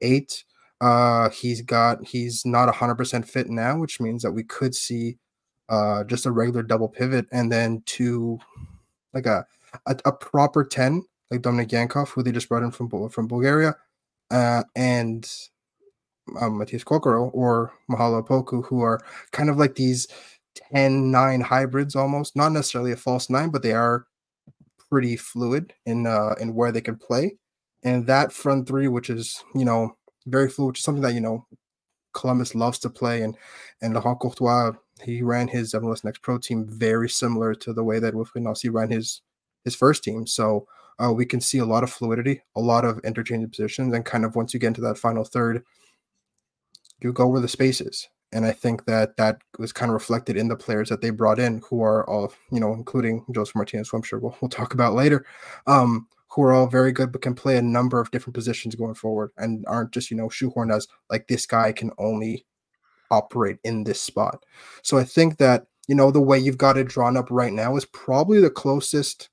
eight. 0.00 0.42
Uh, 0.80 1.28
he's 1.28 1.60
got 1.60 2.02
he's 2.06 2.46
not 2.46 2.74
hundred 2.74 2.96
percent 2.96 3.28
fit 3.28 3.50
now, 3.50 3.78
which 3.78 4.00
means 4.00 4.22
that 4.22 4.32
we 4.32 4.42
could 4.42 4.74
see 4.74 5.18
uh 5.68 6.04
just 6.04 6.26
a 6.26 6.30
regular 6.30 6.62
double 6.62 6.88
pivot 6.88 7.26
and 7.32 7.50
then 7.50 7.82
two 7.86 8.38
like 9.12 9.26
a 9.26 9.44
a, 9.86 9.96
a 10.04 10.12
proper 10.12 10.64
10 10.64 11.04
like 11.30 11.42
Dominik 11.42 11.70
Yankov, 11.70 12.08
who 12.08 12.22
they 12.22 12.32
just 12.32 12.48
brought 12.48 12.62
in 12.62 12.70
from 12.70 12.88
from 13.08 13.26
Bulgaria, 13.26 13.74
uh, 14.30 14.62
and 14.74 15.28
um, 16.40 16.58
Matías 16.58 16.84
Coccaro 16.84 17.30
or 17.32 17.72
Mahala 17.90 18.24
Opoku, 18.24 18.64
who 18.66 18.82
are 18.82 19.00
kind 19.32 19.50
of 19.50 19.56
like 19.56 19.74
these 19.74 20.06
10 20.72 21.10
9 21.10 21.40
hybrids 21.40 21.96
almost, 21.96 22.36
not 22.36 22.52
necessarily 22.52 22.92
a 22.92 22.96
false 22.96 23.28
nine, 23.28 23.50
but 23.50 23.62
they 23.62 23.72
are 23.72 24.06
pretty 24.90 25.16
fluid 25.16 25.72
in 25.84 26.06
uh, 26.06 26.34
in 26.40 26.54
where 26.54 26.72
they 26.72 26.80
can 26.80 26.96
play. 26.96 27.36
And 27.82 28.06
that 28.06 28.32
front 28.32 28.66
three, 28.66 28.88
which 28.88 29.10
is 29.10 29.44
you 29.54 29.64
know 29.64 29.96
very 30.26 30.48
fluid, 30.48 30.68
which 30.68 30.78
is 30.78 30.84
something 30.84 31.02
that 31.02 31.14
you 31.14 31.20
know 31.20 31.46
Columbus 32.14 32.54
loves 32.54 32.78
to 32.80 32.90
play, 32.90 33.22
and 33.22 33.36
and 33.82 33.94
Laurent 33.94 34.20
Courtois 34.20 34.72
he 35.02 35.22
ran 35.22 35.48
his 35.48 35.74
MLS 35.74 36.04
Next 36.04 36.22
Pro 36.22 36.38
team 36.38 36.66
very 36.66 37.08
similar 37.08 37.54
to 37.54 37.72
the 37.72 37.84
way 37.84 37.98
that 37.98 38.14
Wilfried 38.14 38.42
Nancy 38.42 38.68
ran 38.68 38.90
his 38.90 39.20
his 39.66 39.76
first 39.76 40.02
team. 40.02 40.26
So 40.26 40.66
uh, 40.98 41.12
we 41.12 41.26
can 41.26 41.42
see 41.42 41.58
a 41.58 41.66
lot 41.66 41.82
of 41.82 41.92
fluidity, 41.92 42.40
a 42.56 42.60
lot 42.60 42.86
of 42.86 42.98
interchanging 43.04 43.50
positions, 43.50 43.92
and 43.92 44.02
kind 44.06 44.24
of 44.24 44.34
once 44.34 44.54
you 44.54 44.60
get 44.60 44.68
into 44.68 44.80
that 44.80 44.96
final 44.96 45.24
third, 45.24 45.62
you 47.02 47.12
go 47.12 47.28
where 47.28 47.42
the 47.42 47.48
space 47.48 47.82
is. 47.82 48.08
And 48.32 48.46
I 48.46 48.52
think 48.52 48.86
that 48.86 49.16
that 49.18 49.38
was 49.58 49.72
kind 49.72 49.90
of 49.90 49.94
reflected 49.94 50.36
in 50.36 50.48
the 50.48 50.56
players 50.56 50.88
that 50.88 51.00
they 51.00 51.10
brought 51.10 51.38
in, 51.38 51.60
who 51.68 51.82
are 51.82 52.08
all, 52.08 52.32
you 52.50 52.60
know, 52.60 52.72
including 52.72 53.24
Josef 53.34 53.54
Martinez, 53.54 53.90
who 53.90 53.98
I'm 53.98 54.02
sure 54.02 54.18
we'll, 54.18 54.36
we'll 54.40 54.48
talk 54.48 54.72
about 54.72 54.94
later, 54.94 55.26
um, 55.66 56.08
who 56.28 56.42
are 56.42 56.52
all 56.52 56.66
very 56.66 56.92
good, 56.92 57.12
but 57.12 57.22
can 57.22 57.34
play 57.34 57.56
a 57.56 57.62
number 57.62 58.00
of 58.00 58.10
different 58.10 58.34
positions 58.34 58.74
going 58.74 58.94
forward 58.94 59.30
and 59.36 59.64
aren't 59.68 59.92
just, 59.92 60.10
you 60.10 60.16
know, 60.16 60.28
shoehorned 60.28 60.74
as 60.74 60.88
like 61.10 61.28
this 61.28 61.46
guy 61.46 61.72
can 61.72 61.90
only 61.98 62.44
operate 63.10 63.58
in 63.64 63.84
this 63.84 64.00
spot. 64.00 64.44
So 64.82 64.98
I 64.98 65.04
think 65.04 65.38
that, 65.38 65.66
you 65.86 65.94
know, 65.94 66.10
the 66.10 66.20
way 66.20 66.38
you've 66.38 66.58
got 66.58 66.76
it 66.76 66.88
drawn 66.88 67.16
up 67.16 67.30
right 67.30 67.52
now 67.52 67.76
is 67.76 67.84
probably 67.86 68.40
the 68.40 68.50
closest 68.50 69.28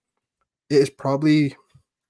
is 0.70 0.90
probably 0.90 1.56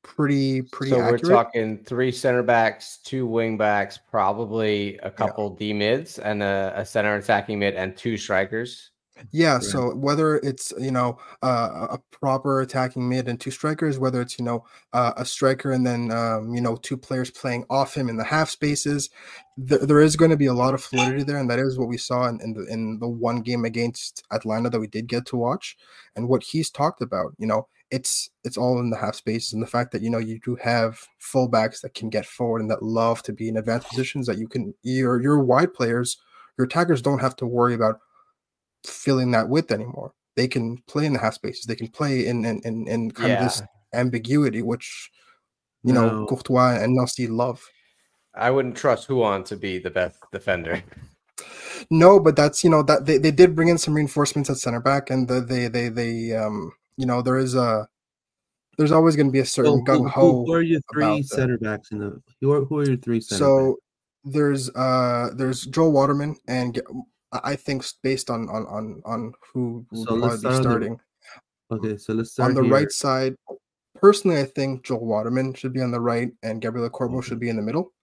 pretty 0.04 0.62
pretty. 0.62 0.92
So 0.92 1.02
accurate. 1.02 1.24
we're 1.24 1.30
talking 1.30 1.84
three 1.84 2.12
center 2.12 2.44
backs, 2.44 3.00
two 3.04 3.26
wing 3.26 3.58
backs, 3.58 4.00
probably 4.10 4.98
a 4.98 5.10
couple 5.10 5.56
yeah. 5.60 5.68
D 5.68 5.74
mids, 5.74 6.20
and 6.20 6.44
a, 6.44 6.74
a, 6.76 6.86
center 6.86 7.16
attacking 7.16 7.60
mid, 7.60 7.76
and 7.76 7.96
two 7.98 8.18
strikers. 8.18 8.92
Yeah. 9.32 9.54
Right. 9.54 9.64
So 9.64 9.96
whether 9.96 10.38
it's 10.38 10.74
you 10.78 10.92
know 10.92 11.18
uh, 11.42 11.88
a 11.92 12.00
proper 12.12 12.62
attacking 12.62 13.08
mid 13.08 13.28
and 13.28 13.40
two 13.40 13.52
strikers, 13.52 13.98
whether 13.98 14.22
it's 14.22 14.38
you 14.38 14.46
know 14.46 14.66
uh, 14.92 15.14
a 15.18 15.26
striker 15.26 15.72
and 15.72 15.86
then 15.86 16.12
um, 16.12 16.54
you 16.54 16.62
know 16.62 16.76
two 16.76 16.98
players 16.98 17.32
playing 17.32 17.66
off 17.70 17.96
him 17.96 18.10
in 18.10 18.18
the 18.18 18.24
half 18.24 18.50
spaces, 18.50 19.10
th- 19.68 19.82
there 19.82 20.00
is 20.00 20.16
going 20.16 20.32
to 20.32 20.38
be 20.38 20.46
a 20.48 20.54
lot 20.54 20.74
of 20.74 20.84
fluidity 20.84 21.24
there, 21.24 21.38
and 21.38 21.50
that 21.50 21.60
is 21.60 21.78
what 21.78 21.88
we 21.88 21.98
saw 21.98 22.28
in 22.28 22.40
in 22.42 22.54
the, 22.54 22.66
in 22.66 23.00
the 23.00 23.08
one 23.08 23.42
game 23.42 23.66
against 23.66 24.24
Atlanta 24.32 24.70
that 24.70 24.80
we 24.80 24.88
did 24.88 25.08
get 25.08 25.26
to 25.28 25.38
watch, 25.38 25.78
and 26.16 26.28
what 26.28 26.44
he's 26.44 26.70
talked 26.70 27.02
about. 27.02 27.34
You 27.38 27.48
know, 27.48 27.68
it's 27.94 28.32
it's 28.44 28.58
all 28.58 28.80
in 28.80 28.90
the 28.90 28.98
half 28.98 29.14
spaces 29.14 29.54
and 29.54 29.62
the 29.62 29.68
fact 29.68 29.92
that 29.92 30.02
you 30.02 30.10
know 30.10 30.18
you 30.18 30.40
do 30.44 30.56
have 30.56 31.00
fullbacks 31.22 31.80
that 31.82 31.94
can 31.94 32.10
get 32.10 32.26
forward 32.26 32.60
and 32.60 32.72
that 32.72 32.82
love 32.82 33.22
to 33.22 33.32
be 33.32 33.48
in 33.48 33.56
advanced 33.56 33.88
positions 33.88 34.26
that 34.26 34.40
you 34.40 34.48
can 34.48 34.74
your 34.82 35.22
your 35.22 35.40
wide 35.40 35.72
players 35.76 36.18
your 36.58 36.66
attackers 36.66 37.04
don't 37.04 37.22
have 37.22 37.36
to 37.36 37.46
worry 37.46 37.76
about 37.76 38.00
filling 38.84 39.30
that 39.30 39.48
width 39.48 39.72
anymore 39.72 40.12
they 40.36 40.48
can 40.48 40.78
play 40.88 41.06
in 41.06 41.14
the 41.14 41.20
half 41.20 41.36
spaces 41.36 41.66
they 41.66 41.76
can 41.76 41.88
play 41.88 42.26
in 42.26 42.44
in 42.46 42.60
in, 42.64 42.88
in 42.88 43.12
kind 43.12 43.30
yeah. 43.30 43.36
of 43.36 43.44
this 43.44 43.62
ambiguity 43.94 44.64
which 44.64 45.12
you 45.84 45.94
no. 45.94 46.10
know 46.10 46.26
Courtois 46.26 46.80
and 46.82 46.96
Nancy 46.96 47.28
love 47.28 47.64
I 48.36 48.52
wouldn't 48.52 48.78
trust 48.78 49.08
Huan 49.08 49.44
to 49.46 49.56
be 49.56 49.80
the 49.80 49.92
best 49.92 50.20
defender 50.32 50.84
no 51.90 52.20
but 52.20 52.36
that's 52.36 52.64
you 52.64 52.70
know 52.70 52.84
that 52.84 53.06
they, 53.06 53.18
they 53.18 53.32
did 53.32 53.56
bring 53.56 53.68
in 53.68 53.78
some 53.78 53.94
reinforcements 53.94 54.50
at 54.50 54.58
center 54.58 54.80
back 54.80 55.10
and 55.10 55.28
the, 55.28 55.42
they 55.42 55.68
they 55.68 55.90
they 55.90 56.34
um 56.34 56.72
you 56.98 57.06
know, 57.06 57.22
there 57.22 57.38
is 57.38 57.56
a 57.56 57.88
there's 58.78 58.92
always 58.92 59.16
going 59.16 59.28
to 59.28 59.32
be 59.32 59.40
a 59.40 59.46
certain 59.46 59.84
gung 59.86 60.10
ho. 60.10 60.46
Who 60.46 60.54
are 60.54 60.62
your 60.62 60.82
three 60.92 61.24
center 61.24 61.58
backs 61.58 61.92
in 61.92 62.00
the? 62.00 62.22
Who 62.42 62.52
are, 62.52 62.66
who 62.66 62.80
are 62.80 62.86
your 62.86 62.98
three 62.98 63.22
center? 63.22 63.40
So 63.40 63.68
backs? 64.24 64.36
there's 64.36 64.70
uh 64.76 65.30
there's 65.36 65.66
Joel 65.66 65.92
Waterman, 65.92 66.38
and 66.48 66.82
I 67.32 67.56
think 67.56 67.86
based 68.02 68.30
on 68.30 68.50
on 68.50 68.66
on 68.68 69.02
on 69.06 69.34
who 69.54 69.86
will 69.92 70.06
so 70.06 70.20
probably 70.20 70.50
be 70.50 70.62
starting. 70.64 71.00
The, 71.70 71.76
okay, 71.76 71.98
so 71.98 72.14
let's 72.14 72.32
start 72.32 72.50
on 72.50 72.56
the 72.56 72.64
here. 72.64 72.72
right 72.72 72.92
side. 72.92 73.36
Personally, 73.96 74.40
I 74.40 74.46
think 74.46 74.84
Joel 74.84 75.06
Waterman 75.06 75.54
should 75.54 75.74
be 75.74 75.82
on 75.82 75.92
the 75.92 76.02
right, 76.02 76.32
and 76.44 76.62
Gabriel 76.62 76.90
Corbo 76.90 77.18
okay. 77.18 77.28
should 77.28 77.40
be 77.40 77.50
in 77.50 77.56
the 77.56 77.62
middle. 77.62 77.94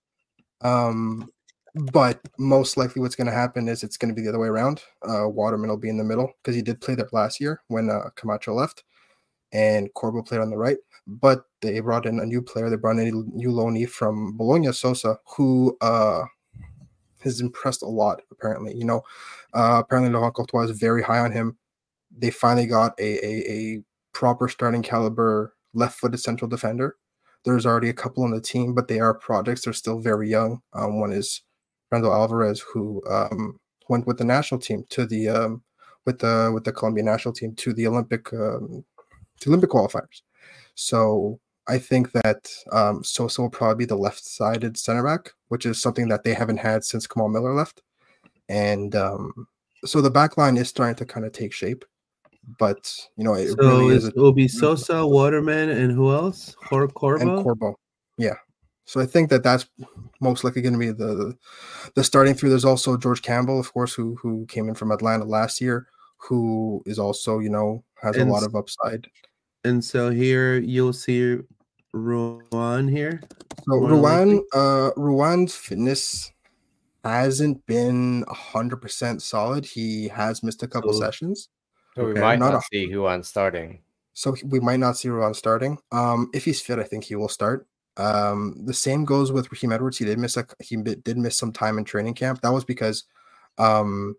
Um, 0.62 1.30
but 1.92 2.20
most 2.38 2.76
likely 2.76 3.00
what's 3.00 3.14
going 3.14 3.28
to 3.28 3.32
happen 3.32 3.68
is 3.68 3.82
it's 3.82 3.96
going 3.96 4.08
to 4.08 4.14
be 4.14 4.22
the 4.22 4.30
other 4.30 4.40
way 4.40 4.48
around. 4.48 4.82
Uh, 5.08 5.28
Waterman 5.28 5.70
will 5.70 5.76
be 5.76 5.88
in 5.88 5.98
the 5.98 6.04
middle 6.04 6.32
because 6.42 6.56
he 6.56 6.62
did 6.62 6.80
play 6.80 6.94
there 6.94 7.08
last 7.12 7.40
year 7.40 7.62
when 7.68 7.88
uh, 7.88 8.10
Camacho 8.16 8.54
left, 8.54 8.82
and 9.52 9.92
Corbo 9.94 10.22
played 10.22 10.40
on 10.40 10.50
the 10.50 10.56
right. 10.56 10.78
But 11.06 11.44
they 11.60 11.78
brought 11.80 12.06
in 12.06 12.20
a 12.20 12.26
new 12.26 12.42
player. 12.42 12.70
They 12.70 12.76
brought 12.76 12.98
in 12.98 13.08
a 13.08 13.36
new 13.36 13.50
loanee 13.50 13.88
from 13.88 14.36
Bologna, 14.36 14.72
Sosa, 14.72 15.18
who 15.36 15.76
uh, 15.80 16.22
has 17.22 17.40
impressed 17.40 17.82
a 17.82 17.88
lot. 17.88 18.22
Apparently, 18.30 18.74
you 18.74 18.84
know, 18.84 19.02
uh, 19.54 19.80
apparently 19.84 20.12
Laurent 20.12 20.34
Courtois 20.34 20.62
is 20.62 20.78
very 20.78 21.02
high 21.02 21.18
on 21.20 21.32
him. 21.32 21.56
They 22.16 22.30
finally 22.30 22.66
got 22.66 22.98
a, 22.98 23.24
a, 23.24 23.52
a 23.52 23.82
proper 24.12 24.48
starting 24.48 24.82
caliber 24.82 25.54
left-footed 25.74 26.20
central 26.20 26.48
defender. 26.48 26.96
There's 27.44 27.66
already 27.66 27.88
a 27.88 27.94
couple 27.94 28.24
on 28.24 28.30
the 28.30 28.40
team, 28.40 28.74
but 28.74 28.88
they 28.88 29.00
are 29.00 29.14
projects. 29.14 29.64
They're 29.64 29.72
still 29.72 30.00
very 30.00 30.28
young. 30.28 30.60
Um, 30.74 31.00
one 31.00 31.12
is 31.12 31.42
Randall 31.90 32.12
Alvarez, 32.12 32.60
who 32.60 33.02
um, 33.08 33.58
went 33.88 34.06
with 34.06 34.18
the 34.18 34.24
national 34.24 34.60
team 34.60 34.84
to 34.90 35.06
the 35.06 35.28
um, 35.28 35.62
with 36.06 36.18
the 36.18 36.50
with 36.52 36.64
the 36.64 36.72
Colombian 36.72 37.06
national 37.06 37.34
team 37.34 37.54
to 37.56 37.72
the 37.72 37.86
Olympic 37.86 38.32
um, 38.32 38.84
to 39.40 39.48
Olympic 39.48 39.70
qualifiers. 39.70 40.22
So 40.74 41.40
I 41.68 41.78
think 41.78 42.12
that 42.12 42.50
um, 42.72 43.04
Sosa 43.04 43.42
will 43.42 43.50
probably 43.50 43.84
be 43.84 43.88
the 43.88 43.96
left-sided 43.96 44.76
center 44.76 45.04
back, 45.04 45.30
which 45.48 45.66
is 45.66 45.80
something 45.80 46.08
that 46.08 46.24
they 46.24 46.34
haven't 46.34 46.56
had 46.56 46.84
since 46.84 47.06
Kamal 47.06 47.28
Miller 47.28 47.54
left. 47.54 47.82
And 48.48 48.94
um, 48.96 49.46
so 49.84 50.00
the 50.00 50.10
back 50.10 50.36
line 50.36 50.56
is 50.56 50.68
starting 50.68 50.96
to 50.96 51.06
kind 51.06 51.24
of 51.24 51.32
take 51.32 51.52
shape. 51.52 51.84
But 52.58 52.92
you 53.16 53.24
know, 53.24 53.34
it 53.34 53.48
so 53.48 53.56
really 53.56 53.96
is. 53.96 54.06
It 54.06 54.16
will 54.16 54.32
be 54.32 54.48
Sosa, 54.48 55.06
Waterman, 55.06 55.68
and 55.70 55.92
who 55.92 56.10
else? 56.10 56.54
Cor- 56.54 56.88
Corbo. 56.88 57.36
And 57.36 57.44
Corbo. 57.44 57.78
Yeah. 58.18 58.34
So 58.84 59.00
I 59.00 59.06
think 59.06 59.30
that 59.30 59.44
that's 59.44 59.68
most 60.20 60.42
likely 60.42 60.62
going 60.62 60.72
to 60.72 60.78
be 60.78 60.90
the 60.90 61.36
the 61.94 62.02
starting 62.02 62.34
three. 62.34 62.48
There's 62.50 62.64
also 62.64 62.96
George 62.96 63.22
Campbell, 63.22 63.60
of 63.60 63.72
course, 63.72 63.94
who 63.94 64.16
who 64.16 64.46
came 64.46 64.68
in 64.68 64.74
from 64.74 64.90
Atlanta 64.90 65.24
last 65.24 65.60
year, 65.60 65.86
who 66.16 66.82
is 66.86 66.98
also 66.98 67.38
you 67.38 67.50
know 67.50 67.84
has 68.02 68.16
and, 68.16 68.28
a 68.28 68.32
lot 68.32 68.42
of 68.42 68.56
upside. 68.56 69.06
And 69.64 69.84
so 69.84 70.10
here 70.10 70.58
you'll 70.58 70.92
see 70.92 71.38
Ruan 71.92 72.88
here. 72.88 73.22
So 73.68 73.76
Ruan, 73.76 74.42
uh, 74.52 74.90
Ruan's 74.96 75.54
fitness 75.54 76.32
hasn't 77.04 77.64
been 77.66 78.24
hundred 78.28 78.78
percent 78.78 79.22
solid. 79.22 79.66
He 79.66 80.08
has 80.08 80.42
missed 80.42 80.62
a 80.62 80.68
couple 80.68 80.92
So- 80.94 81.00
sessions, 81.00 81.48
So 82.00 82.06
we 82.06 82.12
Okay. 82.12 82.20
might 82.20 82.38
Not 82.38 82.52
not, 82.52 82.64
see 82.72 82.90
who 82.90 83.06
on 83.06 83.22
starting. 83.22 83.82
so 84.14 84.34
we 84.44 84.58
might 84.60 84.80
not 84.80 84.96
see 84.96 85.08
Ruan 85.08 85.34
starting. 85.34 85.78
Um, 85.92 86.30
if 86.32 86.44
he's 86.44 86.60
fit, 86.62 86.78
I 86.78 86.84
think 86.84 87.04
he 87.04 87.14
will 87.14 87.28
start. 87.28 87.66
Um, 87.96 88.62
the 88.64 88.72
same 88.72 89.04
goes 89.04 89.32
with 89.32 89.52
Raheem 89.52 89.72
Edwards. 89.72 89.98
He 89.98 90.04
did 90.06 90.18
miss 90.18 90.36
a 90.36 90.46
he 90.60 90.76
did 90.76 91.18
miss 91.18 91.36
some 91.36 91.52
time 91.52 91.76
in 91.78 91.84
training 91.84 92.14
camp. 92.14 92.40
That 92.40 92.52
was 92.52 92.64
because 92.64 93.04
um 93.58 94.16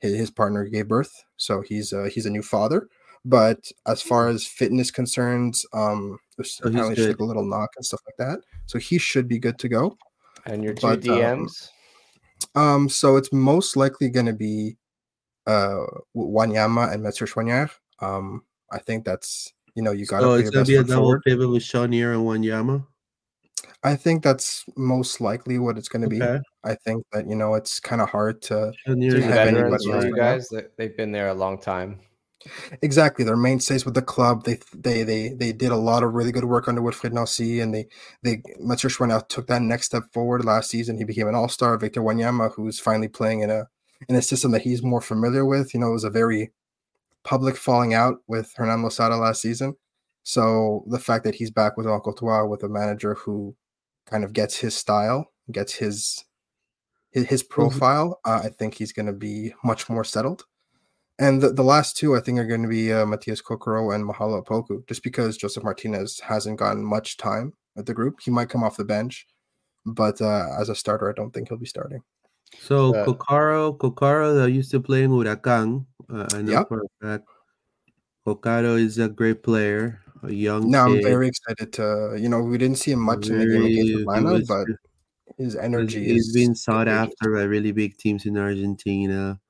his, 0.00 0.16
his 0.16 0.30
partner 0.30 0.64
gave 0.64 0.88
birth, 0.88 1.12
so 1.36 1.60
he's 1.60 1.92
uh, 1.92 2.08
he's 2.12 2.26
a 2.26 2.30
new 2.30 2.42
father. 2.42 2.88
But 3.24 3.70
as 3.86 4.00
far 4.02 4.28
as 4.28 4.46
fitness 4.46 4.90
concerns, 4.90 5.64
um, 5.72 6.18
So 6.42 6.66
apparently 6.66 6.96
just 6.96 7.08
like 7.08 7.18
a 7.18 7.24
little 7.24 7.44
knock 7.44 7.70
and 7.76 7.84
stuff 7.84 8.00
like 8.06 8.16
that. 8.16 8.40
So 8.66 8.78
he 8.78 8.98
should 8.98 9.28
be 9.28 9.38
good 9.38 9.58
to 9.58 9.68
go. 9.68 9.96
And 10.46 10.64
your 10.64 10.72
two 10.74 10.96
But, 10.96 11.08
um, 11.10 11.46
DMs. 11.46 11.70
Um, 12.54 12.88
so 12.88 13.16
it's 13.16 13.32
most 13.32 13.76
likely 13.76 14.08
going 14.08 14.26
to 14.26 14.32
be 14.32 14.76
uh 15.46 15.84
Wanyama 16.16 16.92
and 16.92 17.02
Mathieu 17.02 17.26
Choinière. 17.26 17.70
Um, 18.00 18.44
I 18.72 18.78
think 18.78 19.04
that's 19.04 19.52
you 19.74 19.82
know 19.82 19.92
you 19.92 20.06
got 20.06 20.20
to 20.20 20.24
So 20.24 20.34
it's 20.34 20.50
gonna 20.50 20.64
be 20.64 20.76
a 20.76 20.84
double 20.84 21.02
forward. 21.02 21.22
pivot 21.26 21.48
with 21.48 21.62
Choinière 21.62 22.14
and 22.14 22.24
Wanyama. 22.24 22.86
I 23.82 23.96
think 23.96 24.22
that's 24.22 24.64
most 24.76 25.20
likely 25.20 25.58
what 25.58 25.78
it's 25.78 25.88
going 25.88 26.02
to 26.02 26.08
be. 26.08 26.22
Okay. 26.22 26.42
I 26.64 26.74
think 26.74 27.04
that 27.12 27.26
you 27.26 27.34
know 27.34 27.54
it's 27.54 27.80
kind 27.80 28.02
of 28.02 28.10
hard 28.10 28.42
to 28.42 28.72
is 28.86 29.24
have 29.24 29.48
anybody 29.48 29.84
you 29.84 29.92
right 29.94 30.14
guys. 30.14 30.48
That 30.48 30.76
they've 30.76 30.96
been 30.96 31.12
there 31.12 31.28
a 31.28 31.34
long 31.34 31.58
time. 31.58 32.00
exactly 32.82 33.24
their 33.24 33.36
mainstays 33.36 33.84
with 33.84 33.94
the 33.94 34.02
club. 34.02 34.44
They 34.44 34.58
they 34.74 35.02
they 35.02 35.28
they 35.30 35.52
did 35.52 35.72
a 35.72 35.76
lot 35.76 36.02
of 36.02 36.12
really 36.12 36.32
good 36.32 36.44
work 36.44 36.68
under 36.68 36.82
Wilfried 36.82 37.12
Nancy, 37.12 37.60
and 37.60 37.74
they 37.74 37.86
they 38.22 38.36
Schwanier 38.36 39.26
took 39.28 39.46
that 39.46 39.62
next 39.62 39.86
step 39.86 40.04
forward 40.12 40.44
last 40.44 40.70
season. 40.70 40.98
He 40.98 41.04
became 41.04 41.28
an 41.28 41.34
all 41.34 41.48
star. 41.48 41.78
Victor 41.78 42.02
Wanyama, 42.02 42.52
who's 42.54 42.78
finally 42.78 43.08
playing 43.08 43.40
in 43.40 43.50
a 43.50 43.68
in 44.08 44.16
a 44.16 44.22
system 44.22 44.50
that 44.52 44.62
he's 44.62 44.82
more 44.82 45.00
familiar 45.00 45.44
with. 45.44 45.74
You 45.74 45.80
know, 45.80 45.88
it 45.88 45.92
was 45.92 46.04
a 46.04 46.10
very 46.10 46.52
public 47.24 47.56
falling 47.56 47.94
out 47.94 48.18
with 48.26 48.52
Hernan 48.56 48.82
Losada 48.82 49.16
last 49.16 49.42
season. 49.42 49.76
So 50.22 50.84
the 50.86 50.98
fact 50.98 51.24
that 51.24 51.34
he's 51.34 51.50
back 51.50 51.76
with 51.76 51.86
Tua 51.86 52.46
with 52.46 52.62
a 52.62 52.68
manager 52.68 53.14
who 53.14 53.56
kind 54.06 54.24
of 54.24 54.32
gets 54.32 54.56
his 54.56 54.74
style, 54.74 55.32
gets 55.50 55.74
his 55.74 56.24
his, 57.10 57.26
his 57.26 57.42
profile, 57.42 58.20
uh, 58.24 58.42
I 58.44 58.50
think 58.50 58.74
he's 58.74 58.92
going 58.92 59.06
to 59.06 59.12
be 59.12 59.52
much 59.64 59.88
more 59.88 60.04
settled. 60.04 60.44
And 61.18 61.42
the, 61.42 61.52
the 61.52 61.64
last 61.64 61.96
two, 61.96 62.16
I 62.16 62.20
think, 62.20 62.38
are 62.38 62.46
going 62.46 62.62
to 62.62 62.68
be 62.68 62.92
uh, 62.92 63.04
Matías 63.04 63.42
Coccaro 63.42 63.94
and 63.94 64.08
Mahalo 64.08 64.44
Poku, 64.46 64.86
just 64.86 65.02
because 65.02 65.36
Josef 65.36 65.64
Martinez 65.64 66.20
hasn't 66.20 66.58
gotten 66.58 66.84
much 66.84 67.16
time 67.16 67.52
at 67.76 67.86
the 67.86 67.94
group. 67.94 68.20
He 68.22 68.30
might 68.30 68.48
come 68.48 68.62
off 68.62 68.76
the 68.76 68.84
bench, 68.84 69.26
but 69.84 70.22
uh, 70.22 70.46
as 70.58 70.68
a 70.68 70.74
starter, 70.74 71.10
I 71.10 71.12
don't 71.12 71.32
think 71.32 71.48
he'll 71.48 71.58
be 71.58 71.66
starting. 71.66 72.02
So 72.58 72.94
Uh, 72.94 73.04
Coccaro, 73.06 73.76
Coccaro 73.78 74.34
that 74.42 74.50
used 74.50 74.70
to 74.72 74.80
play 74.80 75.04
in 75.04 75.10
Huracan. 75.10 75.86
Uh, 76.08 76.26
I 76.34 76.42
know 76.42 76.52
Yep. 76.52 76.68
for 76.68 76.82
a 76.82 76.88
fact. 77.00 77.28
Coccaro 78.26 78.78
is 78.78 78.98
a 78.98 79.08
great 79.08 79.42
player, 79.42 80.00
a 80.22 80.32
young 80.32 80.70
Now 80.70 80.86
I'm 80.86 81.02
very 81.02 81.28
excited 81.28 81.72
to, 81.74 82.16
you 82.18 82.28
know, 82.28 82.42
we 82.42 82.58
didn't 82.58 82.78
see 82.78 82.92
him 82.92 83.00
much 83.00 83.28
in 83.28 83.38
the 83.38 83.46
game 83.46 83.62
against 83.64 83.90
very- 83.92 84.02
Atlanta, 84.02 84.32
was- 84.32 84.48
but 84.48 84.66
his 85.38 85.56
energy 85.56 86.04
he's 86.04 86.28
is 86.28 86.34
been 86.34 86.54
sought 86.54 86.86
contagious. 86.86 87.14
after 87.20 87.34
by 87.34 87.42
really 87.44 87.72
big 87.72 87.96
teams 87.96 88.26
in 88.26 88.36
Argentina. 88.36 89.40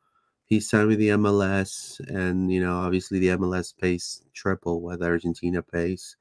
He 0.45 0.59
signed 0.61 0.89
with 0.89 0.99
the 0.99 1.11
MLS, 1.11 2.01
and 2.09 2.51
you 2.53 2.61
know, 2.61 2.77
obviously 2.77 3.19
the 3.21 3.31
MLS 3.31 3.73
pays 3.73 4.23
triple 4.35 4.81
what 4.83 5.01
Argentina 5.03 5.63
pays. 5.63 6.17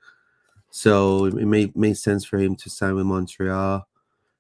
So 0.72 1.26
it 1.26 1.34
made 1.46 1.76
made 1.76 1.98
sense 1.98 2.24
for 2.26 2.38
him 2.38 2.56
to 2.58 2.70
sign 2.70 2.96
with 2.96 3.06
Montreal. 3.08 3.88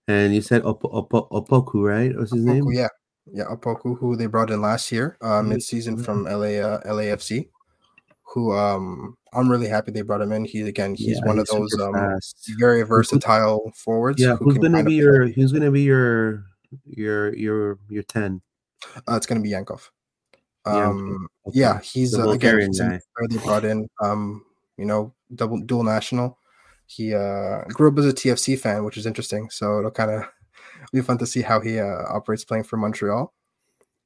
And 0.09 0.33
you 0.33 0.41
said 0.41 0.63
Op- 0.65 0.83
Op- 0.85 1.29
Opoku, 1.31 1.87
right? 1.87 2.15
What's 2.17 2.33
his 2.33 2.43
name? 2.43 2.65
Yeah, 2.71 2.87
yeah, 3.31 3.43
Opoku, 3.45 3.95
who 3.99 4.15
they 4.15 4.25
brought 4.25 4.49
in 4.49 4.59
last 4.59 4.91
year, 4.91 5.17
uh, 5.21 5.39
Mhm. 5.41 5.47
mid-season 5.49 5.97
Mhm. 5.97 6.03
from 6.05 6.25
LA 6.27 6.57
uh, 6.59 6.81
LAFC. 6.83 7.49
Who 8.33 8.51
um 8.53 9.15
I'm 9.33 9.49
really 9.49 9.67
happy 9.67 9.91
they 9.91 10.01
brought 10.01 10.21
him 10.21 10.31
in. 10.31 10.45
He 10.45 10.61
again, 10.61 10.95
he's 10.95 11.17
Yeah, 11.19 11.25
one 11.27 11.37
of 11.39 11.45
those 11.47 11.73
um 11.79 11.93
very 12.59 12.81
versatile 12.83 13.71
forwards. 13.75 14.19
Yeah, 14.21 14.35
who 14.35 14.45
who's 14.45 14.57
gonna 14.57 14.83
be 14.83 14.83
play- 14.83 14.95
your 14.95 15.27
who's 15.27 15.51
gonna 15.51 15.69
be 15.71 15.81
your 15.83 16.43
your 16.85 17.33
your 17.35 17.77
your 17.89 18.03
ten? 18.03 18.41
Uh, 19.07 19.15
it's 19.15 19.25
going 19.27 19.39
to 19.41 19.43
be 19.43 19.51
Yankov. 19.51 19.89
Um, 20.65 21.27
okay. 21.47 21.59
yeah, 21.59 21.79
he's 21.81 22.17
uh, 22.17 22.29
again 22.29 22.59
he's 22.67 22.79
guy. 22.79 22.99
they 23.29 23.37
brought 23.37 23.65
in. 23.65 23.87
Um, 24.01 24.43
you 24.77 24.85
know, 24.85 25.13
double 25.35 25.59
dual 25.59 25.83
national. 25.83 26.37
He 26.89 27.13
uh 27.13 27.61
grew 27.65 27.91
up 27.91 27.99
as 27.99 28.07
a 28.07 28.13
TFC 28.13 28.59
fan, 28.59 28.83
which 28.83 28.97
is 28.97 29.05
interesting. 29.05 29.49
So 29.51 29.77
it'll 29.77 29.91
kind 29.91 30.09
of 30.09 30.23
be 30.91 31.01
fun 31.01 31.19
to 31.19 31.27
see 31.27 31.43
how 31.43 31.61
he 31.61 31.79
uh, 31.79 32.03
operates 32.09 32.43
playing 32.43 32.63
for 32.63 32.77
Montreal. 32.77 33.31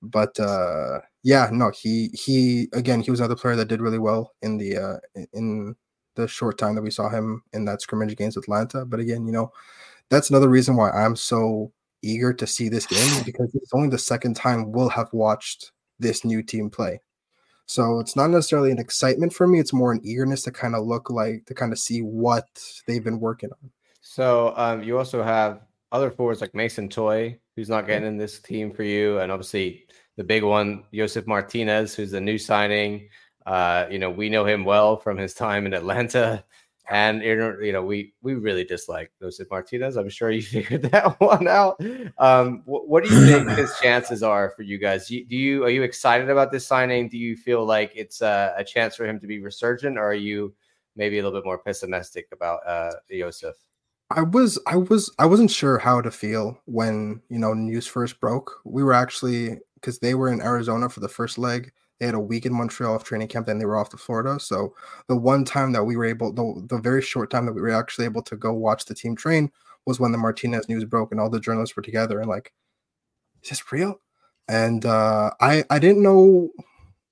But 0.02 0.38
uh, 0.38 1.00
yeah, 1.24 1.50
no, 1.52 1.72
he 1.72 2.10
he 2.14 2.68
again 2.74 3.00
he 3.00 3.10
was 3.10 3.22
another 3.22 3.38
player 3.38 3.56
that 3.56 3.70
did 3.70 3.82
really 3.82 4.00
well 4.00 4.34
in 4.42 4.58
the 4.58 4.78
uh, 4.78 4.98
in 5.32 5.76
the 6.16 6.28
short 6.28 6.58
time 6.58 6.76
that 6.76 6.82
we 6.82 6.92
saw 6.92 7.10
him 7.10 7.42
in 7.54 7.64
that 7.66 7.82
scrimmage 7.82 8.12
against 8.12 8.38
Atlanta. 8.38 8.86
But 8.86 9.00
again, 9.00 9.26
you 9.26 9.32
know, 9.32 9.52
that's 10.10 10.30
another 10.30 10.50
reason 10.50 10.76
why 10.76 10.92
I'm 10.92 11.16
so 11.16 11.72
eager 12.02 12.34
to 12.34 12.46
see 12.46 12.68
this 12.68 12.86
game 12.86 13.24
because 13.26 13.50
it's 13.56 13.74
only 13.74 13.90
the 13.90 13.98
second 13.98 14.36
time 14.36 14.74
we'll 14.74 14.90
have 14.90 15.10
watched 15.14 15.72
this 16.00 16.26
new 16.26 16.44
team 16.44 16.70
play. 16.70 17.00
So 17.66 18.00
it's 18.00 18.16
not 18.16 18.30
necessarily 18.30 18.72
an 18.72 18.80
excitement 18.80 19.34
for 19.34 19.48
me, 19.48 19.60
it's 19.60 19.74
more 19.74 19.92
an 19.92 20.02
eagerness 20.04 20.44
to 20.44 20.52
kind 20.52 20.76
of 20.76 20.86
look 20.86 21.10
like 21.10 21.46
to 21.46 21.54
kind 21.54 21.72
of 21.72 21.80
see 21.80 22.02
what 22.02 22.48
they've 22.88 23.04
been 23.04 23.20
working 23.20 23.50
on. 23.52 23.72
So 24.02 24.54
um, 24.58 24.84
you 24.84 24.98
also 24.98 25.24
have 25.24 25.62
other 25.92 26.12
forwards 26.12 26.42
like 26.42 26.54
Mason 26.54 26.90
Toye, 26.90 27.38
who's 27.56 27.70
not 27.70 27.88
getting 27.88 28.08
in 28.08 28.18
this 28.18 28.40
team 28.40 28.72
for 28.74 28.84
you, 28.84 29.20
and 29.20 29.32
obviously 29.32 29.86
the 30.18 30.24
big 30.24 30.44
one, 30.44 30.84
Josef 30.94 31.26
Martinez, 31.26 31.96
who's 31.96 32.12
the 32.12 32.22
new 32.22 32.38
signing. 32.38 33.10
Uh, 33.46 33.86
you 33.90 34.00
know, 34.00 34.10
we 34.10 34.30
know 34.30 34.46
him 34.46 34.66
well 34.66 34.98
from 34.98 35.18
his 35.18 35.34
time 35.34 35.66
in 35.66 35.74
Atlanta, 35.74 36.44
and 36.90 37.22
you 37.22 37.72
know, 37.72 37.84
we 37.84 38.14
we 38.22 38.34
really 38.34 38.66
dislike 38.66 39.12
Josef 39.22 39.48
Martinez. 39.50 39.96
I'm 39.96 40.10
sure 40.10 40.32
you 40.32 40.42
figured 40.42 40.84
that 40.84 41.20
one 41.20 41.48
out. 41.48 41.82
Um, 42.18 42.60
wh- 42.66 42.88
what 42.88 43.04
do 43.04 43.14
you 43.14 43.26
think 43.26 43.50
his 43.58 43.74
chances 43.82 44.22
are 44.24 44.52
for 44.56 44.64
you 44.64 44.78
guys? 44.78 45.08
Do 45.08 45.18
you, 45.18 45.26
do 45.26 45.36
you 45.36 45.64
are 45.64 45.70
you 45.70 45.84
excited 45.84 46.30
about 46.30 46.52
this 46.52 46.68
signing? 46.68 47.10
Do 47.10 47.18
you 47.18 47.36
feel 47.38 47.66
like 47.66 47.92
it's 47.96 48.22
a, 48.22 48.54
a 48.58 48.64
chance 48.64 48.96
for 48.96 49.06
him 49.06 49.20
to 49.20 49.28
be 49.28 49.40
resurgent, 49.40 49.98
or 49.98 50.04
are 50.04 50.14
you 50.14 50.54
maybe 50.96 51.20
a 51.20 51.24
little 51.24 51.40
bit 51.40 51.46
more 51.46 51.58
pessimistic 51.58 52.28
about 52.32 52.60
uh, 52.68 52.92
Josef? 53.10 53.56
I 54.10 54.22
was 54.22 54.60
I 54.68 54.76
was 54.76 55.14
I 55.20 55.26
wasn't 55.26 55.52
sure 55.52 55.78
how 55.78 56.02
to 56.02 56.12
feel 56.12 56.60
when 56.66 57.22
you 57.30 57.40
know 57.40 57.54
news 57.54 57.88
first 57.88 58.20
broke. 58.20 58.60
We 58.66 58.84
were 58.84 58.94
actually 58.94 59.58
because 59.76 60.00
they 60.00 60.16
were 60.16 60.32
in 60.32 60.42
Arizona 60.42 60.90
for 60.90 61.00
the 61.00 61.10
first 61.10 61.38
leg. 61.38 61.72
They 62.00 62.06
had 62.08 62.16
a 62.16 62.20
week 62.20 62.46
in 62.46 62.54
Montreal 62.54 62.96
of 62.96 63.04
training 63.04 63.28
camp, 63.28 63.46
then 63.46 63.60
they 63.60 63.66
were 63.66 63.78
off 63.78 63.90
to 63.90 63.98
Florida. 63.98 64.40
So 64.40 64.76
the 65.08 65.16
one 65.16 65.46
time 65.46 65.72
that 65.74 65.84
we 65.84 65.96
were 65.96 66.06
able, 66.06 66.34
the, 66.34 66.66
the 66.68 66.82
very 66.82 67.02
short 67.02 67.30
time 67.30 67.46
that 67.46 67.54
we 67.54 67.62
were 67.62 67.70
actually 67.70 68.06
able 68.06 68.24
to 68.24 68.36
go 68.36 68.52
watch 68.54 68.86
the 68.86 68.96
team 68.96 69.16
train 69.16 69.52
was 69.86 70.00
when 70.00 70.12
the 70.12 70.18
Martinez 70.18 70.68
news 70.68 70.86
broke 70.86 71.12
and 71.12 71.20
all 71.20 71.30
the 71.30 71.40
journalists 71.40 71.76
were 71.76 71.84
together 71.84 72.20
and 72.20 72.30
like, 72.30 72.54
is 73.44 73.50
this 73.50 73.72
real? 73.72 73.96
And 74.48 74.86
uh, 74.86 75.32
I 75.40 75.64
I 75.70 75.80
didn't 75.80 76.04
know 76.04 76.50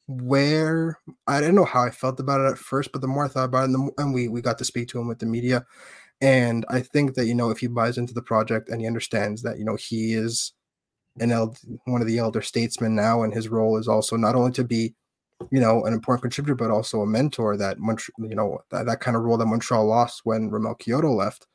where 0.08 1.00
I 1.28 1.40
didn't 1.40 1.56
know 1.56 1.66
how 1.66 1.84
I 1.84 1.90
felt 1.90 2.20
about 2.20 2.42
it 2.42 2.52
at 2.52 2.58
first, 2.58 2.92
but 2.92 3.02
the 3.02 3.08
more 3.08 3.26
I 3.26 3.28
thought 3.28 3.46
about 3.46 3.62
it, 3.62 3.66
and, 3.66 3.74
the, 3.74 3.80
mo- 3.80 3.94
and 3.98 4.14
we 4.14 4.28
we 4.28 4.42
got 4.42 4.58
to 4.60 4.66
speak 4.66 4.90
to 4.90 5.00
him 5.00 5.08
with 5.08 5.20
the 5.20 5.26
media, 5.26 5.66
and 6.20 6.66
I 6.70 6.82
think 6.82 7.16
that 7.16 7.26
you 7.26 7.36
know 7.36 7.50
if 7.50 7.60
he 7.60 7.68
buys 7.68 7.98
into 7.98 8.14
the 8.14 8.22
project 8.22 8.70
and 8.70 8.82
he 8.82 8.88
understands 8.88 9.42
that 9.44 9.58
you 9.58 9.66
know 9.66 9.76
he 9.76 10.14
is 10.14 10.54
an 11.20 11.32
eld- 11.32 11.60
one 11.86 12.02
of 12.02 12.08
the 12.08 12.18
elder 12.18 12.42
statesmen 12.42 12.96
now, 12.96 13.24
and 13.24 13.34
his 13.34 13.50
role 13.50 13.78
is 13.78 13.88
also 13.88 14.16
not 14.16 14.36
only 14.36 14.52
to 14.54 14.64
be 14.64 14.94
you 15.50 15.60
know 15.60 15.84
an 15.86 15.94
important 15.94 16.22
contributor 16.22 16.54
but 16.54 16.70
also 16.70 17.02
a 17.02 17.08
mentor 17.08 17.58
that 17.58 17.80
Mont- 17.80 18.04
you 18.20 18.36
know 18.36 18.60
that, 18.70 18.86
that 18.86 19.00
kind 19.00 19.18
of 19.18 19.24
role 19.24 19.38
that 19.38 19.46
Montreal 19.48 19.86
lost 19.86 20.22
when 20.24 20.52
Romell 20.52 20.80
Quioto 20.80 21.16
left 21.16 21.48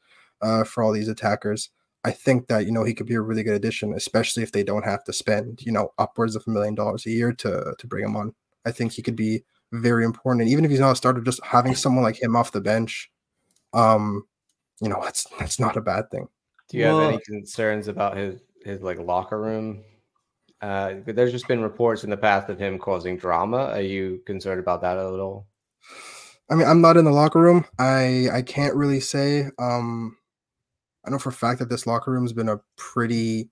uh, 0.43 0.65
for 0.65 0.83
all 0.83 0.93
these 0.93 1.09
attackers. 1.09 1.71
I 2.05 2.11
think 2.11 2.49
that 2.49 2.67
you 2.67 2.73
know 2.73 2.85
he 2.85 2.95
could 2.95 3.07
be 3.07 3.15
a 3.15 3.21
really 3.21 3.43
good 3.43 3.55
addition, 3.55 3.95
especially 3.95 4.43
if 4.43 4.53
they 4.53 4.63
don't 4.63 4.85
have 4.85 5.05
to 5.05 5.13
spend 5.13 5.63
you 5.63 5.73
know 5.73 5.93
upwards 5.99 6.37
of 6.37 6.45
a 6.47 6.51
million 6.51 6.75
dollars 6.75 7.07
a 7.07 7.11
year 7.11 7.33
to 7.33 7.75
to 7.79 7.87
bring 7.87 8.05
him 8.05 8.17
on. 8.17 8.35
I 8.65 8.73
think 8.73 8.93
he 8.93 9.03
could 9.03 9.17
be 9.17 9.45
very 9.73 10.05
important, 10.05 10.43
and 10.43 10.51
even 10.51 10.65
if 10.65 10.71
he's 10.71 10.81
not 10.81 10.93
a 10.93 10.97
starter, 10.97 11.21
just 11.21 11.45
having 11.45 11.75
someone 11.75 12.05
like 12.05 12.21
him 12.21 12.37
off 12.37 12.53
the 12.53 12.61
bench, 12.61 13.11
um, 13.73 14.25
you 14.81 14.89
know, 14.89 15.01
that's 15.03 15.27
that's 15.39 15.59
not 15.59 15.77
a 15.77 15.81
bad 15.81 16.11
thing. 16.11 16.29
Do 16.69 16.79
you 16.79 16.85
have 16.85 17.01
any 17.01 17.21
concerns 17.21 17.87
about 17.89 18.17
his 18.17 18.41
his 18.67 18.83
like 18.83 18.99
locker 18.99 19.41
room? 19.41 19.85
Uh, 20.61 20.95
there's 21.07 21.33
just 21.33 21.49
been 21.49 21.61
reports 21.61 22.05
in 22.05 22.11
the 22.11 22.17
past 22.17 22.49
of 22.49 22.59
him 22.59 22.79
causing 22.79 23.17
drama. 23.17 23.67
Are 23.67 23.81
you 23.81 24.23
concerned 24.27 24.61
about 24.61 24.81
that 24.83 24.99
at 24.99 25.05
all? 25.05 25.47
I 26.51 26.55
mean, 26.55 26.67
I'm 26.67 26.81
not 26.81 26.97
in 26.97 27.05
the 27.05 27.11
locker 27.11 27.41
room. 27.41 27.65
I 27.79 28.29
I 28.33 28.43
can't 28.43 28.75
really 28.75 29.01
say. 29.01 29.47
Um, 29.59 30.17
I 31.05 31.11
know 31.11 31.19
for 31.19 31.29
a 31.31 31.33
fact 31.33 31.59
that 31.61 31.69
this 31.69 31.87
locker 31.87 32.11
room 32.11 32.25
has 32.25 32.33
been 32.33 32.49
a 32.49 32.61
pretty, 32.77 33.49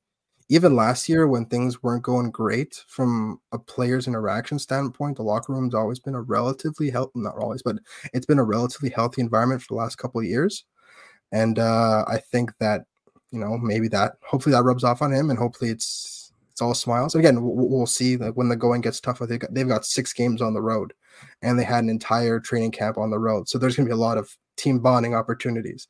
even 0.49 0.75
last 0.75 1.09
year 1.09 1.29
when 1.29 1.47
things 1.47 1.83
weren't 1.83 2.03
going 2.03 2.31
great 2.31 2.85
from 2.89 3.41
a 3.53 3.59
player's 3.59 4.09
interaction 4.09 4.59
standpoint, 4.59 5.17
the 5.17 5.23
locker 5.23 5.53
room's 5.53 5.75
always 5.75 6.01
been 6.01 6.17
a 6.17 6.21
relatively 6.21 6.91
healthy, 6.91 7.13
not 7.17 7.37
always, 7.37 7.63
but 7.63 7.77
it's 8.13 8.27
been 8.27 8.41
a 8.41 8.45
relatively 8.45 8.91
healthy 8.91 9.21
environment 9.21 9.63
for 9.63 9.75
the 9.75 9.79
last 9.79 9.97
couple 9.97 10.21
of 10.21 10.27
years. 10.27 10.65
And 11.33 11.59
uh, 11.59 12.05
I 12.09 12.19
think 12.19 12.53
that 12.59 12.87
you 13.35 13.41
know, 13.41 13.59
maybe 13.59 13.89
that 13.89 14.17
hopefully 14.23 14.55
that 14.55 14.63
rubs 14.63 14.85
off 14.85 15.03
on 15.03 15.13
him, 15.13 15.29
and 15.29 15.39
hopefully 15.39 15.71
it's 15.71 16.33
it's 16.53 16.63
all 16.63 16.73
smiles. 16.73 17.17
Again, 17.17 17.43
we'll, 17.43 17.69
we'll 17.69 17.87
see. 17.87 18.17
Like 18.17 18.35
when 18.35 18.49
the 18.49 18.55
going 18.55 18.81
gets 18.81 19.01
tougher. 19.01 19.27
they've 19.27 19.41
got, 19.41 19.53
they've 19.53 19.69
got 19.69 19.85
six 19.85 20.13
games 20.13 20.41
on 20.41 20.55
the 20.55 20.63
road, 20.63 20.93
and 21.43 21.59
they 21.59 21.65
had 21.65 21.83
an 21.83 21.91
entire 21.91 22.39
training 22.39 22.71
camp 22.71 22.97
on 22.97 23.11
the 23.11 23.19
road, 23.19 23.49
so 23.49 23.59
there's 23.59 23.75
going 23.77 23.87
to 23.87 23.91
be 23.91 23.99
a 23.99 24.01
lot 24.01 24.19
of 24.19 24.37
team 24.57 24.79
bonding 24.79 25.17
opportunities. 25.17 25.89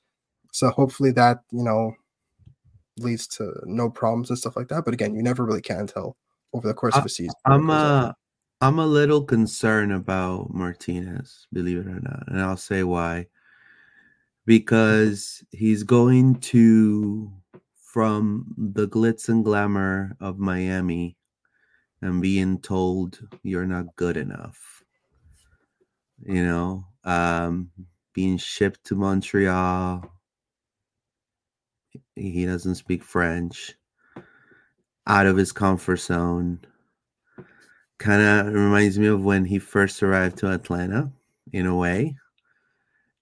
So 0.53 0.71
hopefully 0.71 1.11
that 1.13 1.41
you 1.53 1.63
know 1.63 1.95
leads 2.99 3.27
to 3.27 3.53
no 3.65 3.91
problems 3.91 4.31
and 4.31 4.39
stuff 4.39 4.57
like 4.57 4.69
that. 4.69 4.87
But 4.87 4.95
again, 4.95 5.15
you 5.15 5.23
never 5.23 5.45
really 5.45 5.63
can 5.63 5.87
tell 5.87 6.17
over 6.55 6.67
the 6.67 6.75
course 6.75 6.95
I, 6.95 7.01
of 7.01 7.05
a 7.05 7.11
season. 7.11 7.35
I'm 7.45 7.69
uh 7.69 8.13
I'm 8.63 8.79
a 8.79 8.87
little 8.87 9.23
concerned 9.23 9.93
about 9.93 10.55
Martinez, 10.55 11.47
believe 11.53 11.77
it 11.79 11.87
or 11.87 12.01
not, 12.01 12.25
and 12.29 12.41
I'll 12.41 12.57
say 12.57 12.85
why. 12.85 13.27
Because 14.47 15.43
he's 15.51 15.83
going 15.83 16.37
to 16.41 17.33
from 17.95 18.55
the 18.59 18.89
glitz 18.89 19.29
and 19.29 19.45
glamour 19.45 20.17
of 20.21 20.39
Miami 20.39 21.17
and 22.03 22.21
being 22.21 22.59
told 22.59 23.21
you're 23.43 23.67
not 23.67 23.97
good 23.97 24.17
enough. 24.17 24.83
You 26.27 26.45
know, 26.45 26.87
um, 27.05 27.71
being 28.13 28.37
shipped 28.37 28.85
to 28.87 28.95
Montreal. 28.95 30.11
He 32.15 32.45
doesn't 32.45 32.75
speak 32.75 33.03
French. 33.03 33.75
Out 35.07 35.27
of 35.27 35.37
his 35.37 35.53
comfort 35.53 36.01
zone. 36.01 36.61
Kind 37.99 38.23
of 38.23 38.53
reminds 38.53 38.99
me 38.99 39.07
of 39.07 39.25
when 39.25 39.45
he 39.45 39.59
first 39.59 40.03
arrived 40.03 40.39
to 40.39 40.51
Atlanta, 40.51 41.13
in 41.53 41.67
a 41.67 41.77
way. 41.77 42.17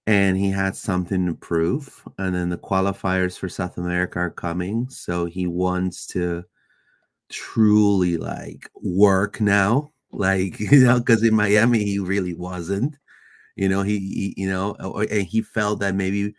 And 0.05 0.37
he 0.37 0.49
had 0.49 0.75
something 0.75 1.25
to 1.27 1.33
prove. 1.33 2.03
And 2.17 2.35
then 2.35 2.49
the 2.49 2.57
qualifiers 2.57 3.37
for 3.37 3.47
South 3.49 3.77
America 3.77 4.19
are 4.19 4.29
coming. 4.29 4.89
So 4.89 5.25
he 5.25 5.47
wants 5.47 6.05
to 6.07 6.43
truly 7.29 8.17
like 8.17 8.69
work 8.81 9.41
now. 9.41 9.91
Like, 10.11 10.59
you 10.59 10.85
know, 10.85 10.99
because 10.99 11.23
in 11.23 11.33
Miami, 11.35 11.83
he 11.85 11.99
really 11.99 12.33
wasn't 12.33 12.95
you 13.55 13.69
know, 13.69 13.83
he, 13.83 13.99
he 13.99 14.33
you 14.37 14.49
know, 14.49 14.73
and 14.75 15.27
he 15.27 15.41
felt 15.41 15.79
that 15.79 15.95
maybe, 15.95 16.33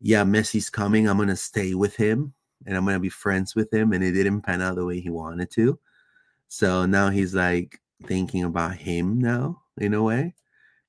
yeah, 0.00 0.24
Messi's 0.24 0.70
coming. 0.70 1.08
I'm 1.08 1.18
gonna 1.18 1.36
stay 1.36 1.74
with 1.74 1.96
him 1.96 2.34
and 2.66 2.76
I'm 2.76 2.84
gonna 2.84 3.00
be 3.00 3.08
friends 3.08 3.54
with 3.56 3.72
him. 3.72 3.92
And 3.92 4.04
it 4.04 4.12
didn't 4.12 4.42
pan 4.42 4.62
out 4.62 4.76
the 4.76 4.84
way 4.84 5.00
he 5.00 5.10
wanted 5.10 5.50
to. 5.52 5.78
So 6.48 6.86
now 6.86 7.10
he's 7.10 7.34
like 7.34 7.80
thinking 8.04 8.44
about 8.44 8.76
him 8.76 9.18
now 9.18 9.62
in 9.78 9.94
a 9.94 10.02
way. 10.02 10.34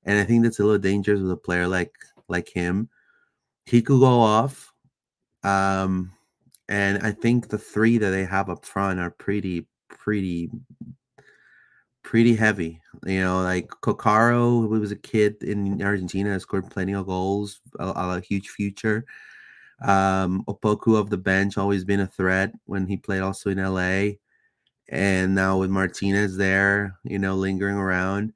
And 0.04 0.18
I 0.18 0.24
think 0.24 0.42
that's 0.42 0.58
a 0.58 0.64
little 0.64 0.78
dangerous 0.78 1.20
with 1.20 1.30
a 1.30 1.36
player 1.36 1.66
like 1.66 1.92
like 2.28 2.48
him. 2.48 2.88
He 3.66 3.82
could 3.82 4.00
go 4.00 4.20
off. 4.20 4.72
Um, 5.42 6.12
and 6.68 6.98
I 7.02 7.12
think 7.12 7.48
the 7.48 7.58
three 7.58 7.98
that 7.98 8.10
they 8.10 8.24
have 8.24 8.50
up 8.50 8.64
front 8.64 9.00
are 9.00 9.10
pretty, 9.10 9.66
pretty 9.88 10.50
pretty 12.08 12.34
heavy. 12.34 12.80
You 13.04 13.20
know, 13.20 13.42
like 13.42 13.68
Coccaro, 13.82 14.62
who 14.62 14.80
was 14.80 14.92
a 14.92 14.96
kid 14.96 15.42
in 15.42 15.82
Argentina, 15.82 16.40
scored 16.40 16.70
plenty 16.70 16.94
of 16.94 17.06
goals, 17.06 17.60
a, 17.78 17.88
a, 17.88 18.20
huge 18.20 18.48
future. 18.48 19.04
Um, 19.82 20.42
Opoku 20.48 20.98
of 20.98 21.10
the 21.10 21.18
bench, 21.18 21.58
always 21.58 21.84
been 21.84 22.00
a 22.00 22.06
threat 22.06 22.52
when 22.64 22.86
he 22.86 22.96
played 22.96 23.20
also 23.20 23.50
in 23.50 23.58
LA. 23.58 24.16
And 24.88 25.34
now 25.34 25.58
with 25.58 25.68
Martinez 25.68 26.38
there, 26.38 26.98
you 27.04 27.18
know, 27.18 27.34
lingering 27.34 27.76
around, 27.76 28.32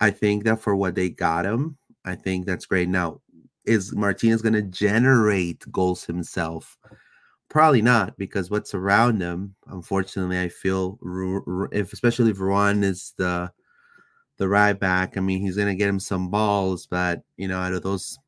I 0.00 0.10
think 0.10 0.44
that 0.44 0.60
for 0.60 0.76
what 0.76 0.94
they 0.94 1.10
got 1.10 1.46
him, 1.46 1.78
I 2.04 2.14
think 2.14 2.46
that's 2.46 2.66
great. 2.66 2.88
Now, 2.88 3.20
is 3.64 3.94
Martinez 3.94 4.42
going 4.42 4.54
to 4.54 4.62
generate 4.62 5.70
goals 5.72 6.04
himself? 6.04 6.76
Probably 7.48 7.82
not 7.82 8.16
because 8.18 8.50
what's 8.50 8.74
around 8.74 9.20
him. 9.20 9.54
Unfortunately, 9.68 10.40
I 10.40 10.48
feel 10.48 10.98
if 11.72 11.92
especially 11.92 12.30
if 12.32 12.40
Ruan 12.40 12.82
is 12.82 13.14
the 13.16 13.50
the 14.38 14.48
right 14.48 14.78
back. 14.78 15.16
I 15.16 15.20
mean, 15.20 15.40
he's 15.40 15.56
gonna 15.56 15.74
get 15.74 15.88
him 15.88 16.00
some 16.00 16.30
balls, 16.30 16.86
but 16.86 17.22
you 17.36 17.48
know, 17.48 17.58
out 17.58 17.72
of 17.72 17.82
those 17.82 18.18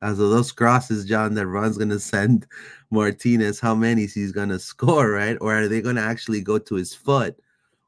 as 0.00 0.18
of 0.18 0.30
those 0.30 0.52
crosses, 0.52 1.04
John, 1.04 1.34
that 1.34 1.46
Ruan's 1.46 1.78
gonna 1.78 1.98
send 1.98 2.46
Martinez, 2.90 3.60
how 3.60 3.74
many 3.74 4.06
he's 4.06 4.32
gonna 4.32 4.58
score, 4.70 5.10
right? 5.10 5.36
Or 5.40 5.54
are 5.54 5.68
they 5.68 5.82
gonna 5.82 6.00
actually 6.00 6.40
go 6.40 6.58
to 6.58 6.74
his 6.74 6.94
foot? 6.94 7.36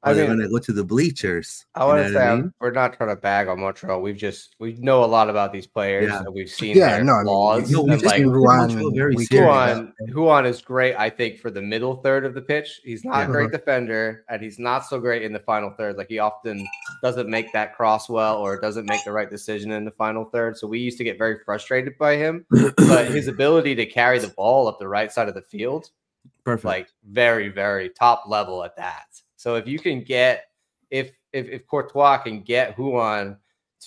I 0.04 0.08
mean, 0.10 0.16
they're 0.18 0.26
going 0.26 0.40
to 0.40 0.48
go 0.48 0.58
to 0.58 0.72
the 0.72 0.84
bleachers. 0.84 1.64
I 1.74 1.84
want 1.86 2.06
to 2.06 2.12
say 2.12 2.20
I 2.20 2.36
mean? 2.36 2.52
we're 2.60 2.72
not 2.72 2.96
trying 2.96 3.08
to 3.08 3.16
bag 3.16 3.48
on 3.48 3.60
Montreal. 3.60 4.02
We've 4.02 4.16
just 4.16 4.54
we 4.58 4.74
know 4.74 5.02
a 5.02 5.06
lot 5.06 5.30
about 5.30 5.52
these 5.52 5.66
players 5.66 6.10
yeah. 6.10 6.18
and 6.18 6.34
we've 6.34 6.50
seen 6.50 6.76
yeah, 6.76 6.96
their 6.96 7.04
no, 7.04 7.22
flaws. 7.22 7.62
I 7.62 7.76
mean, 7.76 7.86
no, 7.86 7.94
like 7.96 8.22
Ruan, 8.22 9.92
Ruan 10.10 10.46
is 10.46 10.60
great, 10.60 10.94
I 10.96 11.08
think, 11.08 11.38
for 11.38 11.50
the 11.50 11.62
middle 11.62 11.96
third 11.96 12.26
of 12.26 12.34
the 12.34 12.42
pitch. 12.42 12.80
He's 12.84 13.02
not 13.04 13.20
yeah. 13.20 13.24
a 13.24 13.28
great 13.28 13.50
defender, 13.50 14.24
and 14.28 14.42
he's 14.42 14.58
not 14.58 14.84
so 14.84 15.00
great 15.00 15.22
in 15.22 15.32
the 15.32 15.40
final 15.40 15.70
third. 15.70 15.96
Like 15.96 16.08
he 16.08 16.18
often 16.18 16.66
doesn't 17.02 17.28
make 17.28 17.50
that 17.52 17.74
cross 17.74 18.08
well 18.08 18.36
or 18.36 18.60
doesn't 18.60 18.86
make 18.86 19.02
the 19.04 19.12
right 19.12 19.30
decision 19.30 19.70
in 19.72 19.86
the 19.86 19.90
final 19.92 20.26
third. 20.26 20.58
So 20.58 20.66
we 20.66 20.80
used 20.80 20.98
to 20.98 21.04
get 21.04 21.16
very 21.16 21.38
frustrated 21.44 21.96
by 21.98 22.16
him. 22.16 22.44
but 22.50 23.06
his 23.06 23.28
ability 23.34 23.74
to 23.76 23.86
carry 23.86 24.18
the 24.18 24.28
ball 24.28 24.68
up 24.68 24.78
the 24.78 24.88
right 24.88 25.10
side 25.10 25.28
of 25.28 25.34
the 25.34 25.42
field, 25.42 25.88
perfect, 26.44 26.64
like 26.66 26.88
very, 27.08 27.48
very 27.48 27.88
top 27.88 28.24
level 28.26 28.62
at 28.64 28.76
that. 28.76 29.22
So 29.44 29.56
if 29.56 29.68
you 29.68 29.78
can 29.78 30.02
get 30.02 30.46
if 30.90 31.10
if, 31.34 31.46
if 31.50 31.66
Courtois 31.66 32.16
can 32.16 32.40
get 32.40 32.78
Ruan 32.78 33.36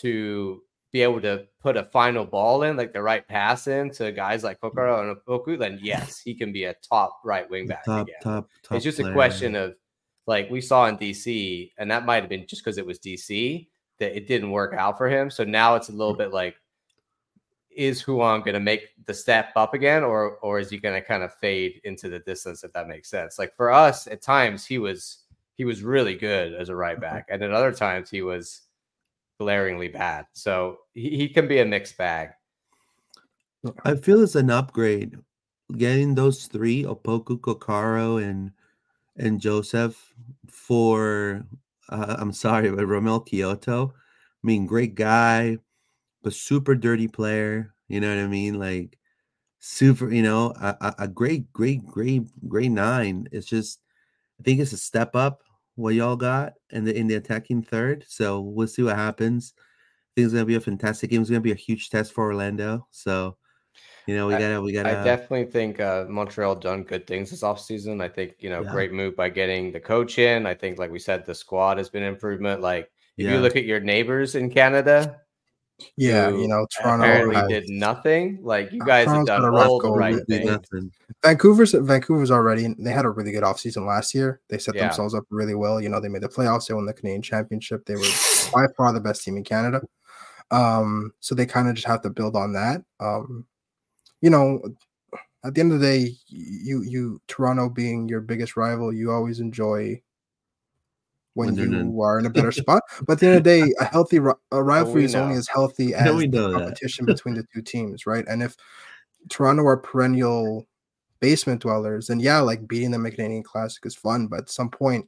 to 0.02 0.62
be 0.92 1.02
able 1.02 1.20
to 1.22 1.48
put 1.60 1.76
a 1.76 1.86
final 1.86 2.26
ball 2.26 2.62
in, 2.62 2.78
like 2.78 2.94
the 2.94 3.02
right 3.02 3.28
pass 3.28 3.66
in 3.66 3.90
to 3.94 4.12
guys 4.12 4.44
like 4.44 4.62
Coccaro 4.62 5.02
and 5.02 5.18
Opoku, 5.18 5.58
then 5.58 5.80
yes, 5.82 6.20
he 6.20 6.36
can 6.36 6.54
be 6.54 6.66
a 6.66 6.76
top 6.88 7.22
right 7.26 7.50
wing 7.50 7.66
back 7.66 7.86
top, 7.86 8.08
again. 8.08 8.20
Top, 8.22 8.48
top 8.62 8.76
it's 8.76 8.84
just 8.84 9.00
player. 9.00 9.10
a 9.10 9.16
question 9.16 9.56
of 9.56 9.74
like 10.28 10.48
we 10.52 10.62
saw 10.62 10.86
in 10.86 10.96
DC, 10.96 11.72
and 11.80 11.90
that 11.90 12.06
might 12.06 12.22
have 12.22 12.30
been 12.30 12.46
just 12.46 12.64
because 12.64 12.78
it 12.78 12.86
was 12.86 13.00
DC 13.00 13.68
that 13.98 14.16
it 14.16 14.28
didn't 14.28 14.52
work 14.52 14.76
out 14.76 14.96
for 14.96 15.10
him. 15.10 15.32
So 15.32 15.44
now 15.44 15.74
it's 15.74 15.90
a 15.90 15.94
little 15.94 16.14
bit 16.14 16.32
like, 16.32 16.56
is 17.76 18.08
Ruan 18.08 18.42
going 18.42 18.54
to 18.54 18.60
make 18.60 18.90
the 19.08 19.14
step 19.16 19.54
up 19.56 19.74
again, 19.74 20.04
or 20.04 20.38
or 20.44 20.60
is 20.60 20.70
he 20.70 20.78
going 20.78 21.02
to 21.02 21.02
kind 21.02 21.24
of 21.24 21.34
fade 21.34 21.82
into 21.84 22.10
the 22.10 22.20
distance? 22.20 22.64
If 22.64 22.74
that 22.74 22.88
makes 22.88 23.10
sense. 23.10 23.40
Like 23.40 23.56
for 23.56 23.72
us, 23.72 24.06
at 24.06 24.22
times 24.22 24.64
he 24.64 24.78
was 24.78 25.24
he 25.58 25.66
was 25.66 25.82
really 25.82 26.16
good 26.16 26.54
as 26.54 26.70
a 26.70 26.76
right 26.76 27.00
back, 27.02 27.26
and 27.30 27.44
at 27.44 27.52
other 27.52 27.74
times 27.74 28.10
he 28.10 28.22
was 28.22 28.62
glaringly 29.40 29.88
bad. 29.88 30.26
So 30.34 30.78
he, 30.94 31.10
he 31.18 31.30
can 31.30 31.48
be 31.48 31.60
a 31.60 31.66
mixed 31.66 31.98
bag. 31.98 32.30
I 33.84 33.96
feel 33.96 34.22
it's 34.22 34.36
an 34.36 34.52
upgrade 34.52 35.18
getting 35.76 36.16
those 36.16 36.46
three 36.46 36.84
Opoku, 36.84 37.40
Coccaro, 37.40 38.24
and 38.24 38.52
and 39.18 39.42
Josef 39.42 40.14
for 40.48 41.44
uh, 41.90 42.16
I'm 42.20 42.34
sorry, 42.34 42.70
but 42.70 42.86
Romell 42.86 43.28
Quioto. 43.28 43.90
I 43.92 44.44
mean, 44.44 44.68
great 44.68 44.94
guy, 44.94 45.58
but 46.22 46.34
super 46.34 46.76
dirty 46.76 47.08
player. 47.08 47.74
You 47.88 48.00
know 48.00 48.16
what 48.16 48.24
I 48.24 48.28
mean? 48.28 48.60
Like 48.60 49.00
super, 49.60 50.12
you 50.12 50.22
know, 50.22 50.54
a, 50.62 50.94
a 51.00 51.08
great, 51.08 51.52
great, 51.52 51.86
great, 51.86 52.28
great 52.48 52.70
nine. 52.72 53.28
It's 53.32 53.48
just 53.48 53.80
I 54.40 54.44
think 54.44 54.60
it's 54.60 54.74
a 54.74 54.78
step 54.78 55.16
up 55.16 55.42
what 55.78 55.94
y'all 55.94 56.16
got 56.16 56.54
in 56.72 56.84
the 56.84 56.96
in 56.96 57.08
the 57.08 57.16
attacking 57.16 57.62
third. 57.62 58.04
So 58.08 58.42
we'll 58.42 58.68
see 58.68 58.82
what 58.82 58.96
happens. 58.96 59.54
I 59.56 59.62
think 60.16 60.26
it's 60.26 60.34
gonna 60.34 60.46
be 60.46 60.56
a 60.56 60.60
fantastic 60.60 61.12
game. 61.12 61.22
It's 61.22 61.30
gonna 61.30 61.40
be 61.40 61.52
a 61.52 61.56
huge 61.56 61.90
test 61.90 62.12
for 62.12 62.26
Orlando. 62.26 62.88
So 62.92 63.38
you 64.08 64.16
know, 64.16 64.26
we 64.26 64.34
gotta 64.34 64.60
we 64.60 64.74
gotta 64.74 65.00
I 65.00 65.04
definitely 65.04 65.46
think 65.46 65.80
uh 65.80 66.06
Montreal 66.10 66.56
done 66.56 66.84
good 66.84 67.06
things 67.06 67.30
this 67.30 67.44
offseason. 67.44 68.02
I 68.02 68.10
think, 68.10 68.36
you 68.40 68.50
know, 68.50 68.64
yeah. 68.64 68.72
great 68.72 68.92
move 68.92 69.16
by 69.16 69.30
getting 69.30 69.72
the 69.72 69.80
coach 69.80 70.18
in. 70.18 70.46
I 70.46 70.56
think 70.56 70.80
like 70.80 70.92
we 70.92 71.00
said, 71.00 71.26
the 71.26 71.36
squad 71.36 71.78
has 71.78 71.90
been 71.90 72.04
improvement. 72.04 72.62
Like 72.62 72.90
if 73.18 73.26
yeah. 73.26 73.34
you 73.34 73.40
look 73.40 73.56
at 73.56 73.66
your 73.66 73.80
neighbors 73.80 74.36
in 74.36 74.50
Canada, 74.50 75.22
yeah, 75.96 76.30
you 76.30 76.48
know, 76.48 76.66
Toronto 76.72 77.06
apparently 77.06 77.54
did 77.54 77.70
nothing. 77.70 78.40
Like 78.42 78.72
you 78.72 78.80
guys 78.80 79.06
Toronto's 79.06 79.30
have 79.30 79.42
done 79.42 79.56
all 79.56 79.80
the 79.80 79.92
right 79.92 80.26
things. 80.28 80.60
Vancouver's 81.24 81.74
Vancouver's 81.74 82.32
already 82.32 82.74
they 82.80 82.92
had 82.92 83.06
a 83.06 83.10
really 83.10 83.32
good 83.32 83.44
offseason 83.44 83.86
last 83.86 84.16
year. 84.16 84.42
They 84.50 84.58
set 84.58 84.76
yeah. 84.76 84.84
themselves 84.84 85.14
up 85.14 85.26
really 85.30 85.56
well. 85.56 85.80
You 85.80 85.90
know, 85.90 86.00
they 86.00 86.10
made 86.10 86.24
the 86.24 86.30
playoffs, 86.30 86.68
they 86.68 86.74
won 86.74 86.86
the 86.86 86.94
Canadian 86.94 87.22
championship. 87.22 87.86
They 87.86 87.96
were 87.96 88.10
by 88.54 88.66
far 88.76 88.92
the 88.94 89.02
best 89.02 89.24
team 89.24 89.38
in 89.38 89.44
Canada. 89.44 89.82
Um, 90.50 91.14
so 91.20 91.36
they 91.36 91.46
kind 91.46 91.68
of 91.68 91.76
just 91.76 91.88
have 91.88 92.02
to 92.04 92.10
build 92.10 92.36
on 92.36 92.54
that. 92.54 92.82
Um, 93.00 93.46
you 94.22 94.30
know, 94.30 94.62
at 95.44 95.54
the 95.54 95.62
end 95.62 95.72
of 95.72 95.80
the 95.80 95.86
day, 95.86 96.12
you 96.28 96.82
you 96.84 97.22
Toronto 97.28 97.70
being 97.70 98.10
your 98.10 98.22
biggest 98.22 98.58
rival, 98.58 98.92
you 98.92 99.12
always 99.12 99.40
enjoy 99.40 100.02
when, 101.38 101.56
when 101.56 101.72
you 101.72 102.02
are 102.02 102.18
in 102.18 102.26
a 102.26 102.32
better 102.32 102.52
spot. 102.64 102.82
But 103.06 103.14
at 103.14 103.20
the 103.20 103.28
end 103.28 103.38
of 103.38 103.44
the 103.44 103.50
day, 103.50 103.74
a 103.80 103.86
healthy 103.86 104.18
a 104.18 104.34
oh, 104.52 104.60
rivalry 104.60 105.06
is 105.06 105.16
only 105.16 105.36
as 105.36 105.48
healthy 105.48 105.94
as 105.96 106.16
the 106.16 106.52
competition 106.54 107.06
between 107.06 107.36
the 107.36 107.46
two 107.54 107.62
teams, 107.62 108.08
right? 108.08 108.26
And 108.28 108.42
if 108.42 108.56
Toronto 109.30 109.64
are 109.66 109.78
perennial 109.78 110.68
basement 111.20 111.62
dwellers, 111.62 112.08
then 112.08 112.20
yeah, 112.20 112.40
like 112.40 112.68
beating 112.68 112.92
them 112.92 113.06
at 113.06 113.14
Canadian 113.16 113.44
Classic 113.44 113.86
is 113.86 113.96
fun, 113.96 114.28
but 114.28 114.40
at 114.40 114.50
some 114.50 114.70
point 114.70 115.08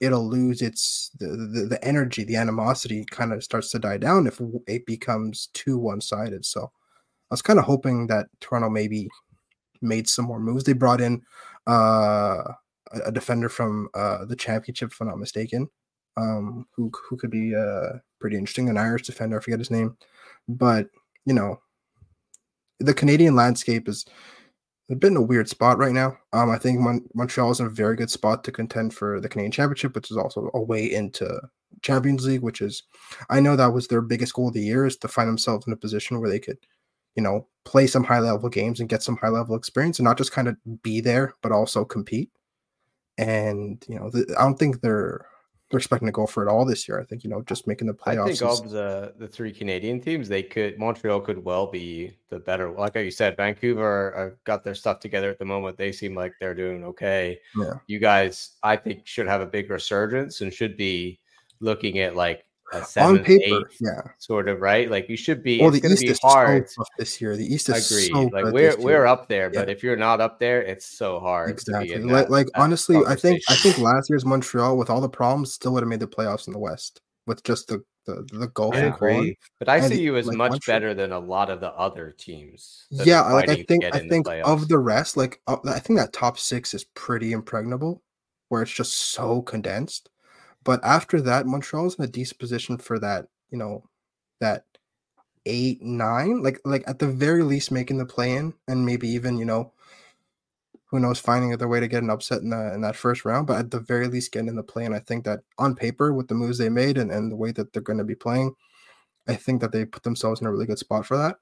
it'll 0.00 0.26
lose 0.26 0.62
its 0.62 1.10
the, 1.20 1.26
the, 1.26 1.66
the 1.68 1.84
energy, 1.84 2.24
the 2.24 2.36
animosity 2.36 3.04
kind 3.10 3.32
of 3.32 3.44
starts 3.44 3.70
to 3.70 3.78
die 3.78 3.98
down 3.98 4.26
if 4.26 4.40
it 4.66 4.86
becomes 4.86 5.48
too 5.52 5.78
one 5.78 6.00
sided. 6.00 6.44
So 6.46 6.64
I 7.30 7.34
was 7.34 7.42
kind 7.42 7.58
of 7.58 7.66
hoping 7.66 8.06
that 8.06 8.26
Toronto 8.40 8.70
maybe 8.70 9.08
made 9.82 10.08
some 10.08 10.24
more 10.24 10.40
moves. 10.40 10.64
They 10.64 10.72
brought 10.72 11.02
in 11.02 11.22
uh, 11.66 12.42
a 13.04 13.12
defender 13.12 13.48
from 13.48 13.88
uh, 13.94 14.24
the 14.24 14.36
championship, 14.36 14.92
if 14.92 15.00
I'm 15.00 15.08
not 15.08 15.18
mistaken, 15.18 15.68
um, 16.16 16.66
who 16.76 16.90
who 17.08 17.16
could 17.16 17.30
be 17.30 17.54
uh, 17.54 17.98
pretty 18.20 18.36
interesting. 18.36 18.68
An 18.68 18.78
Irish 18.78 19.02
defender, 19.02 19.38
I 19.38 19.42
forget 19.42 19.58
his 19.58 19.70
name, 19.70 19.96
but 20.48 20.88
you 21.24 21.34
know, 21.34 21.60
the 22.80 22.94
Canadian 22.94 23.34
landscape 23.34 23.88
is 23.88 24.04
a 24.90 24.94
bit 24.96 25.12
in 25.12 25.16
a 25.16 25.22
weird 25.22 25.48
spot 25.48 25.78
right 25.78 25.92
now. 25.92 26.18
Um, 26.32 26.50
I 26.50 26.58
think 26.58 26.80
Mon- 26.80 27.08
Montreal 27.14 27.50
is 27.50 27.60
in 27.60 27.66
a 27.66 27.70
very 27.70 27.96
good 27.96 28.10
spot 28.10 28.44
to 28.44 28.52
contend 28.52 28.92
for 28.92 29.20
the 29.20 29.28
Canadian 29.28 29.52
Championship, 29.52 29.94
which 29.94 30.10
is 30.10 30.16
also 30.16 30.50
a 30.54 30.60
way 30.60 30.92
into 30.92 31.40
Champions 31.80 32.26
League. 32.26 32.42
Which 32.42 32.60
is, 32.60 32.82
I 33.30 33.40
know 33.40 33.56
that 33.56 33.72
was 33.72 33.88
their 33.88 34.02
biggest 34.02 34.34
goal 34.34 34.48
of 34.48 34.54
the 34.54 34.60
year 34.60 34.84
is 34.84 34.96
to 34.98 35.08
find 35.08 35.28
themselves 35.28 35.66
in 35.66 35.72
a 35.72 35.76
position 35.76 36.20
where 36.20 36.28
they 36.28 36.40
could, 36.40 36.58
you 37.14 37.22
know, 37.22 37.46
play 37.64 37.86
some 37.86 38.04
high 38.04 38.18
level 38.18 38.48
games 38.48 38.80
and 38.80 38.88
get 38.88 39.02
some 39.02 39.16
high 39.16 39.28
level 39.28 39.54
experience, 39.54 39.98
and 39.98 40.04
not 40.04 40.18
just 40.18 40.32
kind 40.32 40.48
of 40.48 40.56
be 40.82 41.00
there, 41.00 41.34
but 41.42 41.52
also 41.52 41.84
compete. 41.84 42.30
And 43.18 43.82
you 43.88 43.98
know, 43.98 44.10
the, 44.10 44.34
I 44.38 44.42
don't 44.42 44.58
think 44.58 44.80
they're 44.80 45.26
they're 45.70 45.78
expecting 45.78 46.06
to 46.06 46.12
go 46.12 46.26
for 46.26 46.46
it 46.46 46.50
all 46.50 46.66
this 46.66 46.86
year. 46.86 47.00
I 47.00 47.04
think 47.04 47.24
you 47.24 47.30
know 47.30 47.42
just 47.42 47.66
making 47.66 47.86
the 47.86 47.94
playoffs. 47.94 48.22
I 48.22 48.34
think 48.34 48.42
is... 48.42 48.60
of 48.60 48.70
the 48.70 49.14
the 49.18 49.26
three 49.26 49.52
Canadian 49.52 50.00
teams, 50.00 50.28
they 50.28 50.42
could 50.42 50.78
Montreal 50.78 51.20
could 51.20 51.42
well 51.42 51.66
be 51.66 52.16
the 52.28 52.38
better. 52.38 52.70
Like 52.70 52.94
you 52.94 53.10
said, 53.10 53.36
Vancouver 53.36 54.16
uh, 54.16 54.36
got 54.44 54.64
their 54.64 54.74
stuff 54.74 55.00
together 55.00 55.30
at 55.30 55.38
the 55.38 55.44
moment. 55.44 55.78
They 55.78 55.90
seem 55.90 56.14
like 56.14 56.34
they're 56.40 56.54
doing 56.54 56.84
okay. 56.84 57.38
Yeah. 57.56 57.74
You 57.86 57.98
guys, 57.98 58.56
I 58.62 58.76
think, 58.76 59.06
should 59.06 59.26
have 59.26 59.40
a 59.40 59.46
big 59.46 59.70
resurgence 59.70 60.42
and 60.42 60.52
should 60.52 60.76
be 60.76 61.20
looking 61.60 62.00
at 62.00 62.16
like 62.16 62.44
on 62.96 63.22
paper, 63.22 63.68
yeah, 63.80 64.02
sort 64.18 64.48
of 64.48 64.60
right. 64.60 64.90
Like 64.90 65.08
you 65.08 65.16
should 65.16 65.42
be. 65.42 65.60
Well, 65.60 65.70
the 65.70 65.86
East 65.86 66.04
is 66.04 66.20
hard 66.20 66.68
so 66.70 66.84
this 66.98 67.20
year. 67.20 67.36
The 67.36 67.44
East 67.44 67.68
is 67.68 67.90
agreed. 67.90 68.12
So 68.12 68.22
like 68.34 68.52
we're 68.52 68.76
we're 68.78 69.06
up 69.06 69.28
there, 69.28 69.50
but 69.50 69.68
yeah. 69.68 69.72
if 69.72 69.82
you're 69.82 69.96
not 69.96 70.20
up 70.20 70.38
there, 70.38 70.62
it's 70.62 70.86
so 70.86 71.20
hard. 71.20 71.50
Exactly. 71.50 71.98
Like, 71.98 72.30
like 72.30 72.48
honestly, 72.54 72.96
I 73.06 73.14
think 73.14 73.42
I 73.48 73.54
think 73.54 73.78
last 73.78 74.08
year's 74.10 74.24
Montreal, 74.24 74.76
with 74.76 74.90
all 74.90 75.00
the 75.00 75.08
problems, 75.08 75.52
still 75.52 75.72
would 75.74 75.82
have 75.82 75.88
made 75.88 76.00
the 76.00 76.06
playoffs 76.06 76.46
in 76.46 76.52
the 76.52 76.58
West 76.58 77.00
with 77.26 77.42
just 77.42 77.68
the 77.68 77.82
the, 78.06 78.26
the 78.32 78.48
goal. 78.48 78.74
I 78.74 78.80
agree, 78.80 79.38
but 79.58 79.68
I 79.68 79.80
see 79.80 80.00
you 80.00 80.16
as 80.16 80.26
like, 80.26 80.36
much 80.36 80.50
Montreal. 80.52 80.76
better 80.76 80.94
than 80.94 81.12
a 81.12 81.18
lot 81.18 81.50
of 81.50 81.60
the 81.60 81.72
other 81.72 82.14
teams. 82.16 82.86
Yeah, 82.90 83.22
like 83.22 83.48
I 83.48 83.62
think 83.62 83.84
I 83.84 83.98
think 83.98 84.26
of 84.28 84.68
the 84.68 84.78
rest, 84.78 85.16
like 85.16 85.40
uh, 85.46 85.58
I 85.66 85.78
think 85.78 85.98
that 85.98 86.12
top 86.12 86.38
six 86.38 86.74
is 86.74 86.84
pretty 86.84 87.32
impregnable, 87.32 88.02
where 88.48 88.62
it's 88.62 88.72
just 88.72 88.94
so 88.94 89.42
condensed. 89.42 90.08
But 90.64 90.84
after 90.84 91.20
that, 91.22 91.46
Montreal's 91.46 91.98
in 91.98 92.04
a 92.04 92.08
decent 92.08 92.38
position 92.38 92.78
for 92.78 92.98
that, 93.00 93.26
you 93.50 93.58
know, 93.58 93.84
that 94.40 94.64
eight, 95.46 95.82
nine, 95.82 96.42
like 96.42 96.60
like 96.64 96.84
at 96.86 96.98
the 96.98 97.08
very 97.08 97.42
least 97.42 97.72
making 97.72 97.98
the 97.98 98.06
play 98.06 98.32
in 98.32 98.54
and 98.68 98.86
maybe 98.86 99.08
even, 99.08 99.38
you 99.38 99.44
know, 99.44 99.72
who 100.86 101.00
knows, 101.00 101.18
finding 101.18 101.52
other 101.52 101.68
way 101.68 101.80
to 101.80 101.88
get 101.88 102.02
an 102.02 102.10
upset 102.10 102.42
in 102.42 102.50
that 102.50 102.74
in 102.74 102.82
that 102.82 102.96
first 102.96 103.24
round, 103.24 103.46
but 103.46 103.58
at 103.58 103.70
the 103.70 103.80
very 103.80 104.08
least 104.08 104.30
getting 104.30 104.48
in 104.48 104.56
the 104.56 104.62
play. 104.62 104.84
And 104.84 104.94
I 104.94 104.98
think 105.00 105.24
that 105.24 105.40
on 105.58 105.74
paper, 105.74 106.12
with 106.12 106.28
the 106.28 106.34
moves 106.34 106.58
they 106.58 106.68
made 106.68 106.98
and, 106.98 107.10
and 107.10 107.32
the 107.32 107.36
way 107.36 107.50
that 107.52 107.72
they're 107.72 107.82
going 107.82 107.98
to 107.98 108.04
be 108.04 108.14
playing, 108.14 108.54
I 109.26 109.34
think 109.34 109.62
that 109.62 109.72
they 109.72 109.84
put 109.86 110.02
themselves 110.02 110.40
in 110.40 110.46
a 110.46 110.52
really 110.52 110.66
good 110.66 110.78
spot 110.78 111.06
for 111.06 111.16
that. 111.16 111.36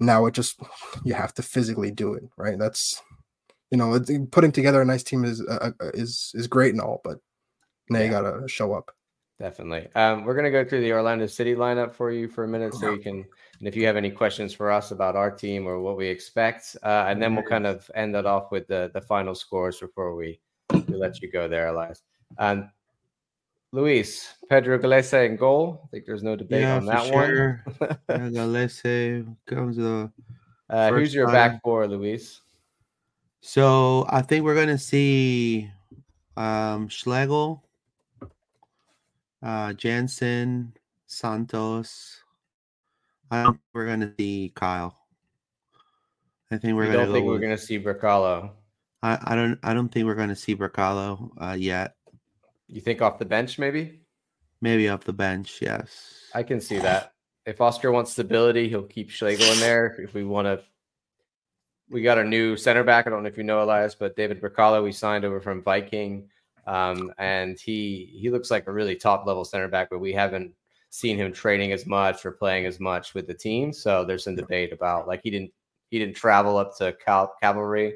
Now 0.00 0.26
it 0.26 0.34
just 0.34 0.58
you 1.04 1.14
have 1.14 1.34
to 1.34 1.42
physically 1.42 1.90
do 1.90 2.14
it, 2.14 2.24
right? 2.36 2.58
That's 2.58 3.00
you 3.70 3.76
know, 3.76 4.00
putting 4.30 4.52
together 4.52 4.80
a 4.80 4.86
nice 4.86 5.02
team 5.02 5.24
is 5.24 5.42
uh, 5.42 5.72
uh 5.80 5.90
is 5.92 6.32
is 6.34 6.46
great 6.46 6.72
and 6.72 6.80
all, 6.80 7.02
but 7.04 7.18
now 7.90 7.98
yeah. 7.98 8.04
you 8.04 8.10
gotta 8.10 8.48
show 8.48 8.72
up. 8.74 8.90
Definitely. 9.38 9.88
Um, 9.94 10.24
we're 10.24 10.34
gonna 10.34 10.50
go 10.50 10.64
through 10.64 10.80
the 10.80 10.92
Orlando 10.92 11.26
City 11.26 11.54
lineup 11.54 11.94
for 11.94 12.10
you 12.10 12.28
for 12.28 12.44
a 12.44 12.48
minute, 12.48 12.74
so 12.74 12.92
you 12.92 12.98
can. 12.98 13.24
And 13.58 13.66
if 13.66 13.76
you 13.76 13.86
have 13.86 13.96
any 13.96 14.10
questions 14.10 14.52
for 14.52 14.70
us 14.70 14.90
about 14.90 15.16
our 15.16 15.30
team 15.30 15.66
or 15.66 15.80
what 15.80 15.96
we 15.96 16.06
expect, 16.06 16.76
uh, 16.82 17.04
and 17.08 17.22
then 17.22 17.34
we'll 17.34 17.44
kind 17.44 17.66
of 17.66 17.88
end 17.94 18.14
that 18.14 18.26
off 18.26 18.50
with 18.50 18.66
the 18.66 18.90
the 18.94 19.00
final 19.00 19.34
scores 19.34 19.78
before 19.78 20.16
we, 20.16 20.40
we 20.72 20.94
let 20.94 21.22
you 21.22 21.30
go 21.30 21.46
there, 21.48 21.68
Elias. 21.68 22.02
Um, 22.38 22.70
Luis, 23.72 24.34
Pedro 24.48 24.78
Gallese 24.78 25.26
in 25.26 25.36
goal. 25.36 25.82
I 25.84 25.86
think 25.88 26.06
there's 26.06 26.22
no 26.22 26.34
debate 26.34 26.62
yeah, 26.62 26.76
on 26.76 26.86
that 26.86 27.06
sure. 27.06 27.64
one. 27.78 27.98
yeah, 28.08 28.16
Gallese 28.30 29.36
comes 29.46 29.76
the. 29.76 30.10
Uh, 30.70 30.90
who's 30.90 31.14
your 31.14 31.26
time. 31.26 31.34
back 31.34 31.62
four, 31.62 31.86
Luis? 31.86 32.40
So 33.40 34.06
I 34.08 34.22
think 34.22 34.44
we're 34.44 34.54
gonna 34.54 34.78
see 34.78 35.70
um, 36.36 36.88
Schlegel, 36.88 37.62
uh, 39.42 39.68
Jansson, 39.68 40.72
Santos. 41.06 42.22
I 43.30 43.42
don't 43.42 43.52
think 43.52 43.62
we're 43.74 43.86
gonna 43.86 44.12
see 44.18 44.52
Kyle. 44.54 44.98
I 46.50 46.56
think 46.56 46.76
we're 46.76 46.86
gonna. 46.86 47.04
Don't 47.04 47.12
think 47.12 47.26
with, 47.26 47.34
we're 47.34 47.40
gonna 47.40 47.58
see 47.58 47.78
Brekalo. 47.78 48.50
I, 49.02 49.18
I 49.22 49.34
don't. 49.34 49.58
I 49.62 49.74
don't 49.74 49.88
think 49.90 50.06
we're 50.06 50.14
gonna 50.14 50.36
see 50.36 50.56
Brekalo 50.56 51.30
uh, 51.40 51.56
yet. 51.58 51.94
You 52.68 52.80
think 52.80 53.02
off 53.02 53.18
the 53.18 53.24
bench, 53.24 53.58
maybe? 53.58 54.00
Maybe 54.60 54.88
off 54.88 55.04
the 55.04 55.12
bench. 55.12 55.58
Yes, 55.60 56.30
I 56.34 56.42
can 56.42 56.60
see 56.60 56.78
that. 56.78 57.12
If 57.46 57.60
Oscar 57.60 57.92
wants 57.92 58.12
stability, 58.12 58.68
he'll 58.68 58.82
keep 58.82 59.10
Schlegel 59.10 59.50
in 59.52 59.60
there. 59.60 59.96
If 59.98 60.14
we 60.14 60.24
want 60.24 60.46
to, 60.46 60.60
we 61.88 62.02
got 62.02 62.18
a 62.18 62.24
new 62.24 62.56
center 62.56 62.84
back. 62.84 63.06
I 63.06 63.10
don't 63.10 63.22
know 63.22 63.28
if 63.28 63.38
you 63.38 63.44
know 63.44 63.62
Elias, 63.62 63.94
but 63.94 64.16
David 64.16 64.40
Brekalo 64.40 64.82
we 64.82 64.92
signed 64.92 65.24
over 65.24 65.40
from 65.40 65.62
Viking. 65.62 66.28
Um, 66.68 67.12
and 67.16 67.58
he 67.58 68.10
he 68.20 68.28
looks 68.28 68.50
like 68.50 68.66
a 68.66 68.72
really 68.72 68.94
top 68.94 69.26
level 69.26 69.44
center 69.44 69.68
back, 69.68 69.88
but 69.90 70.00
we 70.00 70.12
haven't 70.12 70.52
seen 70.90 71.16
him 71.16 71.32
training 71.32 71.72
as 71.72 71.86
much 71.86 72.26
or 72.26 72.32
playing 72.32 72.66
as 72.66 72.78
much 72.78 73.14
with 73.14 73.26
the 73.26 73.34
team. 73.34 73.72
So 73.72 74.04
there's 74.04 74.24
some 74.24 74.36
debate 74.36 74.72
about 74.72 75.08
like 75.08 75.20
he 75.24 75.30
didn't 75.30 75.50
he 75.90 75.98
didn't 75.98 76.16
travel 76.16 76.58
up 76.58 76.76
to 76.76 76.94
Cal- 77.02 77.34
Cavalry 77.40 77.94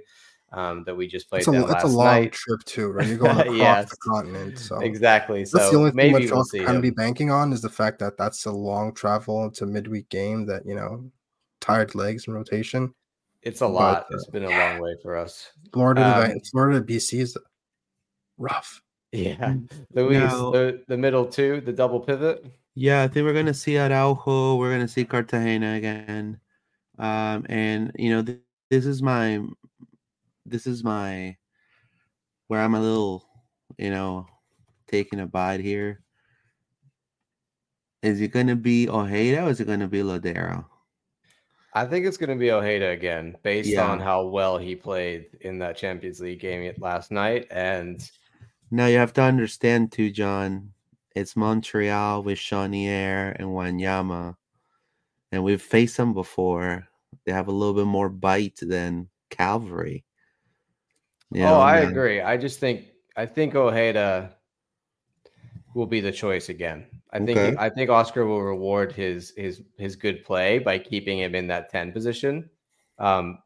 um, 0.52 0.84
that 0.84 0.94
we 0.94 1.06
just 1.06 1.28
played. 1.28 1.44
That's 1.44 1.56
a, 1.56 1.66
that's 1.66 1.84
a 1.84 1.88
long 1.88 2.06
night. 2.06 2.32
trip 2.32 2.62
too, 2.64 2.88
right? 2.88 3.06
You're 3.06 3.18
going 3.18 3.38
across 3.40 3.56
yes, 3.56 3.90
the 3.90 3.96
continent, 3.96 4.58
so 4.58 4.78
exactly. 4.80 5.40
That's 5.40 5.50
so 5.50 5.70
the 5.70 5.76
only 5.76 5.90
thing 5.90 6.12
maybe 6.12 6.30
we'll 6.30 6.44
kind 6.44 6.76
of 6.76 6.82
be 6.82 6.90
banking 6.90 7.30
on 7.30 7.52
is 7.52 7.60
the 7.60 7.68
fact 7.68 7.98
that 7.98 8.16
that's 8.16 8.46
a 8.46 8.52
long 8.52 8.94
travel. 8.94 9.46
It's 9.46 9.60
a 9.60 9.66
midweek 9.66 10.08
game 10.08 10.46
that 10.46 10.64
you 10.64 10.74
know, 10.74 11.10
tired 11.60 11.94
legs 11.94 12.26
and 12.26 12.34
rotation. 12.34 12.94
It's 13.42 13.60
a 13.60 13.66
lot. 13.66 14.06
But, 14.08 14.14
uh, 14.14 14.18
it's 14.18 14.30
been 14.30 14.44
a 14.44 14.50
long 14.50 14.80
way 14.80 14.94
for 15.02 15.16
us. 15.16 15.50
Florida, 15.72 16.32
um, 16.32 16.40
Florida, 16.50 16.80
BC 16.80 17.20
is 17.20 17.36
rough. 18.42 18.82
Yeah, 19.12 19.36
mm, 19.36 19.70
Luis, 19.94 20.18
now, 20.18 20.50
the, 20.50 20.82
the 20.88 20.96
middle 20.96 21.26
two, 21.26 21.60
the 21.60 21.72
double 21.72 22.00
pivot. 22.00 22.44
Yeah, 22.74 23.02
I 23.02 23.08
think 23.08 23.24
we're 23.24 23.34
gonna 23.34 23.54
see 23.54 23.72
Araújo. 23.72 24.58
We're 24.58 24.72
gonna 24.72 24.88
see 24.88 25.04
Cartagena 25.04 25.74
again, 25.74 26.40
um, 26.98 27.46
and 27.48 27.92
you 27.96 28.10
know 28.10 28.22
th- 28.22 28.40
this 28.70 28.86
is 28.86 29.02
my, 29.02 29.40
this 30.46 30.66
is 30.66 30.82
my, 30.82 31.36
where 32.48 32.60
I'm 32.60 32.74
a 32.74 32.80
little, 32.80 33.26
you 33.76 33.90
know, 33.90 34.26
taking 34.88 35.20
a 35.20 35.26
bite 35.26 35.60
here. 35.60 36.00
Is 38.02 38.20
it 38.20 38.32
gonna 38.32 38.56
be 38.56 38.88
Ojeda 38.88 39.44
or 39.44 39.50
is 39.50 39.60
it 39.60 39.66
gonna 39.66 39.88
be 39.88 40.00
Lodeiro? 40.00 40.64
I 41.74 41.86
think 41.86 42.04
it's 42.04 42.18
going 42.18 42.30
to 42.30 42.36
be 42.36 42.50
Ojeda 42.50 42.90
again, 42.90 43.36
based 43.42 43.70
yeah. 43.70 43.88
on 43.88 43.98
how 43.98 44.26
well 44.26 44.58
he 44.58 44.76
played 44.76 45.38
in 45.40 45.58
that 45.60 45.76
Champions 45.76 46.20
League 46.20 46.40
game 46.40 46.70
last 46.78 47.10
night. 47.10 47.46
And 47.50 47.98
now 48.72 48.86
you 48.86 48.96
have 48.96 49.12
to 49.14 49.22
understand 49.22 49.92
too, 49.92 50.10
John. 50.10 50.72
It's 51.14 51.36
Montreal 51.36 52.22
with 52.22 52.38
Choinière 52.38 53.36
and 53.38 53.48
Wanyama, 53.48 54.34
and 55.30 55.44
we've 55.44 55.60
faced 55.60 55.98
them 55.98 56.14
before. 56.14 56.88
They 57.26 57.32
have 57.32 57.48
a 57.48 57.52
little 57.52 57.74
bit 57.74 57.86
more 57.86 58.08
bite 58.08 58.58
than 58.62 59.08
Cavalry. 59.28 60.04
You 61.30 61.42
know, 61.42 61.56
oh, 61.56 61.60
I 61.60 61.80
agree. 61.80 62.22
I 62.22 62.38
just 62.38 62.60
think 62.60 62.86
I 63.14 63.26
think 63.26 63.54
Ojeda 63.54 64.34
will 65.74 65.86
be 65.86 66.00
the 66.00 66.12
choice 66.12 66.48
again. 66.48 66.86
I 67.12 67.18
think 67.18 67.38
okay. 67.38 67.56
I 67.58 67.68
think 67.68 67.90
Oscar 67.90 68.24
will 68.24 68.42
reward 68.42 68.92
his 68.92 69.34
his 69.36 69.62
his 69.78 69.96
good 69.96 70.24
play 70.24 70.58
by 70.58 70.78
keeping 70.78 71.18
him 71.18 71.34
in 71.34 71.46
that 71.48 71.70
10 71.70 71.92
position. 71.92 72.48
Um, 72.98 73.38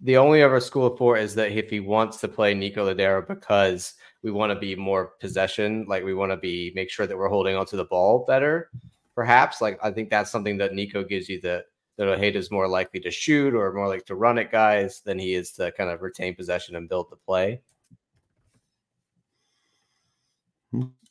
the 0.00 0.16
only 0.16 0.42
other 0.42 0.60
school 0.60 0.86
of 0.86 0.98
thought 0.98 1.18
is 1.18 1.34
that 1.34 1.52
if 1.52 1.68
he 1.68 1.80
wants 1.80 2.18
to 2.18 2.28
play 2.28 2.54
Nico 2.54 2.92
Lodeiro 2.92 3.26
because 3.26 3.94
we 4.22 4.30
want 4.30 4.50
to 4.50 4.58
be 4.58 4.74
more 4.74 5.12
possession, 5.20 5.84
like 5.88 6.04
we 6.04 6.14
want 6.14 6.32
to 6.32 6.36
be 6.36 6.72
make 6.74 6.90
sure 6.90 7.06
that 7.06 7.16
we're 7.16 7.28
holding 7.28 7.56
onto 7.56 7.76
the 7.76 7.84
ball 7.84 8.24
better, 8.26 8.70
perhaps. 9.14 9.60
Like 9.60 9.78
I 9.82 9.90
think 9.90 10.08
that's 10.08 10.30
something 10.30 10.56
that 10.58 10.74
Nico 10.74 11.04
gives 11.04 11.28
you 11.28 11.40
that 11.42 11.66
that 11.96 12.08
Ojeda 12.08 12.38
is 12.38 12.50
more 12.50 12.66
likely 12.66 12.98
to 13.00 13.10
shoot 13.10 13.54
or 13.54 13.72
more 13.72 13.88
like 13.88 14.06
to 14.06 14.14
run 14.14 14.38
at 14.38 14.50
guys 14.50 15.00
than 15.00 15.18
he 15.18 15.34
is 15.34 15.52
to 15.52 15.70
kind 15.72 15.90
of 15.90 16.02
retain 16.02 16.34
possession 16.34 16.76
and 16.76 16.88
build 16.88 17.10
the 17.10 17.16
play. 17.16 17.60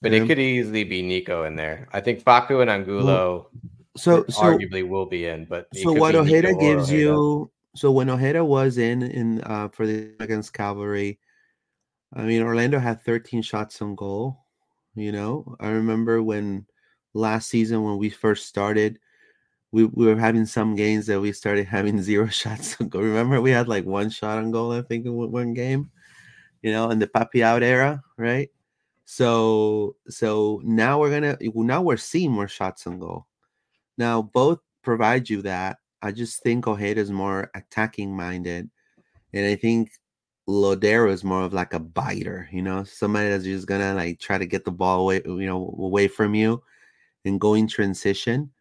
But 0.02 0.14
it 0.14 0.28
could 0.28 0.40
easily 0.40 0.84
be 0.84 1.02
Nico 1.02 1.46
in 1.46 1.56
there. 1.56 1.88
I 1.94 2.02
think 2.02 2.22
Facu 2.22 2.62
and 2.62 2.70
Angulo 2.70 3.50
so, 3.96 4.26
so 4.28 4.42
arguably 4.42 4.86
will 4.86 5.06
be 5.06 5.28
in, 5.28 5.46
but 5.46 5.68
so 5.74 5.94
what 5.94 6.16
Ojeda 6.16 6.54
gives 6.56 6.90
Ojeda. 6.90 6.98
you 6.98 7.52
so 7.76 7.92
when 7.92 8.10
Ojeda 8.10 8.44
was 8.44 8.78
in 8.78 9.04
in 9.04 9.42
uh, 9.42 9.70
for 9.70 9.86
the 9.88 10.14
against 10.20 10.54
Cavalry, 10.54 11.20
I 12.14 12.24
mean 12.24 12.42
Orlando 12.42 12.80
had 12.80 13.02
13 13.04 13.42
shots 13.42 13.82
on 13.82 13.96
goal. 13.96 14.40
You 14.96 15.12
know, 15.12 15.56
I 15.60 15.70
remember 15.70 16.22
when 16.22 16.68
last 17.14 17.50
season 17.50 17.84
when 17.84 17.98
we 17.98 18.10
first 18.10 18.48
started, 18.48 19.00
we, 19.72 19.86
we 19.86 20.06
were 20.06 20.16
having 20.16 20.46
some 20.46 20.76
games 20.76 21.08
that 21.08 21.20
we 21.20 21.32
started 21.32 21.66
having 21.66 22.02
zero 22.02 22.28
shots 22.28 22.78
on 22.80 22.90
goal. 22.90 23.02
Remember, 23.02 23.42
we 23.42 23.52
had 23.52 23.68
like 23.68 23.86
one 23.86 24.10
shot 24.10 24.38
on 24.38 24.52
goal, 24.52 24.72
I 24.72 24.82
think, 24.84 25.06
in 25.06 25.14
one 25.16 25.54
game, 25.54 25.92
you 26.62 26.72
know, 26.72 26.92
in 26.92 27.00
the 27.00 27.08
Papi 27.08 27.42
out 27.42 27.64
era, 27.64 28.04
right? 28.18 28.50
So 29.06 29.96
so 30.10 30.62
now 30.64 31.00
we're 31.00 31.12
gonna 31.12 31.38
now 31.42 31.82
we're 31.82 31.98
seeing 31.98 32.32
more 32.32 32.48
shots 32.48 32.88
on 32.88 33.00
goal. 33.00 33.28
Now 33.98 34.22
both 34.22 34.60
provide 34.84 35.30
you 35.30 35.42
that. 35.44 35.78
I 36.04 36.12
just 36.12 36.44
think 36.44 36.68
Ojeda 36.68 37.02
is 37.02 37.12
more 37.12 37.50
attacking 37.56 38.16
minded, 38.16 38.70
and 39.34 39.46
I 39.46 39.56
think 39.56 39.92
Lodeiro 40.48 41.10
is 41.12 41.24
more 41.24 41.44
of 41.44 41.54
like 41.54 41.74
a 41.74 41.80
biter, 41.80 42.50
you 42.52 42.62
know, 42.62 42.84
somebody 42.84 43.30
that's 43.30 43.46
just 43.46 43.68
gonna 43.68 43.94
like 43.96 44.20
try 44.20 44.38
to 44.38 44.46
get 44.46 44.66
the 44.66 44.72
ball 44.72 45.02
away, 45.02 45.22
you 45.26 45.46
know, 45.46 45.76
away 45.80 46.08
from 46.10 46.36
you 46.36 46.62
and 47.26 47.40
go 47.40 47.54
in 47.54 47.68
transition. 47.68 48.52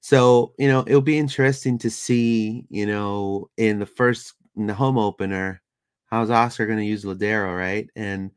So, 0.00 0.54
you 0.58 0.68
know, 0.68 0.84
it'll 0.86 1.02
be 1.02 1.18
interesting 1.18 1.78
to 1.78 1.90
see, 1.90 2.66
you 2.70 2.86
know, 2.86 3.50
in 3.58 3.78
the 3.78 3.86
first 3.86 4.34
in 4.56 4.66
the 4.66 4.74
home 4.74 4.98
opener, 4.98 5.62
how's 6.06 6.30
Oscar 6.30 6.66
gonna 6.66 6.82
use 6.82 7.04
Lodeiro, 7.04 7.56
right? 7.56 7.90
And 7.96 8.30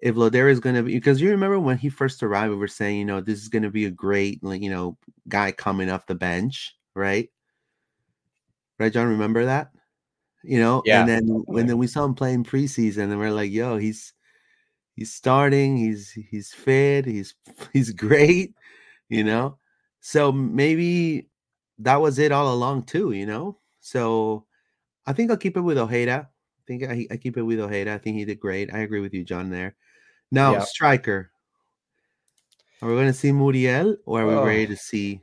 if 0.00 0.14
Lodeiro 0.16 0.50
is 0.50 0.60
gonna 0.60 0.82
be 0.82 0.94
because 0.94 1.20
you 1.20 1.30
remember 1.30 1.60
when 1.60 1.78
he 1.78 1.90
first 1.90 2.22
arrived, 2.22 2.52
we 2.52 2.58
were 2.58 2.68
saying, 2.68 2.98
you 2.98 3.04
know, 3.04 3.20
this 3.20 3.40
is 3.42 3.48
gonna 3.48 3.70
be 3.70 3.86
a 3.86 3.90
great, 3.90 4.42
like, 4.44 4.62
you 4.62 4.70
know, 4.70 4.96
guy 5.28 5.52
coming 5.52 5.90
off 5.90 6.06
the 6.06 6.14
bench, 6.14 6.76
right? 6.94 7.28
Right, 8.78 8.92
John, 8.92 9.08
remember 9.08 9.44
that? 9.46 9.70
you 10.46 10.60
know. 10.60 10.82
Yeah. 10.84 11.00
And 11.00 11.08
then 11.08 11.26
when 11.46 11.66
then 11.66 11.76
we 11.78 11.86
saw 11.88 12.04
him 12.04 12.14
playing 12.14 12.44
preseason, 12.44 13.10
and 13.10 13.18
we're 13.18 13.32
like, 13.32 13.50
yo, 13.50 13.76
he's 13.76 14.12
he's 14.94 15.12
starting, 15.12 15.76
he's 15.76 16.10
he's 16.12 16.52
fit, 16.52 17.04
he's 17.04 17.34
he's 17.72 17.90
great, 17.92 18.54
you 19.08 19.24
know. 19.24 19.58
So 20.00 20.30
maybe 20.30 21.26
that 21.80 22.00
was 22.00 22.18
it 22.18 22.32
all 22.32 22.54
along 22.54 22.84
too, 22.84 23.10
you 23.12 23.26
know. 23.26 23.58
So 23.80 24.46
I 25.04 25.12
think 25.12 25.30
I'll 25.30 25.36
keep 25.36 25.56
it 25.56 25.62
with 25.62 25.78
Ojeda. 25.78 26.28
I 26.30 26.62
think 26.66 26.84
I, 26.84 27.06
I 27.10 27.16
keep 27.16 27.36
it 27.36 27.42
with 27.42 27.60
Ojeda. 27.60 27.92
I 27.94 27.98
think 27.98 28.16
he 28.16 28.24
did 28.24 28.38
great. 28.40 28.72
I 28.72 28.78
agree 28.78 29.00
with 29.00 29.14
you, 29.14 29.24
John. 29.24 29.50
There. 29.50 29.74
Now, 30.30 30.52
Yeah. 30.52 30.60
striker. 30.60 31.30
Are 32.82 32.88
we 32.88 32.94
going 32.94 33.06
to 33.06 33.12
see 33.12 33.32
Muriel, 33.32 33.96
or 34.04 34.22
are 34.22 34.26
we 34.26 34.34
Oh. 34.34 34.44
ready 34.44 34.66
to 34.66 34.76
see 34.76 35.20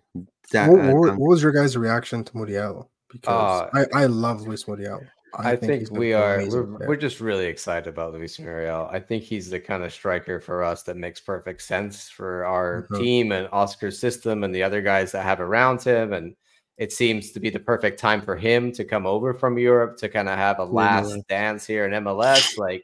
that? 0.52 0.70
what, 0.70 0.80
uh, 0.82 0.94
what- 0.94 1.18
what 1.18 1.30
was 1.30 1.44
your 1.44 1.52
guys' 1.52 1.78
reaction 1.78 2.24
to 2.24 2.36
Muriel? 2.38 2.90
Because 3.14 3.70
Uh, 3.74 3.86
I, 3.94 4.04
I 4.04 4.06
love 4.08 4.42
Luis 4.42 4.68
Muriel. 4.68 5.02
I, 5.36 5.56
think, 5.56 5.80
he's 5.80 5.90
gonna 5.90 6.00
we 6.00 6.14
are 6.14 6.46
we're, 6.48 6.64
player. 6.64 6.88
we're 6.90 6.96
just 6.96 7.20
really 7.20 7.46
excited 7.46 7.88
about 7.88 8.14
Luis 8.14 8.38
Muriel. 8.40 8.88
I 8.92 9.00
think 9.00 9.24
he's 9.24 9.50
the 9.50 9.60
kind 9.60 9.84
of 9.84 9.92
striker 9.92 10.40
for 10.40 10.64
us 10.64 10.84
that 10.84 10.96
makes 10.96 11.20
perfect 11.20 11.64
sense 11.64 12.08
for 12.10 12.46
our 12.46 12.88
Mhm. 12.92 12.98
team 13.00 13.32
and 13.32 13.48
Oscar's 13.52 14.00
system 14.00 14.44
and 14.44 14.54
the 14.54 14.62
other 14.62 14.82
guys 14.82 15.12
that 15.14 15.24
have 15.24 15.40
around 15.40 15.82
him. 15.82 16.14
And 16.14 16.36
it 16.78 16.92
seems 16.92 17.32
to 17.32 17.40
be 17.40 17.50
the 17.50 17.60
perfect 17.60 18.00
time 18.00 18.22
for 18.22 18.36
him 18.36 18.72
to 18.74 18.84
come 18.84 19.08
over 19.08 19.34
from 19.34 19.58
Europe 19.58 19.98
to 19.98 20.10
kind 20.10 20.30
of 20.30 20.38
have 20.38 20.60
a 20.60 20.66
last 20.66 21.16
dance 21.28 21.66
here 21.66 21.86
in 21.86 21.94
MLS. 22.04 22.58
Like 22.58 22.84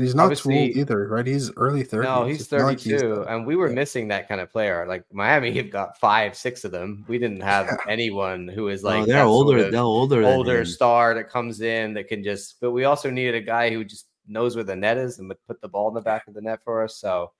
And 0.00 0.06
he's 0.06 0.14
not 0.14 0.36
too 0.36 0.50
old 0.50 0.70
either, 0.70 1.06
right? 1.08 1.26
He's 1.26 1.50
early 1.56 1.84
30s. 1.84 2.02
no, 2.02 2.24
he's 2.24 2.40
It's 2.40 2.52
not 2.52 2.62
like 2.62 2.80
32, 2.80 3.22
and 3.28 3.46
we 3.46 3.56
were 3.56 3.68
yeah. 3.68 3.74
missing 3.74 4.08
that 4.08 4.28
kind 4.28 4.40
of 4.40 4.50
player. 4.50 4.86
Like 4.88 5.04
Miami 5.12 5.52
have 5.52 5.70
got 5.70 5.98
five, 5.98 6.36
six 6.36 6.64
of 6.64 6.72
them. 6.72 7.04
We 7.08 7.18
didn't 7.18 7.42
have 7.42 7.66
Yeah. 7.66 7.76
anyone 7.88 8.48
who 8.48 8.68
is 8.68 8.84
Oh, 8.84 8.88
like 8.88 9.06
they're 9.06 9.16
that 9.16 9.20
sort 9.22 9.28
older. 9.28 9.58
of- 9.66 9.72
they're 9.72 9.80
older. 9.82 10.22
older 10.24 10.58
him. 10.60 10.64
star 10.66 11.14
that 11.14 11.28
comes 11.28 11.60
in 11.60 11.94
that 11.94 12.08
can 12.08 12.22
just 12.24 12.60
but 12.60 12.70
we 12.72 12.84
also 12.84 13.10
needed 13.10 13.34
a 13.34 13.40
guy 13.40 13.70
who 13.70 13.84
just 13.84 14.06
knows 14.26 14.54
where 14.54 14.64
the 14.64 14.76
net 14.76 14.96
is 14.96 15.18
and 15.18 15.28
would 15.28 15.44
put 15.46 15.60
the 15.60 15.68
ball 15.68 15.88
in 15.88 15.94
the 15.94 16.00
back 16.00 16.26
of 16.28 16.34
the 16.34 16.40
net 16.40 16.60
for 16.62 16.82
us 16.84 16.96
so 16.96 17.32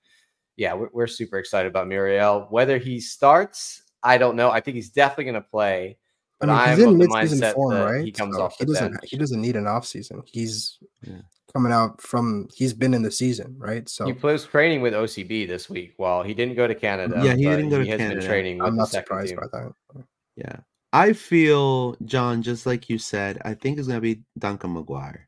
yeah 0.57 0.73
we're, 0.73 0.89
we're 0.91 1.07
super 1.07 1.37
excited 1.37 1.69
about 1.69 1.87
muriel 1.87 2.47
whether 2.49 2.77
he 2.77 2.99
starts 2.99 3.83
i 4.03 4.17
don't 4.17 4.35
know 4.35 4.51
i 4.51 4.59
think 4.59 4.75
he's 4.75 4.89
definitely 4.89 5.23
going 5.23 5.35
to 5.35 5.41
play 5.49 5.97
I 6.41 6.45
but 6.45 6.47
mean, 6.49 6.57
i'm 6.57 6.69
he's 6.77 6.85
in 6.85 6.97
the 6.97 7.07
mid-season 7.07 7.39
mindset 7.39 7.53
form, 7.53 7.73
that 7.75 7.83
right? 7.85 8.03
he 8.03 8.11
comes 8.11 8.35
So 8.35 8.41
off 8.41 8.55
he 8.57 8.65
doesn't. 8.65 8.91
bench 8.91 9.03
He 9.09 9.15
doesn't 9.17 9.39
need 9.41 9.55
an 9.55 9.67
off 9.67 9.85
season. 9.85 10.21
He's 10.25 10.79
Yeah. 11.01 11.21
Coming 11.51 11.71
out 11.71 12.01
from. 12.01 12.47
He's 12.55 12.73
been 12.73 12.93
in 12.93 13.01
the 13.03 13.11
season, 13.11 13.55
right? 13.57 13.87
So 13.89 14.05
he 14.05 14.13
was 14.13 14.45
training 14.45 14.81
with 14.81 14.93
ocb 14.93 15.47
this 15.47 15.69
week 15.69 15.93
well 15.97 16.23
he 16.23 16.33
didn't 16.33 16.55
go 16.55 16.67
to 16.67 16.75
canada 16.75 17.21
Yeah, 17.23 17.35
he 17.35 17.43
didn't 17.45 17.69
go 17.69 17.79
to 17.79 17.85
has 17.89 17.97
Canada. 17.97 18.19
been 18.19 18.27
training 18.27 18.57
with 18.59 18.67
I'm 18.67 18.75
not 18.75 18.89
second 18.89 19.05
surprised 19.05 19.29
team. 19.29 19.39
by 19.39 19.47
that. 19.59 19.73
Yeah. 20.35 20.55
I 20.93 21.13
feel, 21.13 21.95
John, 22.05 22.41
just 22.41 22.65
like 22.65 22.89
you 22.89 22.97
said, 22.97 23.41
I 23.45 23.53
think 23.53 23.77
it's 23.79 23.87
going 23.87 23.97
to 23.97 24.01
be 24.01 24.21
Duncan 24.37 24.75
McGuire. 24.75 25.19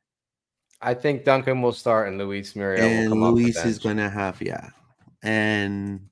i 0.81 0.93
think 0.93 1.23
duncan 1.23 1.61
will 1.61 1.71
start 1.71 2.09
and 2.09 2.17
luis 2.17 2.55
muriel 2.55 2.83
and 2.85 3.09
will 3.09 3.15
come 3.15 3.23
off 3.23 3.35
the 3.37 3.43
Luis 3.43 3.65
is 3.65 3.79
going 3.79 3.95
to 3.97 4.09
have, 4.09 4.41
yeah. 4.41 4.69
And 5.23 6.09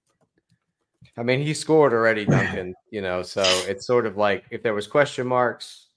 I 1.18 1.24
mean, 1.24 1.42
he 1.42 1.54
scored 1.54 1.92
already, 1.92 2.24
Duncan. 2.26 2.74
you 2.90 3.02
know, 3.02 3.22
so 3.22 3.42
it's 3.68 3.86
sort 3.86 4.06
of 4.06 4.16
like 4.16 4.46
if 4.50 4.64
there 4.64 4.74
was 4.74 4.88
question 4.88 5.28
marks, 5.28 5.88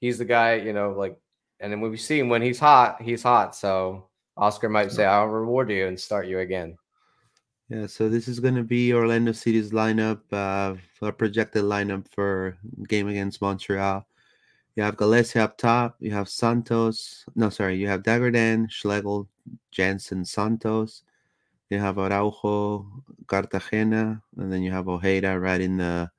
he's 0.00 0.18
the 0.18 0.26
guy. 0.26 0.56
You 0.56 0.74
know, 0.74 0.90
like, 0.92 1.16
and 1.60 1.72
then 1.72 1.80
we 1.80 1.96
see 1.96 2.18
him 2.18 2.28
when 2.28 2.42
he's 2.42 2.58
hot, 2.58 3.00
he's 3.02 3.22
hot. 3.22 3.54
So 3.54 4.08
Oscar 4.36 4.68
might 4.68 4.92
say, 4.92 5.04
"I'll 5.04 5.26
reward 5.26 5.70
you 5.70 5.86
and 5.86 5.98
start 5.98 6.26
you 6.26 6.40
again." 6.40 6.76
yeah, 7.70 7.86
so 7.86 8.08
this 8.08 8.26
is 8.26 8.40
going 8.40 8.56
to 8.56 8.64
be 8.64 8.92
Orlando 8.92 9.30
City's 9.30 9.70
lineup, 9.70 10.20
uh, 10.32 10.74
a 11.02 11.12
projected 11.12 11.62
lineup 11.62 12.04
for 12.10 12.58
game 12.88 13.06
against 13.06 13.40
Montreal. 13.40 14.04
You 14.74 14.82
have 14.82 14.96
Gallese 14.96 15.38
up 15.38 15.56
top. 15.56 15.96
You 16.00 16.10
have 16.10 16.28
Santos. 16.28 17.24
No, 17.36 17.48
sorry. 17.48 17.76
You 17.76 17.86
have 17.86 18.02
Dagur 18.02 18.32
Dan, 18.32 18.66
Schlegel, 18.68 19.28
Jansson, 19.72 20.26
Santos. 20.26 21.04
You 21.70 21.78
have 21.78 21.94
Araújo, 21.94 22.86
Cartagena, 23.28 24.20
and 24.36 24.52
then 24.52 24.62
you 24.62 24.72
have 24.72 24.88
Ojeda 24.88 25.38
right 25.38 25.60
in 25.60 25.76
the 25.76 26.10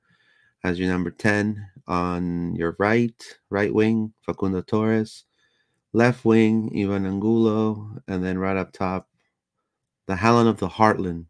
as 0.64 0.78
your 0.78 0.88
number 0.88 1.10
10 1.10 1.68
on 1.86 2.54
your 2.54 2.76
right, 2.78 3.20
right 3.50 3.74
wing, 3.74 4.12
Facundo 4.24 4.62
Torres, 4.62 5.24
left 5.92 6.24
wing, 6.24 6.72
Ivan 6.76 7.06
Angulo, 7.06 8.00
and 8.08 8.24
then 8.24 8.38
right 8.38 8.56
up 8.56 8.72
top, 8.72 9.08
the 10.06 10.14
Haaland 10.14 10.48
of 10.48 10.58
the 10.58 10.68
Heartland, 10.68 11.26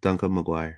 Duncan 0.00 0.30
McGuire. 0.30 0.76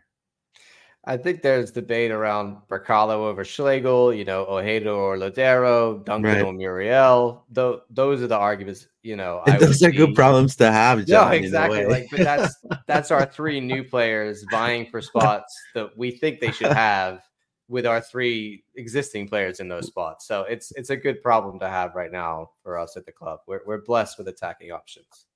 I 1.09 1.17
think 1.17 1.41
there's 1.41 1.71
debate 1.71 2.11
around 2.11 2.57
Brekalo 2.69 3.11
over 3.13 3.45
Schlegel, 3.45 4.13
you 4.13 4.25
know, 4.25 4.45
Ojeda 4.49 4.91
or 4.91 5.17
Lodeiro, 5.17 6.05
Duncan 6.05 6.33
Right. 6.33 6.43
or 6.43 6.53
Muriel. 6.53 7.45
Though 7.49 7.83
those 7.91 8.23
are 8.23 8.27
the 8.27 8.37
arguments. 8.37 8.89
You 9.05 9.15
know, 9.15 9.41
I 9.47 9.57
those 9.57 9.81
are 9.85 9.93
good 9.93 10.17
problems 10.17 10.57
to 10.57 10.73
have, 10.73 10.99
No, 10.99 11.05
John. 11.05 11.33
a 11.33 11.35
exactly. 11.37 11.87
Like, 11.87 12.09
but 12.11 12.21
that's 12.21 12.57
that's 12.89 13.13
our 13.13 13.25
three 13.25 13.61
new 13.61 13.85
players 13.85 14.45
vying 14.51 14.87
for 14.91 15.01
spots 15.13 15.55
that 15.77 15.97
we 15.97 16.11
think 16.11 16.41
they 16.41 16.51
should 16.51 16.73
have 16.73 17.21
with 17.69 17.87
our 17.87 18.01
three 18.01 18.63
existing 18.77 19.29
players 19.29 19.61
in 19.61 19.69
those 19.69 19.87
spots. 19.87 20.27
So 20.27 20.43
it's 20.43 20.73
it's 20.77 20.91
a 20.91 20.97
good 20.97 21.23
problem 21.23 21.59
to 21.61 21.69
have 21.69 21.95
right 21.95 22.13
now 22.13 22.51
for 22.63 22.79
us 22.79 22.97
at 22.97 23.07
the 23.07 23.13
club. 23.13 23.41
We're 23.47 23.61
we're 23.67 23.83
blessed 23.83 24.19
with 24.19 24.29
attacking 24.29 24.71
options. 24.73 25.27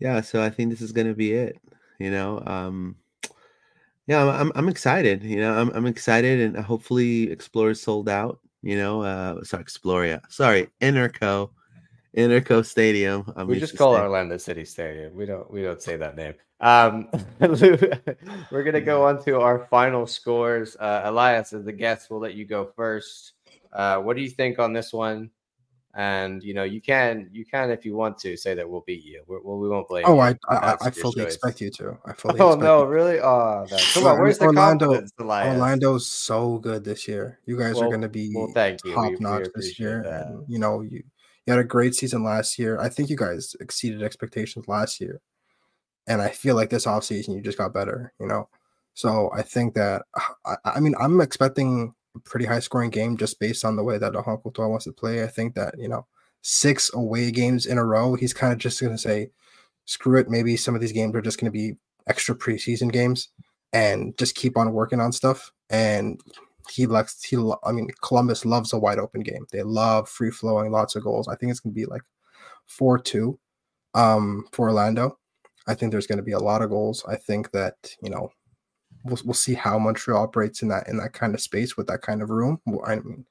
yeah 0.00 0.20
so 0.20 0.42
i 0.42 0.50
think 0.50 0.70
this 0.70 0.80
is 0.80 0.92
going 0.92 1.06
to 1.06 1.14
be 1.14 1.32
it 1.32 1.56
you 1.98 2.10
know 2.10 2.42
um 2.46 2.96
yeah 4.06 4.22
I'm, 4.22 4.28
I'm 4.28 4.52
i'm 4.54 4.68
excited 4.68 5.22
you 5.22 5.40
know 5.40 5.54
i'm, 5.54 5.70
I'm 5.70 5.86
excited 5.86 6.40
and 6.40 6.56
hopefully 6.56 7.30
Explorers 7.30 7.80
sold 7.80 8.08
out 8.08 8.40
you 8.62 8.76
know 8.76 9.02
uh 9.02 9.42
sorry 9.44 9.64
exploria 9.64 10.20
sorry 10.28 10.68
interco 10.80 11.50
interco 12.16 12.64
stadium 12.64 13.32
I'm 13.36 13.46
We 13.46 13.58
just 13.58 13.76
call 13.76 13.96
it 13.96 14.00
Orlando 14.00 14.36
City 14.36 14.64
Stadium. 14.64 15.14
We 15.14 15.26
don't 15.26 15.50
we 15.50 15.62
don't 15.62 15.82
say 15.82 15.96
that 15.96 16.16
name. 16.16 16.34
Um, 16.64 17.08
we're 18.50 18.64
gonna 18.64 18.80
go 18.80 19.04
on 19.04 19.22
to 19.24 19.38
our 19.38 19.66
final 19.70 20.06
scores. 20.06 20.76
Uh, 20.80 21.02
Elias, 21.04 21.52
as 21.52 21.64
the 21.64 21.72
guest, 21.72 22.10
we'll 22.10 22.20
let 22.20 22.34
you 22.34 22.46
go 22.46 22.72
first. 22.74 23.34
Uh, 23.72 23.98
what 23.98 24.16
do 24.16 24.22
you 24.22 24.30
think 24.30 24.58
on 24.58 24.72
this 24.72 24.92
one? 24.92 25.30
And 25.96 26.42
you 26.42 26.54
know, 26.54 26.64
you 26.64 26.80
can 26.80 27.28
you 27.32 27.44
can 27.44 27.70
if 27.70 27.84
you 27.84 27.94
want 27.94 28.18
to 28.18 28.36
say 28.36 28.54
that 28.54 28.68
we'll 28.68 28.82
beat 28.86 29.04
you. 29.04 29.22
We're, 29.28 29.42
well, 29.42 29.58
we 29.58 29.68
won't 29.68 29.86
blame. 29.86 30.04
Oh, 30.06 30.14
you. 30.14 30.20
I 30.20 30.36
I, 30.48 30.76
I 30.80 30.90
fully 30.90 31.22
choice. 31.22 31.34
expect 31.34 31.60
you 31.60 31.70
to. 31.70 31.98
I 32.04 32.14
fully. 32.14 32.40
Oh 32.40 32.56
no, 32.56 32.82
really? 32.84 33.20
Oh, 33.20 33.64
no. 33.70 33.76
come 33.92 34.06
on. 34.06 34.18
Where's 34.18 34.38
the 34.38 34.46
Orlando- 34.46 34.86
confidence, 34.86 35.12
Elias? 35.20 35.54
Orlando's 35.54 36.06
so 36.08 36.58
good 36.58 36.82
this 36.82 37.06
year. 37.06 37.38
You 37.46 37.56
guys 37.58 37.74
Well- 37.74 37.84
are 37.84 37.88
going 37.88 38.00
to 38.00 38.08
be 38.08 38.32
well, 38.34 38.50
thank 38.54 38.80
you. 38.84 38.94
Top 38.94 39.10
we 39.10 39.16
notch 39.20 39.48
this 39.54 39.78
year. 39.78 40.00
And, 40.02 40.44
you 40.48 40.58
know, 40.58 40.80
you 40.80 41.04
you 41.46 41.52
had 41.52 41.60
a 41.60 41.64
great 41.64 41.94
season 41.94 42.24
last 42.24 42.58
year. 42.58 42.80
I 42.80 42.88
think 42.88 43.10
you 43.10 43.16
guys 43.16 43.54
exceeded 43.60 44.02
expectations 44.02 44.66
last 44.66 45.00
year, 45.00 45.20
and 46.06 46.20
I 46.22 46.28
feel 46.30 46.54
like 46.54 46.70
this 46.70 46.86
offseason 46.86 47.34
you 47.34 47.40
just 47.40 47.58
got 47.58 47.74
better. 47.74 48.12
You 48.20 48.26
know, 48.26 48.48
so 48.94 49.30
I 49.34 49.42
think 49.42 49.74
that 49.74 50.02
I, 50.44 50.56
I 50.64 50.80
mean 50.80 50.94
I'm 51.00 51.20
expecting 51.20 51.94
a 52.16 52.20
pretty 52.20 52.46
high 52.46 52.60
scoring 52.60 52.90
game 52.90 53.16
just 53.16 53.40
based 53.40 53.64
on 53.64 53.76
the 53.76 53.84
way 53.84 53.98
that 53.98 54.12
Laurent 54.12 54.42
Courtois 54.42 54.68
wants 54.68 54.84
to 54.84 54.92
play. 54.92 55.22
I 55.22 55.28
think 55.28 55.54
that 55.54 55.74
you 55.78 55.88
know 55.88 56.06
six 56.44 56.92
away 56.92 57.30
games 57.30 57.66
in 57.66 57.78
a 57.78 57.84
row, 57.84 58.14
he's 58.14 58.34
kind 58.34 58.52
of 58.52 58.58
just 58.58 58.80
going 58.80 58.92
to 58.92 58.98
say, 58.98 59.30
screw 59.86 60.20
it. 60.20 60.28
Maybe 60.28 60.56
some 60.56 60.74
of 60.74 60.80
these 60.80 60.92
games 60.92 61.14
are 61.16 61.22
just 61.22 61.40
going 61.40 61.50
to 61.50 61.58
be 61.58 61.76
extra 62.06 62.34
preseason 62.34 62.92
games 62.92 63.30
and 63.72 64.16
just 64.18 64.36
keep 64.36 64.56
on 64.56 64.72
working 64.72 65.00
on 65.00 65.10
stuff. 65.10 65.50
And 65.70 66.20
he 66.70 66.86
likes, 66.86 67.22
he, 67.24 67.36
I 67.64 67.72
mean, 67.72 67.88
Columbus 68.02 68.44
loves 68.44 68.74
a 68.74 68.78
wide 68.78 68.98
open 68.98 69.22
game. 69.22 69.46
They 69.52 69.62
love 69.62 70.08
free 70.08 70.30
flowing, 70.30 70.70
lots 70.70 70.94
of 70.96 71.02
goals. 71.02 71.28
I 71.28 71.34
think 71.34 71.50
it's 71.50 71.60
going 71.60 71.74
to 71.74 71.80
be 71.80 71.86
like 71.86 72.02
4 72.66 72.98
2 72.98 73.38
um, 73.94 74.46
for 74.52 74.68
Orlando. 74.68 75.18
I 75.66 75.74
think 75.74 75.92
there's 75.92 76.06
going 76.06 76.18
to 76.18 76.22
be 76.24 76.32
a 76.32 76.38
lot 76.38 76.62
of 76.62 76.70
goals. 76.70 77.04
I 77.08 77.16
think 77.16 77.50
that, 77.52 77.74
you 78.02 78.10
know, 78.10 78.30
we'll 79.04 79.18
we'll 79.24 79.34
see 79.34 79.54
how 79.54 79.78
Montreal 79.78 80.22
operates 80.22 80.62
in 80.62 80.68
that 80.68 80.88
in 80.88 80.96
that 80.98 81.12
kind 81.12 81.34
of 81.34 81.40
space 81.40 81.76
with 81.76 81.86
that 81.86 82.02
kind 82.02 82.22
of 82.22 82.30
room. 82.30 82.60
I 82.86 82.96
mean, 82.96 83.26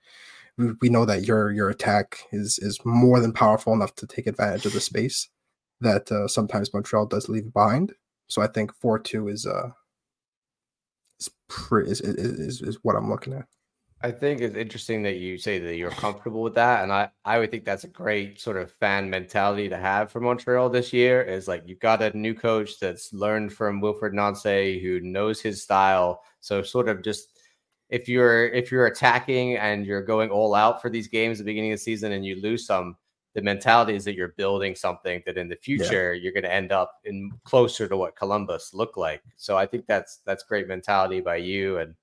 we, 0.57 0.71
we 0.81 0.89
know 0.89 1.05
that 1.05 1.27
your 1.27 1.51
your 1.51 1.69
attack 1.69 2.23
is 2.31 2.59
is 2.59 2.79
more 2.85 3.19
than 3.19 3.33
powerful 3.33 3.73
enough 3.73 3.95
to 3.95 4.07
take 4.07 4.27
advantage 4.27 4.65
of 4.65 4.73
the 4.73 4.79
space 4.79 5.29
that 5.81 6.11
uh, 6.11 6.27
sometimes 6.27 6.73
Montreal 6.73 7.05
does 7.07 7.29
leave 7.29 7.51
behind. 7.53 7.93
So 8.27 8.41
I 8.41 8.47
think 8.47 8.73
four 8.73 8.99
two 8.99 9.27
is 9.27 9.45
uh 9.45 9.69
is, 11.19 11.29
pre- 11.47 11.89
is, 11.89 12.01
is 12.01 12.61
is 12.61 12.79
what 12.83 12.95
I'm 12.95 13.09
looking 13.09 13.33
at. 13.33 13.45
I 14.03 14.11
think 14.11 14.41
it's 14.41 14.57
interesting 14.57 15.01
that 15.03 15.15
you 15.15 15.37
say 15.37 15.59
that 15.59 15.77
you're 15.77 15.89
comfortable 15.89 16.41
with 16.41 16.55
that, 16.55 16.83
and 16.83 16.91
I 16.91 17.09
I 17.23 17.39
would 17.39 17.51
think 17.51 17.63
that's 17.63 17.85
a 17.85 17.87
great 17.87 18.37
sort 18.39 18.57
of 18.57 18.69
fan 18.73 19.09
mentality 19.09 19.69
to 19.69 19.77
have 19.77 20.11
for 20.11 20.19
Montreal 20.19 20.69
this 20.69 20.91
year. 20.91 21.21
Is 21.21 21.47
like 21.47 21.63
you've 21.65 21.79
got 21.79 22.01
a 22.01 22.15
new 22.15 22.33
coach 22.33 22.79
that's 22.81 23.13
learned 23.13 23.53
from 23.53 23.81
Wilfried 23.81 24.11
Nancy, 24.11 24.81
who 24.81 24.99
knows 24.99 25.39
his 25.39 25.63
style. 25.63 26.21
So 26.41 26.61
sort 26.61 26.89
of 26.89 27.01
just 27.01 27.29
if 27.89 28.09
you're 28.09 28.49
if 28.49 28.73
you're 28.73 28.87
attacking 28.87 29.55
and 29.55 29.85
you're 29.85 30.03
going 30.03 30.29
all 30.31 30.53
out 30.53 30.81
for 30.81 30.89
these 30.89 31.07
games 31.07 31.39
at 31.39 31.45
the 31.45 31.51
beginning 31.51 31.71
of 31.71 31.79
the 31.79 31.83
season 31.83 32.11
and 32.11 32.25
you 32.25 32.41
lose 32.41 32.65
some, 32.65 32.97
the 33.35 33.41
mentality 33.41 33.95
is 33.95 34.03
that 34.03 34.15
you're 34.15 34.33
building 34.35 34.75
something 34.75 35.23
that 35.25 35.37
in 35.37 35.47
the 35.47 35.55
future 35.55 36.13
yeah. 36.13 36.21
you're 36.21 36.33
going 36.33 36.43
to 36.43 36.53
end 36.53 36.73
up 36.73 36.99
in 37.05 37.31
closer 37.45 37.87
to 37.87 37.95
what 37.95 38.17
Columbus 38.17 38.73
looked 38.73 38.97
like. 38.97 39.23
So 39.37 39.57
I 39.57 39.65
think 39.65 39.85
that's 39.87 40.19
that's 40.25 40.43
great 40.43 40.67
mentality 40.67 41.21
by 41.21 41.37
you 41.37 41.77
and 41.77 41.95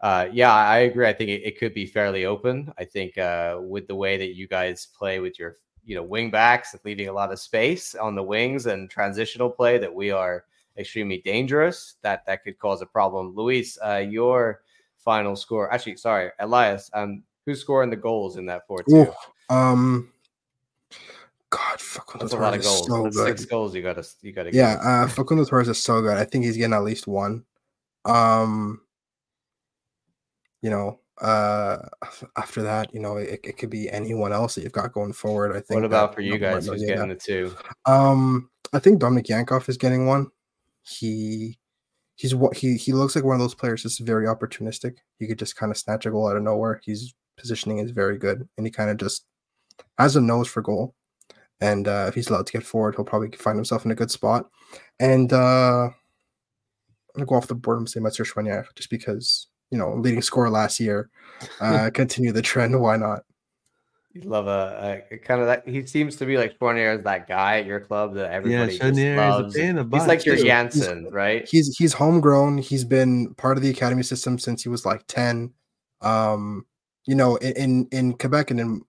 uh, 0.00 0.28
yeah, 0.32 0.52
I 0.52 0.78
agree. 0.78 1.06
I 1.06 1.12
think 1.12 1.30
it, 1.30 1.42
it, 1.42 1.58
could 1.58 1.72
be 1.72 1.86
fairly 1.86 2.26
open. 2.26 2.72
I 2.78 2.84
think 2.84 3.16
uh, 3.16 3.58
with 3.60 3.86
the 3.86 3.94
way 3.94 4.16
that 4.18 4.34
you 4.34 4.46
guys 4.46 4.86
play 4.86 5.20
with 5.20 5.38
your, 5.38 5.56
you 5.84 5.94
know, 5.94 6.02
wing 6.02 6.30
backs, 6.30 6.76
leaving 6.84 7.08
a 7.08 7.12
lot 7.12 7.32
of 7.32 7.38
space 7.38 7.94
on 7.94 8.14
the 8.14 8.22
wings 8.22 8.66
and 8.66 8.90
transitional 8.90 9.48
play, 9.48 9.78
that 9.78 9.92
we 9.92 10.10
are 10.10 10.44
extremely 10.76 11.22
dangerous. 11.24 11.94
That 12.02 12.26
that 12.26 12.44
could 12.44 12.58
cause 12.58 12.82
a 12.82 12.86
problem. 12.86 13.34
Luis, 13.34 13.78
uh, 13.84 14.04
your 14.06 14.60
final 14.98 15.34
score. 15.34 15.72
Actually, 15.72 15.96
sorry, 15.96 16.30
Elias. 16.40 16.90
Um, 16.92 17.22
who's 17.46 17.60
scoring 17.60 17.88
the 17.88 17.96
goals 17.96 18.36
in 18.36 18.44
that 18.46 18.66
four 18.66 18.82
two? 18.82 19.06
Um, 19.48 20.12
God, 21.48 21.80
Facundo 21.80 22.24
That's 22.24 22.34
a 22.34 22.38
lot 22.38 22.54
of 22.54 22.62
goals. 22.62 22.86
So 22.86 23.24
six 23.24 23.46
goals. 23.46 23.74
You 23.74 23.82
gotta, 23.82 24.06
you 24.20 24.32
gotta. 24.32 24.52
Yeah, 24.52 24.78
uh, 24.82 25.08
Facundo 25.08 25.44
Torres 25.44 25.68
is 25.68 25.82
so 25.82 26.02
good. 26.02 26.18
I 26.18 26.24
think 26.24 26.44
he's 26.44 26.56
getting 26.56 26.74
at 26.74 26.82
least 26.82 27.06
one. 27.06 27.44
Um, 28.04 28.82
you 30.66 30.70
know, 30.70 30.98
uh, 31.22 31.78
after 32.36 32.60
that, 32.60 32.92
you 32.92 32.98
know, 32.98 33.18
it, 33.18 33.38
it 33.44 33.56
could 33.56 33.70
be 33.70 33.88
anyone 33.88 34.32
else 34.32 34.56
that 34.56 34.64
you've 34.64 34.72
got 34.72 34.92
going 34.92 35.12
forward. 35.12 35.52
I 35.52 35.60
think. 35.60 35.76
What 35.76 35.84
about 35.84 36.12
for 36.12 36.22
you 36.22 36.38
guys? 36.38 36.66
Who's 36.66 36.84
getting 36.84 37.08
the 37.08 37.14
two? 37.14 37.54
Um, 37.84 38.50
I 38.72 38.80
think 38.80 39.00
Dominik 39.00 39.28
Yankov 39.28 39.68
is 39.68 39.76
getting 39.76 40.06
one. 40.06 40.26
He, 40.82 41.56
he's 42.16 42.34
what 42.34 42.56
he 42.56 42.76
he 42.76 42.92
looks 42.92 43.14
like 43.14 43.24
one 43.24 43.36
of 43.36 43.40
those 43.40 43.54
players 43.54 43.84
that's 43.84 43.98
very 43.98 44.26
opportunistic. 44.26 44.96
He 45.20 45.28
could 45.28 45.38
just 45.38 45.54
kind 45.54 45.70
of 45.70 45.78
snatch 45.78 46.04
a 46.04 46.10
goal 46.10 46.28
out 46.28 46.36
of 46.36 46.42
nowhere. 46.42 46.80
His 46.84 47.14
positioning 47.36 47.78
is 47.78 47.92
very 47.92 48.18
good, 48.18 48.48
and 48.56 48.66
he 48.66 48.72
kind 48.72 48.90
of 48.90 48.96
just 48.96 49.24
has 49.98 50.16
a 50.16 50.20
nose 50.20 50.48
for 50.48 50.62
goal. 50.62 50.96
And 51.60 51.86
uh, 51.86 52.06
if 52.08 52.16
he's 52.16 52.28
allowed 52.28 52.46
to 52.46 52.52
get 52.52 52.66
forward, 52.66 52.96
he'll 52.96 53.04
probably 53.04 53.30
find 53.36 53.56
himself 53.56 53.84
in 53.84 53.92
a 53.92 53.94
good 53.94 54.10
spot. 54.10 54.50
And 54.98 55.32
uh, 55.32 55.84
I'm 55.84 55.92
gonna 57.14 57.26
go 57.26 57.36
off 57.36 57.46
the 57.46 57.54
board 57.54 57.78
and 57.78 57.88
say 57.88 58.00
Mathieu 58.00 58.24
Choinière 58.24 58.66
just 58.74 58.90
because 58.90 59.46
you 59.70 59.78
know, 59.78 59.94
leading 59.94 60.22
scorer 60.22 60.50
last 60.50 60.80
year. 60.80 61.10
Uh, 61.60 61.90
continue 61.94 62.32
the 62.32 62.42
trend. 62.42 62.78
Why 62.80 62.96
not? 62.96 63.22
You 64.16 64.30
love 64.30 64.46
a, 64.46 65.02
a, 65.10 65.18
kind 65.18 65.42
of 65.42 65.46
that. 65.46 65.68
He 65.68 65.84
seems 65.86 66.16
to 66.16 66.26
be 66.26 66.38
like 66.38 66.58
Choinière 66.58 66.96
is 66.96 67.04
that 67.04 67.28
guy 67.28 67.58
at 67.58 67.66
your 67.66 67.80
club 67.80 68.14
that 68.14 68.32
everybody 68.32 68.76
yeah, 68.76 69.28
loves. 69.28 69.54
He's 69.54 70.06
like 70.06 70.24
your 70.24 70.36
Jansson, 70.36 71.12
right? 71.12 71.46
He's 71.46 71.76
he's 71.76 71.92
homegrown. 71.92 72.58
He's 72.58 72.84
been 72.84 73.34
part 73.34 73.58
of 73.58 73.62
the 73.62 73.68
academy 73.68 74.02
system 74.02 74.38
since 74.38 74.62
he 74.62 74.70
was 74.70 74.86
like 74.86 75.06
ten. 75.06 75.52
Um, 76.00 76.64
you 77.04 77.14
know, 77.14 77.36
in 77.36 77.88
in 77.92 78.14
Quebec 78.14 78.50
and 78.52 78.60
in 78.60 78.82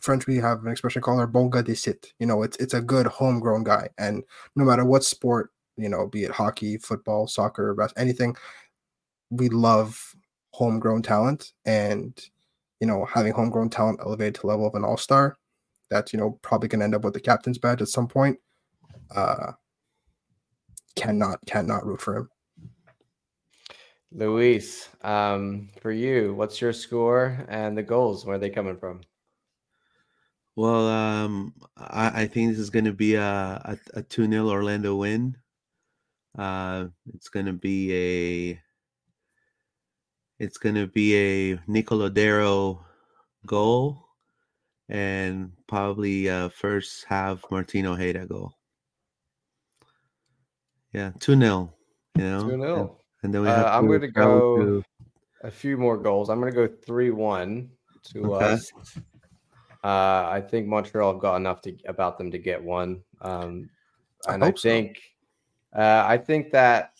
French 0.00 0.26
we 0.26 0.36
have 0.38 0.64
an 0.64 0.72
expression 0.72 1.02
called 1.02 1.20
"our 1.20 1.28
bon 1.28 1.50
gars 1.50 1.62
de 1.62 1.76
sit." 1.76 2.12
You 2.18 2.26
know, 2.26 2.42
it's 2.42 2.56
it's 2.56 2.74
a 2.74 2.82
good 2.82 3.06
homegrown 3.06 3.62
guy, 3.62 3.88
and 3.98 4.24
no 4.56 4.64
matter 4.64 4.84
what 4.84 5.04
sport, 5.04 5.52
you 5.76 5.88
know, 5.88 6.08
be 6.08 6.24
it 6.24 6.32
hockey, 6.32 6.78
football, 6.78 7.28
soccer, 7.28 7.76
anything, 7.96 8.34
we 9.30 9.48
love 9.48 10.13
homegrown 10.54 11.02
talent 11.02 11.52
and 11.66 12.30
you 12.78 12.86
know 12.86 13.04
having 13.06 13.32
homegrown 13.32 13.68
talent 13.68 13.98
elevated 14.00 14.36
to 14.36 14.46
level 14.46 14.64
of 14.64 14.74
an 14.76 14.84
all-star 14.84 15.36
that's 15.90 16.12
you 16.12 16.18
know 16.18 16.38
probably 16.42 16.68
going 16.68 16.78
to 16.78 16.84
end 16.84 16.94
up 16.94 17.02
with 17.02 17.12
the 17.12 17.18
captain's 17.18 17.58
badge 17.58 17.82
at 17.82 17.88
some 17.88 18.06
point 18.06 18.38
uh 19.16 19.50
cannot 20.94 21.40
cannot 21.44 21.84
root 21.84 22.00
for 22.00 22.18
him. 22.18 22.30
Luis 24.12 24.88
um 25.02 25.70
for 25.80 25.90
you 25.90 26.34
what's 26.34 26.60
your 26.60 26.72
score 26.72 27.44
and 27.48 27.76
the 27.76 27.82
goals? 27.82 28.24
Where 28.24 28.36
are 28.36 28.38
they 28.38 28.48
coming 28.48 28.76
from? 28.76 29.00
Well 30.54 30.86
um 30.86 31.52
i, 31.76 32.22
I 32.22 32.26
think 32.28 32.50
this 32.50 32.60
is 32.60 32.70
going 32.70 32.84
to 32.84 32.92
be 32.92 33.16
a, 33.16 33.24
a, 33.24 33.76
a 33.94 34.02
2-0 34.04 34.48
orlando 34.48 34.94
win. 34.94 35.36
Uh 36.38 36.86
it's 37.12 37.28
going 37.28 37.46
to 37.46 37.52
be 37.52 37.92
a 38.52 38.63
it's 40.38 40.58
going 40.58 40.74
to 40.74 40.86
be 40.86 41.16
a 41.16 41.58
Nico 41.66 41.96
Lodeiro 41.96 42.80
goal 43.46 44.04
and 44.88 45.52
probably 45.66 46.28
uh, 46.28 46.48
first 46.50 47.04
half 47.08 47.42
Martino 47.50 47.94
Ojeda 47.94 48.26
goal. 48.26 48.52
Yeah, 50.92 51.12
2 51.20 51.38
0. 51.38 51.72
You 52.16 52.22
know? 52.22 52.42
2 52.42 52.48
0. 52.50 52.98
And 53.22 53.34
then 53.34 53.42
we 53.42 53.48
have 53.48 53.66
uh, 53.66 53.70
I'm 53.70 53.86
going 53.86 54.02
to 54.02 54.08
go 54.08 54.56
to... 54.58 54.84
a 55.42 55.50
few 55.50 55.76
more 55.76 55.96
goals. 55.96 56.28
I'm 56.28 56.40
going 56.40 56.52
to 56.52 56.68
go 56.68 56.74
3 56.86 57.10
1 57.10 57.70
to 58.12 58.34
okay. 58.34 58.44
us. 58.44 58.72
Uh, 59.82 60.28
I 60.30 60.40
think 60.40 60.66
Montreal 60.66 61.12
have 61.12 61.20
got 61.20 61.36
enough 61.36 61.60
to 61.62 61.76
about 61.86 62.16
them 62.18 62.30
to 62.30 62.38
get 62.38 62.62
one. 62.62 63.02
Um, 63.20 63.68
and 64.26 64.42
I, 64.42 64.48
I 64.48 64.52
think 64.52 64.98
so. 65.74 65.80
uh, 65.80 66.04
I 66.06 66.16
think 66.16 66.52
that 66.52 66.92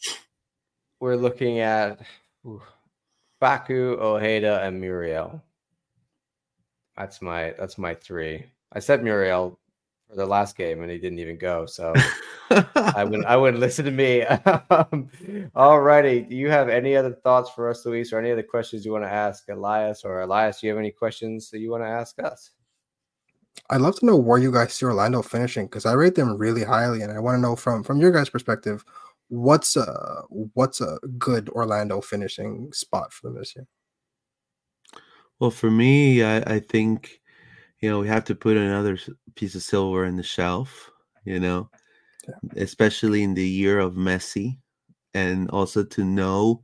we're 1.01 1.17
looking 1.17 1.61
at 1.61 2.01
Facu, 3.45 3.99
Ojeda, 4.01 4.63
and 4.63 4.81
Muriel. 4.81 5.43
That's 6.97 7.21
my 7.21 7.55
that's 7.59 7.77
my 7.77 7.95
three. 7.95 8.47
I 8.73 8.79
said 8.79 9.05
Muriel 9.05 9.59
for 10.09 10.17
the 10.17 10.25
last 10.25 10.57
game 10.57 10.81
and 10.81 10.91
he 10.91 10.97
didn't 10.97 11.19
even 11.19 11.37
go, 11.37 11.67
so 11.67 11.93
I 12.75 13.05
wouldn't 13.05 13.27
I 13.27 13.37
wouldn't 13.37 13.61
listen 13.61 13.85
to 13.85 13.91
me. 13.91 14.23
um, 14.23 15.11
all 15.55 15.81
righty. 15.81 16.23
Do 16.23 16.37
you 16.37 16.49
have 16.49 16.71
any 16.71 16.97
other 16.97 17.13
thoughts 17.13 17.51
for 17.51 17.69
us, 17.69 17.85
Luis, 17.85 18.15
or 18.15 18.19
any 18.19 18.33
other 18.33 18.43
questions 18.43 18.87
you 18.87 18.93
want 18.93 19.05
to 19.05 19.13
ask 19.13 19.47
Elias 19.51 20.05
or 20.05 20.23
Elias? 20.23 20.61
Do 20.61 20.67
you 20.67 20.73
have 20.73 20.79
any 20.79 20.91
questions 20.91 21.51
that 21.51 21.59
you 21.59 21.71
want 21.71 21.83
to 21.83 21.89
ask 21.89 22.19
us? 22.23 22.53
I'd 23.69 23.83
love 23.83 23.99
to 23.99 24.07
know 24.07 24.17
where 24.17 24.39
you 24.39 24.53
guys 24.53 24.73
see 24.73 24.87
Orlando 24.87 25.21
finishing 25.21 25.67
because 25.67 25.85
I 25.85 25.93
rate 25.93 26.15
them 26.15 26.39
really 26.39 26.65
highly, 26.65 27.03
and 27.03 27.13
I 27.13 27.19
want 27.19 27.37
to 27.37 27.43
know 27.43 27.57
from 27.57 27.83
from 27.83 28.01
your 28.01 28.11
guys' 28.11 28.31
perspective 28.31 28.87
what's 29.29 29.77
a 29.77 30.23
what's 30.29 30.81
a 30.81 30.99
good 31.19 31.49
Orlando 31.51 32.01
finishing 32.01 32.73
spot 32.73 33.13
for 33.13 33.29
them 33.29 33.39
this 33.39 33.55
year? 33.57 33.67
Well, 35.41 35.51
for 35.51 35.71
me, 35.71 36.23
I, 36.23 36.39
I 36.55 36.61
think 36.61 37.21
you 37.81 37.91
know 37.91 38.01
we 38.01 38.09
have 38.09 38.25
to 38.25 38.35
put 38.35 38.57
another 38.57 38.99
piece 39.35 39.55
of 39.55 39.63
silver 39.63 40.05
in 40.05 40.17
the 40.17 40.23
shelf. 40.23 40.91
You 41.25 41.41
know, 41.41 41.71
yeah. 42.29 42.63
especially 42.63 43.23
in 43.23 43.35
the 43.35 43.47
year 43.47 43.79
of 43.79 43.95
Messi, 43.95 44.59
and 45.15 45.51
also 45.51 45.83
to 45.85 46.05
know 46.05 46.63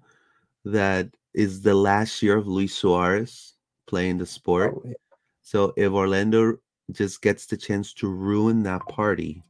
that 0.65 1.09
is 1.35 1.63
the 1.63 1.75
last 1.75 2.23
year 2.23 2.37
of 2.37 2.47
Luis 2.47 2.75
Suarez 2.75 3.55
playing 3.87 4.19
the 4.19 4.27
sport. 4.27 4.75
Oh, 4.77 4.83
yeah. 4.85 4.95
So 5.43 5.73
if 5.77 5.93
Orlando 5.93 6.59
just 6.93 7.23
gets 7.23 7.47
the 7.47 7.57
chance 7.57 7.93
to 7.95 8.09
ruin 8.09 8.63
that 8.65 8.83
party, 8.89 9.43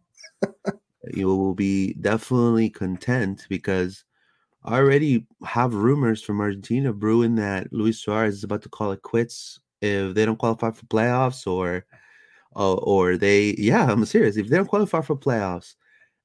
you 1.14 1.28
will 1.28 1.54
be 1.54 1.94
definitely 1.94 2.70
content 2.70 3.46
because 3.48 4.04
I 4.64 4.76
already 4.76 5.26
have 5.44 5.74
rumors 5.74 6.22
from 6.22 6.40
Argentina 6.40 6.92
brewing 6.92 7.36
that 7.36 7.72
Luis 7.72 7.98
Suarez 7.98 8.34
is 8.34 8.44
about 8.44 8.62
to 8.62 8.68
call 8.68 8.92
it 8.92 9.02
quits 9.02 9.60
if 9.80 10.14
they 10.14 10.26
don't 10.26 10.38
qualify 10.38 10.70
for 10.70 10.84
playoffs 10.86 11.46
or 11.46 11.86
uh, 12.56 12.74
or 12.74 13.16
they 13.16 13.54
yeah 13.58 13.90
I'm 13.90 14.04
serious 14.04 14.36
if 14.36 14.48
they 14.48 14.56
don't 14.56 14.66
qualify 14.66 15.00
for 15.00 15.16
playoffs 15.16 15.74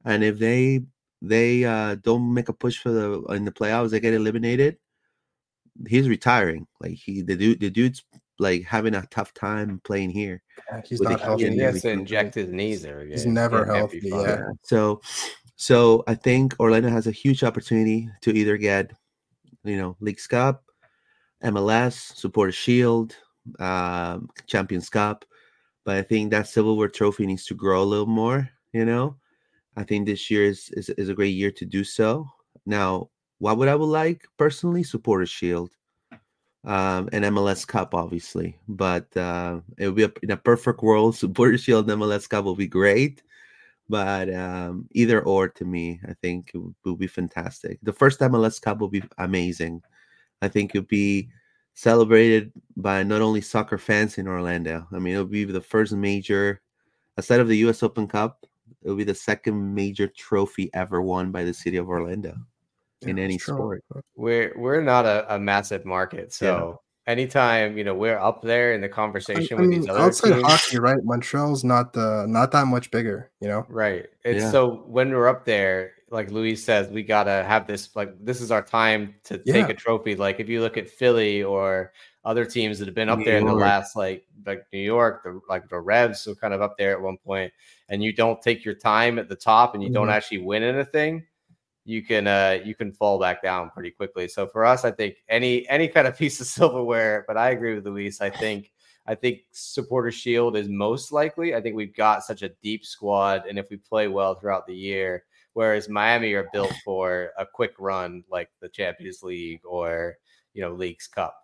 and 0.03 0.23
if 0.23 0.39
they 0.39 0.81
they 1.21 1.63
uh, 1.63 1.95
don't 1.95 2.33
make 2.33 2.49
a 2.49 2.53
push 2.53 2.77
for 2.77 2.89
the 2.89 3.21
in 3.33 3.45
the 3.45 3.51
playoffs 3.51 3.91
they 3.91 3.99
get 3.99 4.13
eliminated 4.13 4.77
he's 5.87 6.09
retiring. 6.09 6.67
Like 6.79 6.93
he 6.93 7.21
the 7.21 7.35
dude 7.35 7.59
the 7.59 7.69
dude's 7.69 8.03
like 8.39 8.63
having 8.63 8.95
a 8.95 9.05
tough 9.11 9.33
time 9.33 9.81
playing 9.83 10.09
here. 10.09 10.41
Yeah, 10.71 10.81
he's 10.85 11.01
not 11.01 11.21
healthy. 11.21 11.49
He 11.49 11.59
has 11.59 11.81
to 11.83 11.89
inject 11.89 12.35
his 12.35 12.49
knees 12.49 12.81
there 12.81 12.99
again. 12.99 13.11
He's 13.11 13.25
never 13.25 13.65
healthy. 13.65 14.01
Yeah. 14.03 14.47
So, 14.63 15.01
so 15.55 16.03
I 16.07 16.15
think 16.15 16.55
Orlando 16.59 16.89
has 16.89 17.07
a 17.07 17.11
huge 17.11 17.43
opportunity 17.43 18.09
to 18.21 18.35
either 18.35 18.57
get, 18.57 18.91
you 19.63 19.77
know, 19.77 19.95
Leagues 19.99 20.27
Cup, 20.27 20.65
MLS, 21.43 22.15
Supporter 22.15 22.51
Shield, 22.51 23.15
um, 23.59 24.29
Champions 24.47 24.89
Cup, 24.89 25.25
but 25.85 25.95
I 25.95 26.01
think 26.01 26.31
that 26.31 26.47
silverware 26.47 26.89
trophy 26.89 27.25
needs 27.25 27.45
to 27.45 27.55
grow 27.55 27.81
a 27.81 27.85
little 27.85 28.07
more. 28.07 28.49
You 28.73 28.85
know, 28.85 29.15
I 29.77 29.83
think 29.83 30.05
this 30.05 30.29
year 30.29 30.43
is, 30.43 30.69
is 30.73 30.89
is 30.89 31.09
a 31.09 31.13
great 31.13 31.35
year 31.35 31.51
to 31.51 31.65
do 31.65 31.83
so. 31.83 32.27
Now, 32.65 33.09
what 33.39 33.57
would 33.57 33.69
I 33.69 33.75
would 33.75 33.85
like 33.85 34.25
personally? 34.37 34.83
Supporter 34.83 35.25
Shield, 35.25 35.69
um, 36.65 37.09
and 37.11 37.23
MLS 37.25 37.65
Cup, 37.65 37.93
obviously. 37.93 38.57
But 38.67 39.15
uh, 39.15 39.59
it 39.77 39.87
would 39.87 39.95
be 39.95 40.03
a, 40.03 40.11
in 40.23 40.31
a 40.31 40.37
perfect 40.37 40.81
world, 40.81 41.15
Supporter 41.17 41.57
Shield 41.57 41.89
and 41.89 42.01
MLS 42.01 42.27
Cup 42.27 42.45
will 42.45 42.55
be 42.55 42.67
great. 42.67 43.21
But 43.87 44.33
um, 44.33 44.87
either 44.91 45.21
or 45.21 45.47
to 45.47 45.65
me, 45.65 45.99
I 46.07 46.13
think 46.13 46.51
it 46.53 46.61
would, 46.83 46.97
be 46.97 47.07
fantastic. 47.07 47.77
The 47.83 47.93
first 47.93 48.19
MLS 48.19 48.59
Cup 48.59 48.79
will 48.79 48.87
be 48.87 49.03
amazing. 49.19 49.83
I 50.41 50.47
think 50.47 50.73
it 50.73 50.79
would 50.79 50.87
be 50.87 51.29
celebrated 51.75 52.51
by 52.77 53.03
not 53.03 53.21
only 53.21 53.41
soccer 53.41 53.77
fans 53.77 54.17
in 54.17 54.27
Orlando. 54.27 54.87
I 54.91 54.97
mean, 54.97 55.13
it'll 55.13 55.25
be 55.25 55.43
the 55.45 55.61
first 55.61 55.93
major, 55.93 56.61
aside 57.17 57.41
of 57.41 57.47
the 57.47 57.57
U.S. 57.57 57.83
Open 57.83 58.07
Cup, 58.07 58.45
it'll 58.81 58.97
be 58.97 59.03
the 59.03 59.13
second 59.13 59.75
major 59.75 60.07
trophy 60.07 60.71
ever 60.73 61.01
won 61.01 61.31
by 61.31 61.43
the 61.43 61.53
city 61.53 61.77
of 61.77 61.87
Orlando 61.87 62.35
Yeah, 63.05 63.11
in 63.11 63.19
any 63.19 63.37
sport. 63.37 63.83
We're 64.15 64.53
we're 64.57 64.81
not 64.81 65.05
a, 65.05 65.35
a 65.35 65.39
massive 65.39 65.85
market, 65.85 66.33
so 66.33 66.81
anytime 67.07 67.77
you 67.77 67.83
know 67.83 67.93
we're 67.93 68.17
up 68.17 68.41
there 68.41 68.73
in 68.73 68.81
the 68.81 68.89
conversation 68.89 69.57
I 69.57 69.61
with 69.61 69.69
mean, 69.69 69.81
these 69.81 69.89
other 69.89 69.99
outside 69.99 70.33
teams, 70.33 70.43
hockey, 70.45 70.79
right? 70.79 70.97
Montreal's 71.03 71.63
not 71.63 71.93
the 71.93 72.25
not 72.27 72.51
that 72.51 72.67
much 72.67 72.91
bigger, 72.91 73.31
you 73.39 73.47
know. 73.47 73.65
Right. 73.69 74.07
It's 74.23 74.41
Yeah. 74.43 74.51
so 74.51 74.83
when 74.87 75.11
we're 75.11 75.27
up 75.27 75.45
there, 75.45 75.91
like 76.09 76.31
Luis 76.31 76.63
says, 76.63 76.89
we 76.89 77.03
gotta 77.03 77.43
have 77.43 77.67
this 77.67 77.95
like 77.95 78.13
this 78.23 78.41
is 78.41 78.51
our 78.51 78.61
time 78.61 79.15
to 79.25 79.37
take 79.39 79.69
a 79.69 79.73
trophy. 79.73 80.15
Like 80.15 80.39
if 80.39 80.49
you 80.49 80.61
look 80.61 80.77
at 80.77 80.89
Philly 80.89 81.43
or 81.43 81.91
other 82.23 82.45
teams 82.45 82.79
that 82.79 82.87
have 82.87 82.95
been 82.95 83.09
up 83.09 83.19
New 83.19 83.25
there 83.25 83.37
in 83.37 83.45
the 83.45 83.53
last 83.53 83.95
like 83.95 84.25
like 84.45 84.65
New 84.73 84.79
York, 84.79 85.23
the 85.23 85.39
like 85.49 85.69
the 85.69 85.79
Revs 85.79 86.25
were 86.25 86.35
kind 86.35 86.53
of 86.53 86.61
up 86.61 86.75
there 86.77 86.91
at 86.91 87.01
one 87.01 87.17
point, 87.17 87.51
and 87.89 88.03
you 88.03 88.13
don't 88.13 88.41
take 88.41 88.65
your 88.65 88.73
time 88.75 89.19
at 89.19 89.29
the 89.29 89.35
top 89.35 89.73
and 89.75 89.83
you 89.83 89.91
don't 89.91 90.07
Mhm. 90.07 90.13
actually 90.13 90.39
win 90.39 90.63
anything, 90.63 91.25
you 91.85 92.03
can 92.03 92.27
uh 92.27 92.59
you 92.63 92.75
can 92.75 92.91
fall 92.91 93.19
back 93.19 93.41
down 93.41 93.69
pretty 93.69 93.91
quickly. 93.91 94.27
So 94.27 94.47
for 94.47 94.65
us, 94.65 94.83
I 94.83 94.91
think 94.91 95.17
any 95.29 95.67
any 95.69 95.87
kind 95.87 96.07
of 96.07 96.17
piece 96.17 96.41
of 96.41 96.47
silverware, 96.47 97.23
but 97.27 97.37
I 97.37 97.51
agree 97.51 97.75
with 97.75 97.85
Luis. 97.85 98.19
I 98.19 98.29
think 98.29 98.71
I 99.07 99.13
think 99.13 99.41
supporter 99.51 100.11
shield 100.11 100.57
is 100.57 100.67
most 100.67 101.11
likely. 101.11 101.53
I 101.53 101.61
think 101.61 101.75
we've 101.75 101.95
got 101.95 102.23
such 102.23 102.41
a 102.41 102.49
deep 102.63 102.83
squad, 102.83 103.43
and 103.47 103.59
if 103.59 103.69
we 103.69 103.77
play 103.77 104.07
well 104.07 104.33
throughout 104.33 104.65
the 104.65 104.75
year, 104.75 105.23
whereas 105.53 105.87
Miami 105.87 106.33
are 106.33 106.49
built 106.51 106.73
for 106.83 107.31
a 107.37 107.45
quick 107.45 107.73
run 107.77 108.23
like 108.31 108.49
the 108.61 108.69
Champions 108.69 109.21
League 109.21 109.61
or 109.63 110.17
you 110.53 110.61
know 110.61 110.73
Leagues 110.73 111.07
Cup. 111.07 111.35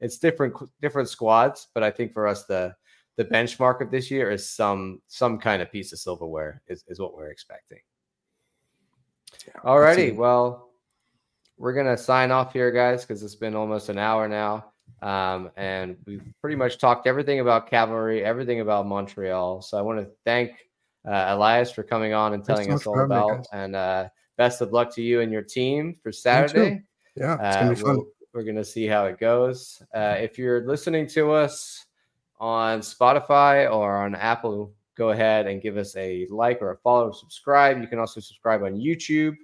It's 0.00 0.18
different 0.18 0.54
different 0.80 1.10
squads, 1.10 1.68
but 1.74 1.82
I 1.82 1.90
think 1.90 2.14
for 2.14 2.26
us 2.26 2.46
the 2.46 2.74
the 3.16 3.24
benchmark 3.26 3.82
of 3.82 3.90
this 3.90 4.10
year 4.10 4.30
is 4.30 4.48
some 4.48 5.02
some 5.08 5.38
kind 5.38 5.60
of 5.60 5.70
piece 5.70 5.92
of 5.92 5.98
silverware 5.98 6.62
is, 6.68 6.84
is 6.88 6.98
what 6.98 7.14
we're 7.14 7.30
expecting. 7.30 7.80
Alrighty, 9.64 9.88
Absolutely. 9.90 10.12
well, 10.18 10.70
we're 11.58 11.72
gonna 11.74 11.96
sign 11.96 12.30
off 12.30 12.52
here, 12.52 12.70
guys, 12.70 13.04
because 13.04 13.22
it's 13.22 13.34
been 13.34 13.54
almost 13.54 13.88
an 13.88 13.98
hour 13.98 14.28
now. 14.28 14.66
Um, 15.02 15.50
and 15.56 15.96
we've 16.06 16.22
pretty 16.40 16.56
much 16.56 16.78
talked 16.78 17.06
everything 17.06 17.40
about 17.40 17.70
cavalry, 17.70 18.24
everything 18.24 18.60
about 18.60 18.86
Montreal. 18.86 19.62
So 19.62 19.78
I 19.78 19.82
want 19.82 20.00
to 20.00 20.10
thank 20.24 20.52
uh, 21.08 21.26
Elias 21.28 21.70
for 21.70 21.82
coming 21.82 22.12
on 22.12 22.34
and 22.34 22.44
telling 22.44 22.66
so 22.68 22.74
us 22.74 22.80
much 22.80 22.86
all 22.86 22.94
for 22.94 23.00
having 23.02 23.16
me, 23.16 23.22
about. 23.22 23.36
guys. 23.38 23.46
And 23.52 23.76
uh, 23.76 24.08
best 24.36 24.60
of 24.60 24.72
luck 24.72 24.94
to 24.96 25.02
you 25.02 25.20
and 25.20 25.32
your 25.32 25.42
team 25.42 25.96
for 26.02 26.12
Saturday. 26.12 26.82
Yeah, 27.16 27.34
it's 27.34 27.56
gonna 27.56 27.66
Uh, 27.66 27.74
be 27.74 27.80
fun. 27.80 27.96
we'll- 27.96 28.06
we're 28.32 28.44
going 28.44 28.54
to 28.54 28.64
see 28.64 28.86
how 28.86 29.06
it 29.06 29.18
goes. 29.18 29.82
Uh, 29.92 30.14
if 30.20 30.38
you're 30.38 30.64
listening 30.64 31.04
to 31.08 31.32
us 31.32 31.84
on 32.38 32.78
Spotify 32.78 33.68
or 33.68 33.96
on 34.04 34.14
Apple, 34.14 34.72
go 35.00 35.12
ahead 35.12 35.46
and 35.46 35.62
give 35.62 35.78
us 35.78 35.96
a 35.96 36.26
like 36.28 36.60
or 36.60 36.72
a 36.72 36.76
follow 36.76 37.06
or 37.06 37.14
subscribe. 37.14 37.80
You 37.80 37.88
can 37.88 37.98
also 37.98 38.20
subscribe 38.20 38.62
on 38.62 38.74
YouTube 38.74 39.34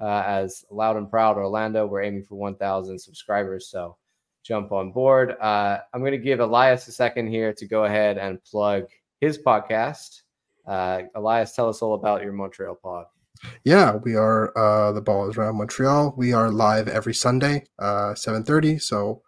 uh, 0.00 0.22
as 0.24 0.64
Loud 0.70 0.96
and 0.96 1.10
Proud 1.10 1.36
Orlando. 1.36 1.86
We're 1.86 2.00
aiming 2.00 2.22
for 2.24 2.36
1,000 2.36 2.98
subscribers, 2.98 3.68
so 3.68 3.98
jump 4.42 4.72
on 4.72 4.90
board. 4.90 5.32
Uh, 5.38 5.80
I'm 5.92 6.00
going 6.00 6.12
to 6.12 6.18
give 6.18 6.40
Elias 6.40 6.88
a 6.88 6.92
second 6.92 7.26
here 7.26 7.52
to 7.52 7.66
go 7.66 7.84
ahead 7.84 8.16
and 8.16 8.42
plug 8.42 8.84
his 9.20 9.36
podcast. 9.36 10.22
Uh, 10.66 11.02
Elias, 11.14 11.54
tell 11.54 11.68
us 11.68 11.82
all 11.82 11.92
about 11.92 12.22
your 12.22 12.32
Montreal 12.32 12.76
pod. 12.76 13.04
Yeah, 13.64 13.96
we 13.96 14.16
are 14.16 14.56
uh 14.56 14.92
the 14.92 15.02
ball 15.02 15.28
is 15.28 15.36
around 15.36 15.56
Montreal. 15.56 16.14
We 16.16 16.32
are 16.32 16.48
live 16.48 16.86
every 16.86 17.12
Sunday, 17.12 17.64
uh 17.80 18.14
7:30. 18.14 18.80
So 18.80 19.20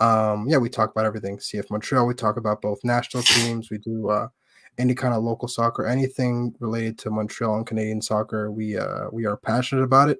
um 0.00 0.46
yeah, 0.48 0.58
we 0.58 0.68
talk 0.68 0.90
about 0.90 1.04
everything. 1.04 1.38
CF 1.38 1.70
Montreal, 1.70 2.08
we 2.08 2.14
talk 2.14 2.36
about 2.36 2.60
both 2.60 2.80
national 2.82 3.22
teams, 3.22 3.70
we 3.70 3.78
do 3.78 4.08
uh 4.10 4.26
any 4.78 4.94
kind 4.94 5.14
of 5.14 5.22
local 5.22 5.48
soccer, 5.48 5.86
anything 5.86 6.54
related 6.60 6.98
to 7.00 7.10
Montreal 7.10 7.56
and 7.56 7.66
Canadian 7.66 8.02
soccer. 8.02 8.50
We 8.50 8.76
uh 8.76 9.06
we 9.12 9.26
are 9.26 9.36
passionate 9.36 9.82
about 9.82 10.10
it. 10.10 10.18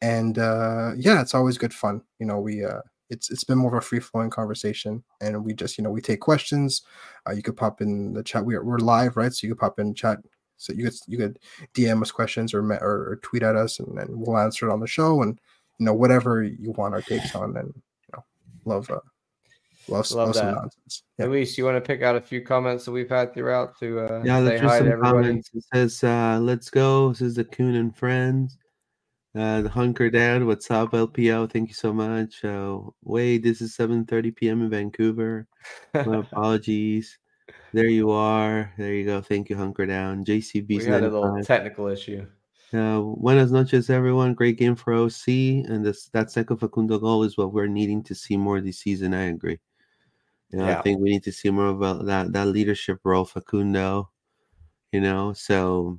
And 0.00 0.38
uh 0.38 0.92
yeah, 0.96 1.20
it's 1.20 1.34
always 1.34 1.58
good 1.58 1.74
fun. 1.74 2.02
You 2.18 2.26
know, 2.26 2.38
we 2.38 2.64
uh 2.64 2.80
it's 3.10 3.30
it's 3.30 3.44
been 3.44 3.58
more 3.58 3.76
of 3.76 3.82
a 3.82 3.86
free 3.86 4.00
flowing 4.00 4.30
conversation, 4.30 5.02
and 5.20 5.44
we 5.44 5.54
just 5.54 5.76
you 5.78 5.84
know 5.84 5.90
we 5.90 6.00
take 6.00 6.20
questions. 6.20 6.82
Uh, 7.28 7.32
you 7.32 7.42
could 7.42 7.56
pop 7.56 7.80
in 7.80 8.12
the 8.14 8.22
chat. 8.22 8.44
We're 8.44 8.64
we're 8.64 8.78
live, 8.78 9.16
right? 9.16 9.32
So 9.32 9.46
you 9.46 9.54
could 9.54 9.60
pop 9.60 9.78
in 9.78 9.94
chat. 9.94 10.18
So 10.56 10.72
you 10.72 10.84
could 10.84 10.94
you 11.06 11.18
could 11.18 11.38
DM 11.74 12.00
us 12.02 12.10
questions 12.10 12.54
or 12.54 12.60
or, 12.60 13.10
or 13.10 13.20
tweet 13.22 13.42
at 13.42 13.56
us, 13.56 13.78
and 13.78 13.96
then 13.98 14.06
we'll 14.10 14.38
answer 14.38 14.68
it 14.68 14.72
on 14.72 14.80
the 14.80 14.86
show. 14.86 15.22
And 15.22 15.38
you 15.78 15.86
know 15.86 15.94
whatever 15.94 16.42
you 16.42 16.72
want 16.72 16.94
our 16.94 17.02
takes 17.02 17.34
on, 17.34 17.56
and 17.56 17.72
you 17.74 18.12
know 18.14 18.24
love 18.64 18.90
uh, 18.90 19.00
love, 19.88 20.10
Love 20.10 20.26
love, 20.28 20.34
some 20.36 20.46
that. 20.46 20.54
nonsense. 20.54 21.02
Yeah. 21.18 21.26
Luis, 21.26 21.56
you 21.58 21.64
want 21.64 21.76
to 21.76 21.80
pick 21.86 22.02
out 22.02 22.16
a 22.16 22.20
few 22.20 22.42
comments 22.42 22.84
that 22.84 22.92
we've 22.92 23.08
had 23.08 23.34
throughout 23.34 23.78
to 23.80 24.00
uh, 24.00 24.22
Yeah, 24.24 24.38
say 24.40 24.44
there's 24.44 24.60
just 24.60 24.72
hi 24.72 24.78
to 24.78 24.84
some 24.84 24.92
everybody? 24.92 25.26
comments. 25.28 25.50
It 25.54 25.64
says, 25.74 26.04
uh, 26.04 26.38
let's 26.42 26.70
go. 26.70 27.10
This 27.10 27.20
is 27.20 27.34
the 27.34 27.44
Coon 27.44 27.74
and 27.76 27.96
Friends. 27.96 28.58
Uh, 29.36 29.62
the 29.62 29.68
Hunker 29.68 30.10
Dad, 30.10 30.44
what's 30.44 30.70
up, 30.70 30.92
LPO? 30.92 31.50
Thank 31.50 31.68
you 31.68 31.74
so 31.74 31.92
much. 31.92 32.44
Uh, 32.44 32.78
Wade, 33.02 33.42
this 33.42 33.60
is 33.60 33.76
7.30 33.76 34.36
p.m. 34.36 34.62
in 34.62 34.70
Vancouver. 34.70 35.48
My 35.92 36.18
apologies. 36.20 37.18
There 37.72 37.88
you 37.88 38.10
are. 38.12 38.72
There 38.78 38.92
you 38.94 39.04
go. 39.04 39.20
Thank 39.20 39.50
you, 39.50 39.56
Hunker 39.56 39.86
Down. 39.86 40.24
JCB. 40.24 40.68
We 40.68 40.78
JCB's 40.78 40.86
had 40.86 41.02
a 41.02 41.08
little 41.10 41.42
technical 41.42 41.88
issue. 41.88 42.24
Uh, 42.72 43.00
buenas 43.00 43.50
noches, 43.50 43.90
everyone. 43.90 44.34
Great 44.34 44.56
game 44.58 44.76
for 44.76 44.92
OC, 44.94 45.26
and 45.28 45.84
this 45.84 46.08
that 46.12 46.30
second 46.30 46.56
Facundo 46.58 46.98
goal 46.98 47.22
is 47.24 47.36
what 47.36 47.52
we're 47.52 47.66
needing 47.66 48.02
to 48.04 48.14
see 48.14 48.36
more 48.36 48.60
this 48.60 48.78
season. 48.78 49.14
I 49.14 49.24
agree. 49.24 49.58
You 50.54 50.60
know, 50.60 50.66
Yeah. 50.68 50.78
I 50.78 50.82
think 50.82 51.00
we 51.00 51.10
need 51.10 51.24
to 51.24 51.32
see 51.32 51.50
more 51.50 51.68
about 51.68 52.06
that 52.06 52.32
that 52.32 52.46
leadership 52.46 53.00
role, 53.02 53.24
Facundo. 53.24 54.08
You 54.92 55.00
know, 55.00 55.32
so 55.32 55.98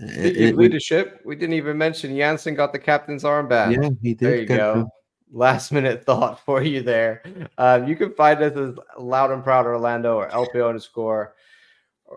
it- 0.00 0.36
it- 0.36 0.56
leadership, 0.56 1.20
we 1.24 1.36
didn't 1.36 1.54
even 1.54 1.78
mention 1.78 2.10
Jansson 2.16 2.56
got 2.56 2.72
the 2.72 2.80
captain's 2.80 3.22
armband. 3.22 3.80
yeah, 3.80 3.90
he 4.02 4.14
did. 4.14 4.18
there 4.18 4.36
you 4.40 4.46
go. 4.46 4.88
Last 5.30 5.70
minute 5.70 6.04
thought 6.04 6.40
for 6.44 6.62
you 6.62 6.82
there. 6.82 7.22
Um, 7.58 7.86
you 7.86 7.94
can 7.94 8.12
find 8.14 8.42
us 8.42 8.56
as 8.56 8.74
Loud 8.98 9.30
and 9.30 9.44
Proud 9.44 9.66
Orlando 9.66 10.16
or 10.16 10.28
LPO 10.30 10.66
underscore 10.68 11.36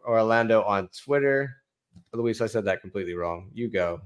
Orlando 0.08 0.64
on 0.64 0.90
Twitter. 0.90 1.56
Luis, 2.14 2.42
I 2.42 2.48
said 2.48 2.66
that 2.66 2.82
completely 2.82 3.14
wrong. 3.14 3.52
You 3.54 3.68
go. 3.70 4.02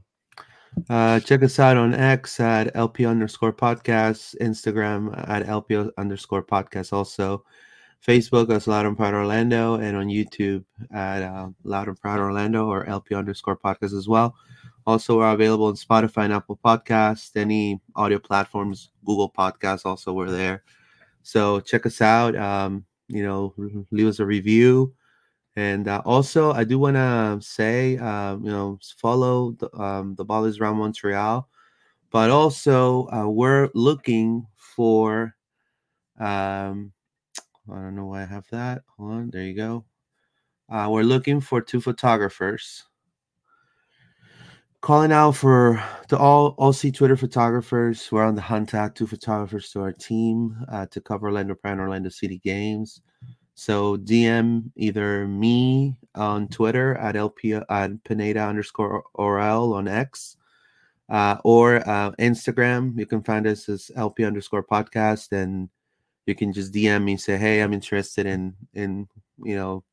Uh, 0.90 1.20
check 1.22 1.42
us 1.44 1.60
out 1.60 1.78
on 1.78 1.94
X 1.96 2.40
at 2.42 2.76
LP 2.76 3.06
underscore 3.06 3.54
podcast, 3.54 4.36
Instagram 4.42 5.14
at 5.30 5.48
LP 5.48 5.90
underscore 5.98 6.44
podcast, 6.44 6.92
also 6.94 7.44
Facebook 8.06 8.50
as 8.50 8.68
Loud 8.68 8.86
and 8.86 8.96
Proud 8.96 9.14
Orlando, 9.14 9.76
and 9.76 9.98
on 9.98 10.08
YouTube 10.08 10.64
at 10.94 11.22
uh, 11.22 11.50
Loud 11.64 11.88
and 11.88 12.00
Proud 12.00 12.20
Orlando 12.20 12.68
or 12.68 12.86
LP 12.86 13.16
underscore 13.16 13.58
podcast 13.58 13.98
as 13.98 14.08
well. 14.08 14.36
Also, 14.88 15.18
we're 15.18 15.32
available 15.32 15.66
on 15.66 15.76
Spotify 15.76 16.24
and 16.26 16.34
Apple 16.34 16.60
Podcasts, 16.64 17.36
any 17.36 17.80
audio 17.96 18.18
platforms, 18.18 18.90
Google 19.06 19.30
Podcasts. 19.30 19.86
Also, 19.86 20.14
we're 20.14 20.32
there. 20.32 20.64
So 21.22 21.60
check 21.60 21.86
us 21.86 22.02
out. 22.02 22.36
Um, 22.36 22.86
you 23.08 23.24
know, 23.24 23.54
leave 23.92 24.08
us 24.08 24.20
a 24.20 24.26
review. 24.26 24.94
And 25.56 25.88
uh, 25.88 26.02
also, 26.06 26.54
I 26.54 26.64
do 26.64 26.80
want 26.80 26.96
to 26.96 27.40
say, 27.42 27.98
um, 27.98 28.46
you 28.46 28.52
know, 28.52 28.80
follow 28.98 29.52
the, 29.52 29.76
um, 29.78 30.16
the 30.16 30.24
ball 30.24 30.46
is 30.46 30.60
around 30.60 30.78
Montreal, 30.78 31.50
but 32.12 32.30
also 32.30 33.08
uh, 33.10 33.28
we're 33.28 33.70
looking 33.74 34.48
for. 34.56 35.36
Um, 36.18 36.94
I 37.74 37.82
don't 37.82 37.96
know 37.96 38.06
why 38.06 38.24
I 38.24 38.26
have 38.26 38.48
that. 38.52 38.84
Hold 38.98 39.12
on, 39.12 39.30
there 39.32 39.44
you 39.44 39.56
go. 39.56 39.86
Uh, 40.70 40.88
we're 40.92 41.04
looking 41.04 41.42
for 41.42 41.62
two 41.62 41.82
photographers. 41.82 42.86
Calling 44.82 45.12
out 45.12 45.36
for 45.36 45.84
to 46.08 46.18
all 46.18 46.72
see 46.72 46.92
Twitter 46.92 47.18
photographers. 47.18 48.10
We're 48.12 48.24
on 48.24 48.36
the 48.36 48.42
hunt 48.42 48.74
add 48.74 48.96
two 48.96 49.08
photographers 49.08 49.72
to 49.72 49.82
our 49.82 49.92
team 49.92 50.56
uh, 50.72 50.86
to 50.88 51.02
cover 51.02 51.28
Orlando 51.28 51.56
Pride 51.56 51.74
and 51.74 51.82
Orlando 51.82 52.10
City 52.10 52.40
games. 52.40 53.02
So 53.56 53.98
DM 53.98 54.72
either 54.78 55.28
me 55.28 55.98
on 56.16 56.48
Twitter 56.48 56.96
at 56.96 57.18
LP 57.18 57.56
at 57.56 58.04
Pineda 58.06 58.42
underscore 58.42 59.04
Orl 59.16 59.74
on 59.74 59.90
X, 59.90 60.38
uh, 61.10 61.38
or 61.44 61.78
uh, 61.86 62.12
Instagram. 62.12 62.98
You 62.98 63.06
can 63.06 63.22
find 63.22 63.46
us 63.48 63.68
as 63.68 63.92
LP 63.98 64.24
underscore 64.24 64.64
podcast, 64.64 65.34
and 65.34 65.68
you 66.26 66.36
can 66.36 66.54
just 66.54 66.74
DM 66.74 67.04
me 67.04 67.14
and 67.14 67.22
say, 67.22 67.38
"Hey, 67.38 67.62
I'm 67.62 67.74
interested 67.74 68.26
in 68.26 68.56
in 68.74 69.08
you 69.44 69.56
know 69.56 69.84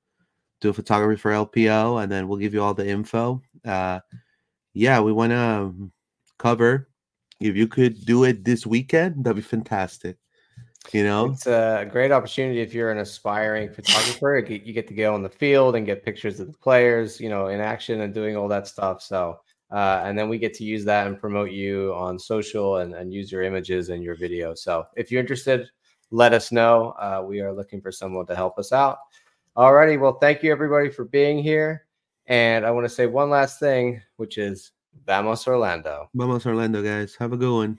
do 0.61 0.73
photography 0.73 1.21
for 1.21 1.33
LPO," 1.33 2.03
and 2.03 2.11
then 2.11 2.29
we'll 2.29 2.39
give 2.39 2.55
you 2.55 2.63
all 2.63 2.75
the 2.75 2.87
info. 2.87 3.43
Uh, 3.65 4.01
yeah, 4.75 5.01
we 5.01 5.13
want 5.13 5.33
to 5.33 5.91
cover 6.39 6.89
if 7.41 7.57
you 7.57 7.69
could 7.69 8.05
do 8.05 8.25
it 8.25 8.45
this 8.45 8.67
weekend, 8.67 9.25
that'd 9.25 9.37
be 9.37 9.43
fantastic. 9.43 10.17
You 10.93 11.03
know, 11.03 11.33
it's 11.33 11.49
a 11.49 11.87
great 11.91 12.13
opportunity 12.13 12.61
if 12.61 12.73
you're 12.73 12.93
an 12.93 12.99
aspiring 12.99 13.73
photographer. 13.73 14.39
You 14.49 14.73
get 14.73 14.87
to 14.87 14.95
go 14.95 15.15
on 15.15 15.23
the 15.23 15.29
field 15.29 15.75
and 15.75 15.85
get 15.85 16.05
pictures 16.05 16.39
of 16.39 16.47
the 16.47 16.59
players, 16.59 17.21
you 17.21 17.29
know, 17.29 17.49
in 17.49 17.61
action 17.61 18.03
and 18.03 18.15
doing 18.15 18.37
all 18.37 18.47
that 18.49 18.69
stuff. 18.69 19.03
So, 19.03 19.41
uh, 19.73 20.03
and 20.05 20.17
then 20.17 20.29
we 20.29 20.39
get 20.39 20.55
to 20.55 20.65
use 20.65 20.85
that 20.85 21.09
and 21.09 21.21
promote 21.21 21.51
you 21.51 21.93
on 21.95 22.21
social 22.21 22.77
and, 22.77 22.95
and 22.95 23.13
use 23.13 23.33
your 23.33 23.43
images 23.43 23.89
and 23.89 24.01
your 24.01 24.15
video. 24.15 24.55
So, 24.55 24.87
if 24.97 25.11
you're 25.11 25.21
interested, 25.21 25.69
let 26.11 26.33
us 26.33 26.53
know. 26.53 26.95
Uh, 26.99 27.23
we 27.27 27.41
are 27.41 27.53
looking 27.53 27.81
for 27.81 27.93
someone 27.93 28.27
to 28.27 28.37
help 28.37 28.59
us 28.59 28.73
out. 28.73 28.99
Alrighty, 29.57 29.99
well, 29.99 30.19
thank 30.19 30.43
you 30.43 30.53
everybody 30.53 30.91
for 30.91 31.05
being 31.05 31.43
here. 31.43 31.87
And 32.27 32.67
I 32.67 32.71
want 32.71 32.85
to 32.85 32.93
say 32.93 33.07
one 33.07 33.31
last 33.31 33.59
thing, 33.61 34.03
which 34.17 34.39
is 34.39 34.73
Vamos 35.07 35.47
Orlando. 35.47 36.11
Vamos 36.15 36.47
Orlando, 36.47 36.83
guys. 36.83 37.15
Have 37.19 37.33
a 37.33 37.37
good 37.37 37.53
one. 37.53 37.79